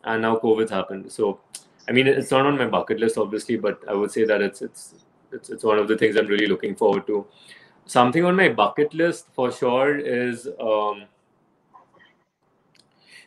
And 0.04 0.22
now 0.22 0.36
COVID's 0.36 0.70
happened. 0.70 1.12
So, 1.12 1.40
I 1.88 1.92
mean, 1.92 2.06
it's 2.06 2.30
not 2.30 2.46
on 2.46 2.58
my 2.58 2.66
bucket 2.66 2.98
list, 2.98 3.18
obviously, 3.18 3.56
but 3.56 3.80
I 3.88 3.94
would 3.94 4.10
say 4.10 4.24
that 4.24 4.40
it's 4.40 4.62
it's 4.62 4.94
it's, 5.30 5.50
it's 5.50 5.64
one 5.64 5.78
of 5.78 5.88
the 5.88 5.96
things 5.96 6.16
I'm 6.16 6.26
really 6.26 6.46
looking 6.46 6.74
forward 6.74 7.06
to 7.06 7.26
something 7.86 8.24
on 8.24 8.36
my 8.36 8.48
bucket 8.48 8.92
list 8.94 9.26
for 9.32 9.50
sure 9.50 9.96
is 9.98 10.46
um, 10.60 11.04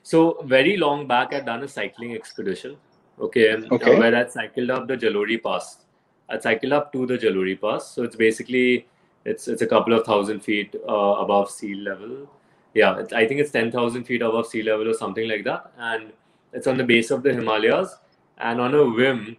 so 0.03 0.41
very 0.43 0.77
long 0.77 1.07
back 1.07 1.33
I'd 1.33 1.45
done 1.45 1.63
a 1.63 1.67
cycling 1.67 2.13
expedition. 2.13 2.77
Okay, 3.19 3.53
okay. 3.53 3.95
Uh, 3.95 3.99
where 3.99 4.15
I 4.15 4.27
cycled 4.27 4.69
up 4.69 4.87
the 4.87 4.97
Jalori 4.97 5.41
Pass 5.41 5.85
I 6.27 6.39
cycled 6.39 6.73
up 6.73 6.91
to 6.93 7.05
the 7.05 7.17
Jalori 7.17 7.59
Pass. 7.59 7.91
So 7.91 8.03
it's 8.03 8.15
basically 8.15 8.87
it's 9.25 9.47
it's 9.47 9.61
a 9.61 9.67
couple 9.67 9.93
of 9.93 10.05
thousand 10.05 10.41
feet 10.41 10.75
uh, 10.87 11.15
above 11.25 11.49
sea 11.49 11.75
level. 11.75 12.29
Yeah, 12.73 13.03
I 13.13 13.25
think 13.25 13.39
it's 13.39 13.51
ten 13.51 13.71
thousand 13.71 14.03
feet 14.05 14.21
above 14.21 14.47
sea 14.47 14.63
level 14.63 14.89
or 14.89 14.93
something 14.93 15.27
like 15.27 15.43
that, 15.45 15.71
and 15.77 16.13
it's 16.53 16.67
on 16.67 16.77
the 16.77 16.83
base 16.83 17.11
of 17.11 17.23
the 17.23 17.33
Himalayas. 17.33 17.95
And 18.37 18.59
on 18.59 18.75
a 18.75 18.83
whim, 18.83 19.37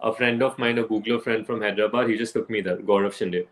a 0.00 0.12
friend 0.12 0.42
of 0.42 0.56
mine, 0.56 0.78
a 0.78 0.84
Googler 0.84 1.20
friend 1.22 1.44
from 1.44 1.60
Hyderabad, 1.60 2.08
he 2.08 2.16
just 2.16 2.32
took 2.32 2.48
me 2.48 2.60
there, 2.60 2.76
Gaurav 2.76 3.12
Shinde, 3.12 3.46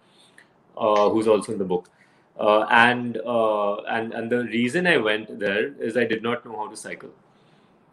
uh, 0.77 1.11
who's 1.11 1.27
also 1.27 1.53
in 1.53 1.59
the 1.59 1.65
book. 1.65 1.91
Uh, 2.39 2.63
and 2.71 3.19
uh, 3.19 3.77
and 3.83 4.13
and 4.13 4.31
the 4.31 4.45
reason 4.45 4.87
I 4.87 4.97
went 4.97 5.39
there 5.39 5.75
is 5.81 5.97
I 5.97 6.05
did 6.05 6.23
not 6.23 6.45
know 6.45 6.57
how 6.57 6.69
to 6.69 6.77
cycle. 6.77 7.11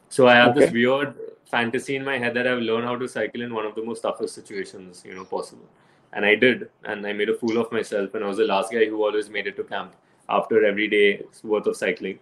So 0.09 0.27
I 0.27 0.35
have 0.35 0.51
okay. 0.51 0.61
this 0.61 0.71
weird 0.71 1.15
fantasy 1.45 1.95
in 1.95 2.05
my 2.05 2.17
head 2.17 2.33
that 2.35 2.47
I've 2.47 2.59
learned 2.59 2.85
how 2.85 2.95
to 2.95 3.07
cycle 3.07 3.41
in 3.41 3.53
one 3.53 3.65
of 3.65 3.75
the 3.75 3.83
most 3.83 4.01
toughest 4.01 4.35
situations, 4.35 5.03
you 5.05 5.15
know, 5.15 5.25
possible. 5.25 5.67
And 6.13 6.25
I 6.25 6.35
did, 6.35 6.69
and 6.83 7.05
I 7.05 7.13
made 7.13 7.29
a 7.29 7.35
fool 7.35 7.57
of 7.57 7.71
myself. 7.71 8.13
And 8.13 8.23
I 8.23 8.27
was 8.27 8.37
the 8.37 8.45
last 8.45 8.71
guy 8.71 8.85
who 8.85 9.03
always 9.03 9.29
made 9.29 9.47
it 9.47 9.55
to 9.57 9.63
camp 9.63 9.93
after 10.29 10.65
every 10.65 10.87
day's 10.87 11.43
worth 11.43 11.67
of 11.67 11.77
cycling. 11.77 12.19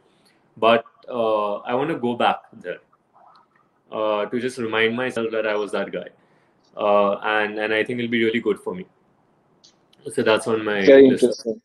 But 0.58 0.84
uh, 1.08 1.58
I 1.58 1.74
want 1.74 1.90
to 1.90 1.98
go 1.98 2.16
back 2.16 2.42
there 2.54 2.80
uh, 3.92 4.26
to 4.26 4.40
just 4.40 4.58
remind 4.58 4.96
myself 4.96 5.32
that 5.32 5.48
I 5.48 5.56
was 5.56 5.72
that 5.72 5.92
guy, 5.92 6.08
uh, 6.78 7.14
and 7.24 7.58
and 7.58 7.74
I 7.74 7.84
think 7.84 8.00
it'll 8.00 8.12
be 8.12 8.24
really 8.24 8.42
good 8.42 8.60
for 8.60 8.76
me. 8.76 8.86
So 10.12 10.24
that's 10.24 10.48
on 10.48 10.64
my 10.64 10.86
very 10.86 11.10
list. 11.10 11.24
interesting 11.24 11.62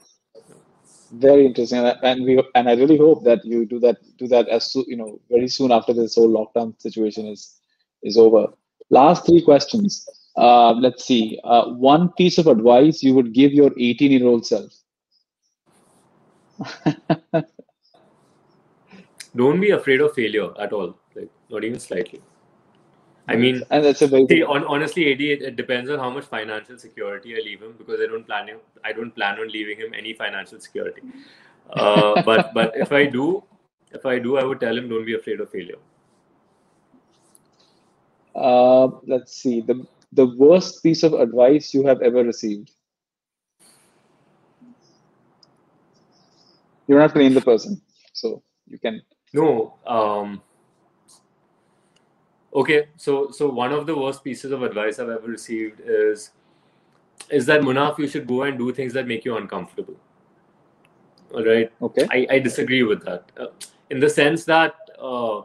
very 1.19 1.47
interesting 1.47 1.79
and 1.79 2.25
we 2.25 2.43
and 2.55 2.69
i 2.69 2.75
really 2.75 2.97
hope 2.97 3.23
that 3.25 3.45
you 3.45 3.65
do 3.65 3.79
that 3.79 3.97
do 4.19 4.27
that 4.27 4.49
as 4.49 4.73
soon 4.73 4.85
you 4.89 4.97
know 4.97 5.21
very 5.31 5.49
soon 5.49 5.71
after 5.71 5.93
this 5.93 6.15
whole 6.17 6.29
lockdown 6.29 6.75
situation 6.81 7.27
is 7.27 7.61
is 8.03 8.17
over 8.17 8.47
last 8.91 9.27
three 9.27 9.43
questions 9.43 10.09
uh, 10.37 10.73
let's 10.73 11.05
see 11.05 11.39
uh, 11.45 11.67
one 11.67 12.09
piece 12.11 12.39
of 12.39 12.47
advice 12.47 13.03
you 13.03 13.15
would 13.15 13.33
give 13.33 13.53
your 13.53 13.71
18 13.79 14.13
year 14.13 14.27
old 14.27 14.47
self 14.47 14.73
don't 19.37 19.61
be 19.61 19.71
afraid 19.71 20.01
of 20.01 20.15
failure 20.15 20.51
at 20.61 20.73
all 20.73 20.97
like 21.15 21.31
not 21.51 21.65
even 21.65 21.79
slightly 21.79 22.23
I 23.27 23.37
mean, 23.37 23.63
and 23.71 23.85
that's 23.85 24.03
a 24.03 24.07
very 24.07 24.27
see, 24.29 24.43
on, 24.43 24.65
honestly, 24.67 25.11
AD, 25.11 25.21
it, 25.21 25.43
it, 25.43 25.57
depends 25.57 25.89
on 25.89 25.99
how 25.99 26.11
much 26.11 26.25
financial 26.25 26.79
security 26.79 27.35
I 27.35 27.39
leave 27.43 27.63
him 27.63 27.75
because 27.79 27.99
I 28.01 28.07
don't 28.07 28.27
plan 28.27 28.49
him. 28.49 28.59
I 28.85 28.93
don't 28.93 29.15
plan 29.15 29.39
on 29.39 29.49
leaving 29.49 29.79
him 29.79 29.95
any 29.95 30.13
financial 30.13 30.61
security. 30.61 31.01
Uh, 31.71 32.23
but 32.27 32.53
but 32.53 32.73
if 32.77 32.93
I 32.93 33.07
do, 33.07 33.43
if 33.93 34.05
I 34.05 34.19
do, 34.19 34.37
I 34.37 34.45
would 34.45 34.61
tell 34.61 34.77
him 34.77 34.91
don't 34.91 35.07
be 35.07 35.15
afraid 35.15 35.41
of 35.41 35.51
failure. 35.51 35.79
Uh, 38.35 38.89
let's 39.07 39.37
see 39.37 39.61
the 39.63 39.87
the 40.15 40.27
worst 40.27 40.83
piece 40.83 41.03
of 41.03 41.13
advice 41.13 41.75
you 41.75 41.87
have 41.87 42.01
ever 42.03 42.25
received. 42.25 42.71
You 46.87 46.95
don't 46.95 47.03
have 47.03 47.13
to 47.15 47.19
name 47.19 47.35
the 47.35 47.41
person, 47.41 47.81
so 48.13 48.43
you 48.67 48.79
can. 48.79 49.03
No. 49.33 49.75
Um, 49.87 50.43
Okay, 52.55 52.87
so 52.97 53.33
so 53.33 53.49
one 53.49 53.73
of 53.73 53.85
the 53.87 53.97
worst 53.99 54.23
pieces 54.23 54.53
of 54.53 54.63
advice 54.63 55.01
I've 55.01 55.09
ever 55.09 55.27
received 55.27 55.81
is 55.85 56.31
is 57.31 57.47
that 57.47 57.63
Munaf, 57.63 57.99
you 57.99 58.07
should 58.07 58.27
go 58.29 58.43
and 58.43 58.57
do 58.57 58.73
things 58.73 58.93
that 58.93 59.09
make 59.09 59.25
you 59.25 59.37
uncomfortable. 59.37 59.97
All 61.33 61.45
right. 61.45 61.73
Okay. 61.83 62.07
I, 62.11 62.37
I 62.37 62.39
disagree 62.39 62.83
with 62.85 63.05
that, 63.07 63.33
uh, 63.37 63.47
in 63.91 63.99
the 63.99 64.11
sense 64.11 64.45
that, 64.45 64.75
uh, 65.01 65.43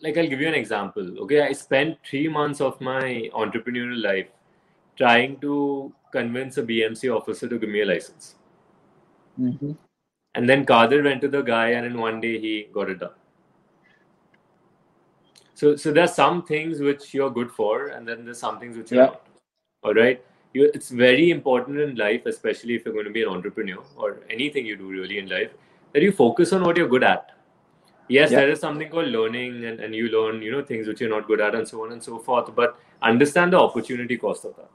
like, 0.00 0.16
I'll 0.16 0.28
give 0.28 0.40
you 0.40 0.48
an 0.48 0.54
example. 0.54 1.20
Okay, 1.22 1.42
I 1.42 1.52
spent 1.52 1.98
three 2.08 2.28
months 2.28 2.60
of 2.60 2.80
my 2.80 3.30
entrepreneurial 3.34 4.02
life 4.02 4.28
trying 4.96 5.38
to 5.40 5.92
convince 6.12 6.58
a 6.58 6.62
BMC 6.62 7.14
officer 7.14 7.48
to 7.48 7.58
give 7.58 7.68
me 7.68 7.82
a 7.82 7.86
license. 7.86 8.36
Mm-hmm. 9.40 9.72
And 10.34 10.48
then 10.48 10.64
Kadir 10.64 11.02
went 11.02 11.20
to 11.22 11.28
the 11.28 11.42
guy, 11.42 11.70
and 11.70 11.86
in 11.86 11.98
one 11.98 12.20
day 12.20 12.38
he 12.40 12.68
got 12.72 12.90
it 12.90 13.00
done 13.00 13.10
so 15.60 15.74
so 15.82 15.92
there's 15.92 16.14
some 16.14 16.42
things 16.48 16.80
which 16.88 17.12
you're 17.12 17.30
good 17.38 17.50
for 17.58 17.88
and 17.94 18.06
then 18.08 18.24
there's 18.24 18.42
some 18.46 18.58
things 18.60 18.76
which 18.80 18.92
you're 18.92 19.04
yeah. 19.04 19.10
not 19.10 19.22
all 19.82 19.94
right 19.94 20.24
you, 20.52 20.70
it's 20.74 20.90
very 20.90 21.30
important 21.30 21.80
in 21.86 21.96
life 21.96 22.26
especially 22.32 22.74
if 22.76 22.84
you're 22.84 22.94
going 22.98 23.10
to 23.12 23.16
be 23.18 23.22
an 23.22 23.32
entrepreneur 23.36 23.82
or 23.96 24.20
anything 24.36 24.64
you 24.66 24.76
do 24.76 24.88
really 24.88 25.18
in 25.18 25.28
life 25.28 25.50
that 25.92 26.02
you 26.02 26.12
focus 26.12 26.52
on 26.52 26.62
what 26.62 26.76
you're 26.76 26.92
good 26.94 27.02
at 27.02 27.32
yes 28.08 28.30
yeah. 28.30 28.40
there 28.40 28.50
is 28.50 28.60
something 28.60 28.88
called 28.88 29.08
learning 29.08 29.64
and, 29.64 29.80
and 29.80 29.94
you 29.94 30.08
learn 30.08 30.42
you 30.42 30.50
know 30.50 30.62
things 30.62 30.86
which 30.86 31.00
you're 31.00 31.10
not 31.10 31.26
good 31.26 31.40
at 31.40 31.54
and 31.54 31.66
so 31.66 31.84
on 31.84 31.92
and 31.92 32.02
so 32.02 32.18
forth 32.18 32.54
but 32.54 32.78
understand 33.02 33.52
the 33.52 33.58
opportunity 33.58 34.16
cost 34.16 34.44
of 34.44 34.56
that 34.56 34.70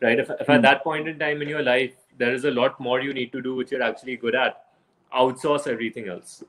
right 0.00 0.18
if, 0.18 0.30
if 0.30 0.46
mm. 0.46 0.54
at 0.54 0.56
hmm. 0.56 0.62
that 0.62 0.82
point 0.82 1.08
in 1.08 1.18
time 1.18 1.42
in 1.42 1.48
your 1.48 1.62
life 1.62 1.92
there 2.16 2.32
is 2.34 2.44
a 2.44 2.50
lot 2.50 2.78
more 2.80 3.00
you 3.00 3.12
need 3.12 3.32
to 3.32 3.42
do 3.42 3.54
which 3.54 3.70
you're 3.70 3.82
actually 3.82 4.16
good 4.16 4.34
at 4.34 4.64
outsource 5.14 5.66
everything 5.66 6.08
else 6.08 6.42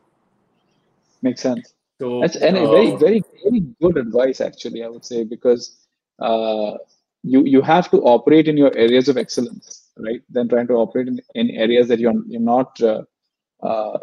makes 1.21 1.41
sense 1.41 1.73
so 1.99 2.21
that's 2.21 2.35
and 2.35 2.57
uh, 2.57 2.71
very 2.71 2.95
very 2.95 3.21
very 3.43 3.61
good 3.81 3.97
advice 3.97 4.41
actually 4.41 4.83
I 4.83 4.87
would 4.87 5.05
say 5.05 5.23
because 5.23 5.85
uh, 6.19 6.77
you 7.23 7.43
you 7.45 7.61
have 7.61 7.89
to 7.91 7.97
operate 8.01 8.47
in 8.47 8.57
your 8.57 8.75
areas 8.77 9.09
of 9.09 9.17
excellence 9.17 9.89
right 9.97 10.21
then 10.29 10.47
trying 10.47 10.67
to 10.67 10.75
operate 10.75 11.07
in, 11.07 11.19
in 11.35 11.49
areas 11.51 11.87
that 11.89 11.99
you're 11.99 12.13
you're 12.27 12.41
not 12.41 12.81
uh, 12.81 13.01
uh, 13.61 13.97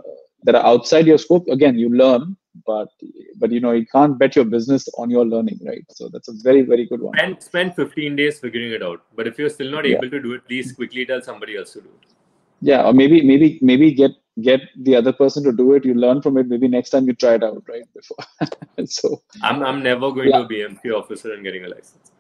that 0.45 0.55
are 0.55 0.65
outside 0.65 1.07
your 1.07 1.19
scope 1.19 1.47
again 1.49 1.79
you 1.79 1.89
learn 1.89 2.37
but 2.65 2.89
but 3.37 3.51
you 3.51 3.61
know 3.61 3.73
you 3.73 3.87
can't 3.87 4.19
bet 4.19 4.37
your 4.37 4.45
business 4.45 4.89
on 4.97 5.11
your 5.11 5.27
learning 5.27 5.59
right? 5.65 5.85
So 5.91 6.09
that's 6.09 6.29
a 6.29 6.33
very 6.43 6.63
very 6.63 6.87
good 6.87 7.01
one. 7.01 7.19
And 7.19 7.43
spend 7.43 7.75
15 7.75 8.17
days 8.17 8.39
figuring 8.41 8.73
it 8.73 8.83
out. 8.83 9.03
But 9.15 9.27
if 9.27 9.39
you're 9.39 9.51
still 9.51 9.71
not 9.71 9.85
able 9.87 10.09
to 10.11 10.21
do 10.21 10.33
it 10.33 10.47
please 10.47 10.73
quickly 10.73 11.05
tell 11.05 11.21
somebody 11.23 11.57
else 11.57 11.73
to 11.75 11.81
do 11.81 11.89
it. 11.89 12.15
Yeah 12.61 12.85
or 12.85 12.93
maybe 12.93 13.23
maybe 13.23 13.59
maybe 13.61 13.93
get 13.93 14.13
get 14.41 14.61
the 14.83 14.97
other 14.97 15.13
person 15.13 15.43
to 15.45 15.53
do 15.53 15.75
it. 15.75 15.85
You 15.85 15.95
learn 15.95 16.23
from 16.23 16.37
it. 16.39 16.49
Maybe 16.49 16.69
next 16.69 16.91
time 16.91 17.07
you 17.07 17.15
try 17.15 17.35
it 17.35 17.45
out 17.45 17.63
right? 17.69 17.85
Before. 17.95 18.17
So 18.87 19.23
i'm, 19.43 19.63
I'm 19.63 19.83
never 19.83 20.13
going 20.13 20.29
yeah. 20.29 20.41
to 20.41 20.47
be 20.47 20.57
BMC 20.57 20.93
officer 20.95 21.33
and 21.33 21.43
getting 21.43 21.65
a 21.65 21.69
license. 21.69 22.13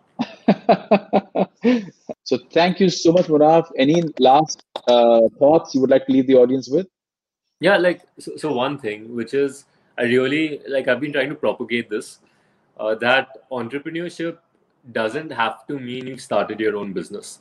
So 2.24 2.38
thank 2.52 2.80
you 2.80 2.88
so 2.90 3.12
much 3.12 3.26
Munaf. 3.26 3.70
any 3.78 4.02
last 4.18 4.64
uh, 4.88 5.28
thoughts 5.38 5.74
you 5.74 5.80
would 5.80 5.90
like 5.90 6.06
to 6.06 6.12
leave 6.12 6.26
the 6.26 6.34
audience 6.34 6.68
with 6.68 6.88
yeah 7.60 7.76
like 7.76 8.02
so, 8.18 8.36
so 8.36 8.52
one 8.52 8.78
thing 8.78 9.14
which 9.14 9.34
is 9.34 9.64
i 9.98 10.02
really 10.02 10.60
like 10.68 10.88
i've 10.88 11.00
been 11.00 11.12
trying 11.12 11.28
to 11.28 11.34
propagate 11.34 11.88
this 11.88 12.20
uh, 12.78 12.94
that 12.94 13.28
entrepreneurship 13.50 14.38
doesn't 14.92 15.30
have 15.30 15.66
to 15.66 15.78
mean 15.78 16.06
you've 16.06 16.20
started 16.20 16.60
your 16.60 16.76
own 16.76 16.92
business 16.92 17.40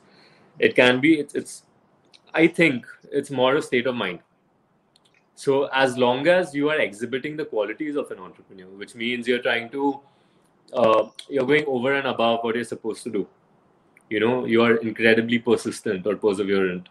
it 0.60 0.76
can 0.76 1.00
be 1.00 1.20
it's, 1.20 1.36
it's 1.36 1.64
I 2.36 2.48
think 2.48 2.86
it's 3.12 3.32
more 3.32 3.56
a 3.56 3.62
state 3.62 3.88
of 3.88 3.96
mind. 3.96 4.20
So 5.36 5.66
as 5.74 5.98
long 5.98 6.28
as 6.28 6.54
you 6.54 6.70
are 6.70 6.80
exhibiting 6.80 7.38
the 7.38 7.46
qualities 7.46 7.96
of 7.96 8.12
an 8.12 8.20
entrepreneur, 8.20 8.68
which 8.68 8.94
means 8.94 9.26
you're 9.26 9.42
trying 9.42 9.70
to, 9.70 10.02
uh, 10.74 11.08
you're 11.30 11.46
going 11.46 11.64
over 11.66 11.94
and 11.94 12.08
above 12.08 12.44
what 12.44 12.56
you're 12.56 12.66
supposed 12.66 13.04
to 13.04 13.10
do. 13.10 13.28
You 14.10 14.20
know, 14.20 14.46
you 14.46 14.62
are 14.64 14.76
incredibly 14.78 15.40
persistent 15.40 16.06
or 16.06 16.16
perseverant. 16.16 16.88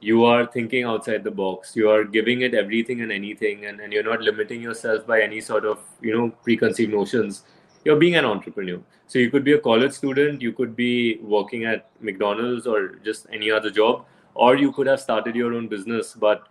You 0.00 0.24
are 0.24 0.46
thinking 0.46 0.84
outside 0.84 1.22
the 1.22 1.30
box. 1.30 1.76
You 1.76 1.90
are 1.90 2.04
giving 2.04 2.40
it 2.40 2.54
everything 2.54 3.02
and 3.02 3.12
anything, 3.12 3.66
and, 3.66 3.80
and 3.80 3.92
you're 3.92 4.02
not 4.02 4.20
limiting 4.20 4.60
yourself 4.60 5.06
by 5.06 5.20
any 5.22 5.40
sort 5.40 5.64
of, 5.64 5.78
you 6.00 6.16
know, 6.16 6.30
preconceived 6.42 6.92
notions. 6.92 7.44
You're 7.84 7.96
being 7.96 8.16
an 8.16 8.24
entrepreneur. 8.24 8.80
So 9.06 9.20
you 9.20 9.30
could 9.30 9.44
be 9.44 9.52
a 9.52 9.60
college 9.60 9.92
student, 9.92 10.42
you 10.42 10.52
could 10.52 10.74
be 10.74 11.18
working 11.18 11.64
at 11.64 11.88
McDonald's 12.00 12.66
or 12.66 12.96
just 13.04 13.28
any 13.32 13.50
other 13.50 13.70
job 13.70 14.04
or 14.36 14.56
you 14.56 14.72
could 14.72 14.86
have 14.86 15.00
started 15.00 15.34
your 15.34 15.54
own 15.54 15.66
business 15.66 16.14
but 16.14 16.48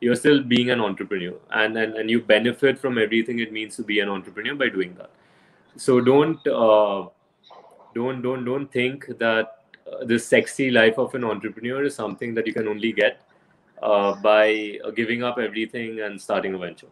you're 0.00 0.16
still 0.16 0.42
being 0.42 0.70
an 0.70 0.80
entrepreneur 0.80 1.34
and, 1.52 1.76
and 1.76 1.94
and 1.94 2.10
you 2.10 2.20
benefit 2.20 2.78
from 2.78 2.98
everything 2.98 3.38
it 3.38 3.52
means 3.52 3.76
to 3.76 3.82
be 3.82 4.00
an 4.00 4.08
entrepreneur 4.08 4.54
by 4.54 4.68
doing 4.68 4.94
that 4.94 5.10
so 5.76 6.00
don't 6.00 6.46
uh, 6.46 7.06
don't 7.94 8.22
don't 8.22 8.44
don't 8.44 8.70
think 8.72 9.06
that 9.18 9.55
uh, 9.92 10.04
this 10.04 10.26
sexy 10.26 10.70
life 10.70 10.98
of 10.98 11.14
an 11.14 11.24
entrepreneur 11.24 11.84
is 11.84 11.94
something 11.94 12.34
that 12.34 12.46
you 12.46 12.52
can 12.52 12.68
only 12.68 12.92
get 12.92 13.20
uh, 13.82 14.14
by 14.16 14.78
uh, 14.84 14.90
giving 14.90 15.22
up 15.22 15.38
everything 15.38 16.00
and 16.00 16.20
starting 16.20 16.54
a 16.54 16.58
venture 16.58 16.88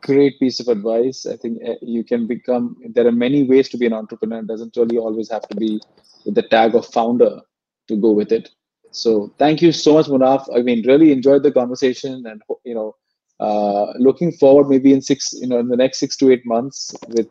great 0.00 0.38
piece 0.40 0.58
of 0.58 0.68
advice 0.68 1.24
i 1.26 1.36
think 1.36 1.58
uh, 1.64 1.74
you 1.82 2.02
can 2.02 2.26
become 2.26 2.76
there 2.94 3.06
are 3.06 3.12
many 3.12 3.44
ways 3.44 3.68
to 3.68 3.78
be 3.78 3.86
an 3.86 3.92
entrepreneur 3.92 4.40
it 4.40 4.46
doesn't 4.46 4.76
really 4.76 4.98
always 4.98 5.30
have 5.30 5.46
to 5.48 5.56
be 5.56 5.80
with 6.24 6.34
the 6.34 6.42
tag 6.42 6.74
of 6.74 6.86
founder 6.86 7.40
to 7.88 7.96
go 7.96 8.12
with 8.12 8.32
it. 8.32 8.50
So 8.90 9.32
thank 9.38 9.60
you 9.60 9.72
so 9.72 9.94
much, 9.94 10.06
Munaf. 10.06 10.46
I 10.54 10.62
mean, 10.62 10.86
really 10.86 11.12
enjoyed 11.12 11.42
the 11.42 11.52
conversation, 11.52 12.24
and 12.26 12.42
you 12.64 12.74
know, 12.74 12.96
uh, 13.40 13.92
looking 13.98 14.32
forward 14.32 14.68
maybe 14.68 14.92
in 14.92 15.02
six, 15.02 15.32
you 15.32 15.46
know, 15.46 15.58
in 15.58 15.68
the 15.68 15.76
next 15.76 15.98
six 15.98 16.16
to 16.18 16.30
eight 16.30 16.46
months 16.46 16.94
with 17.08 17.30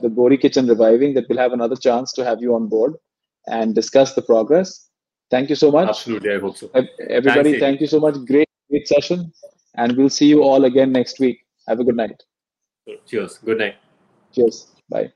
the 0.00 0.08
Bohri 0.08 0.40
Kitchen 0.40 0.66
reviving, 0.66 1.14
that 1.14 1.24
we'll 1.28 1.38
have 1.38 1.52
another 1.52 1.76
chance 1.76 2.12
to 2.14 2.24
have 2.24 2.40
you 2.40 2.54
on 2.54 2.68
board 2.68 2.94
and 3.46 3.74
discuss 3.74 4.14
the 4.14 4.22
progress. 4.22 4.88
Thank 5.30 5.50
you 5.50 5.56
so 5.56 5.70
much. 5.70 5.88
Absolutely, 5.88 6.32
I 6.32 6.38
hope 6.38 6.56
so. 6.56 6.70
Everybody, 7.08 7.52
Thanks, 7.52 7.60
thank 7.60 7.80
you 7.80 7.86
so 7.86 8.00
much. 8.00 8.14
Great, 8.26 8.48
great 8.70 8.86
session, 8.86 9.32
and 9.76 9.96
we'll 9.96 10.10
see 10.10 10.26
you 10.26 10.42
all 10.42 10.64
again 10.64 10.92
next 10.92 11.18
week. 11.18 11.38
Have 11.68 11.80
a 11.80 11.84
good 11.84 11.96
night. 11.96 12.22
Cheers. 13.06 13.38
Good 13.38 13.58
night. 13.58 13.74
Cheers. 14.32 14.68
Bye. 14.88 15.12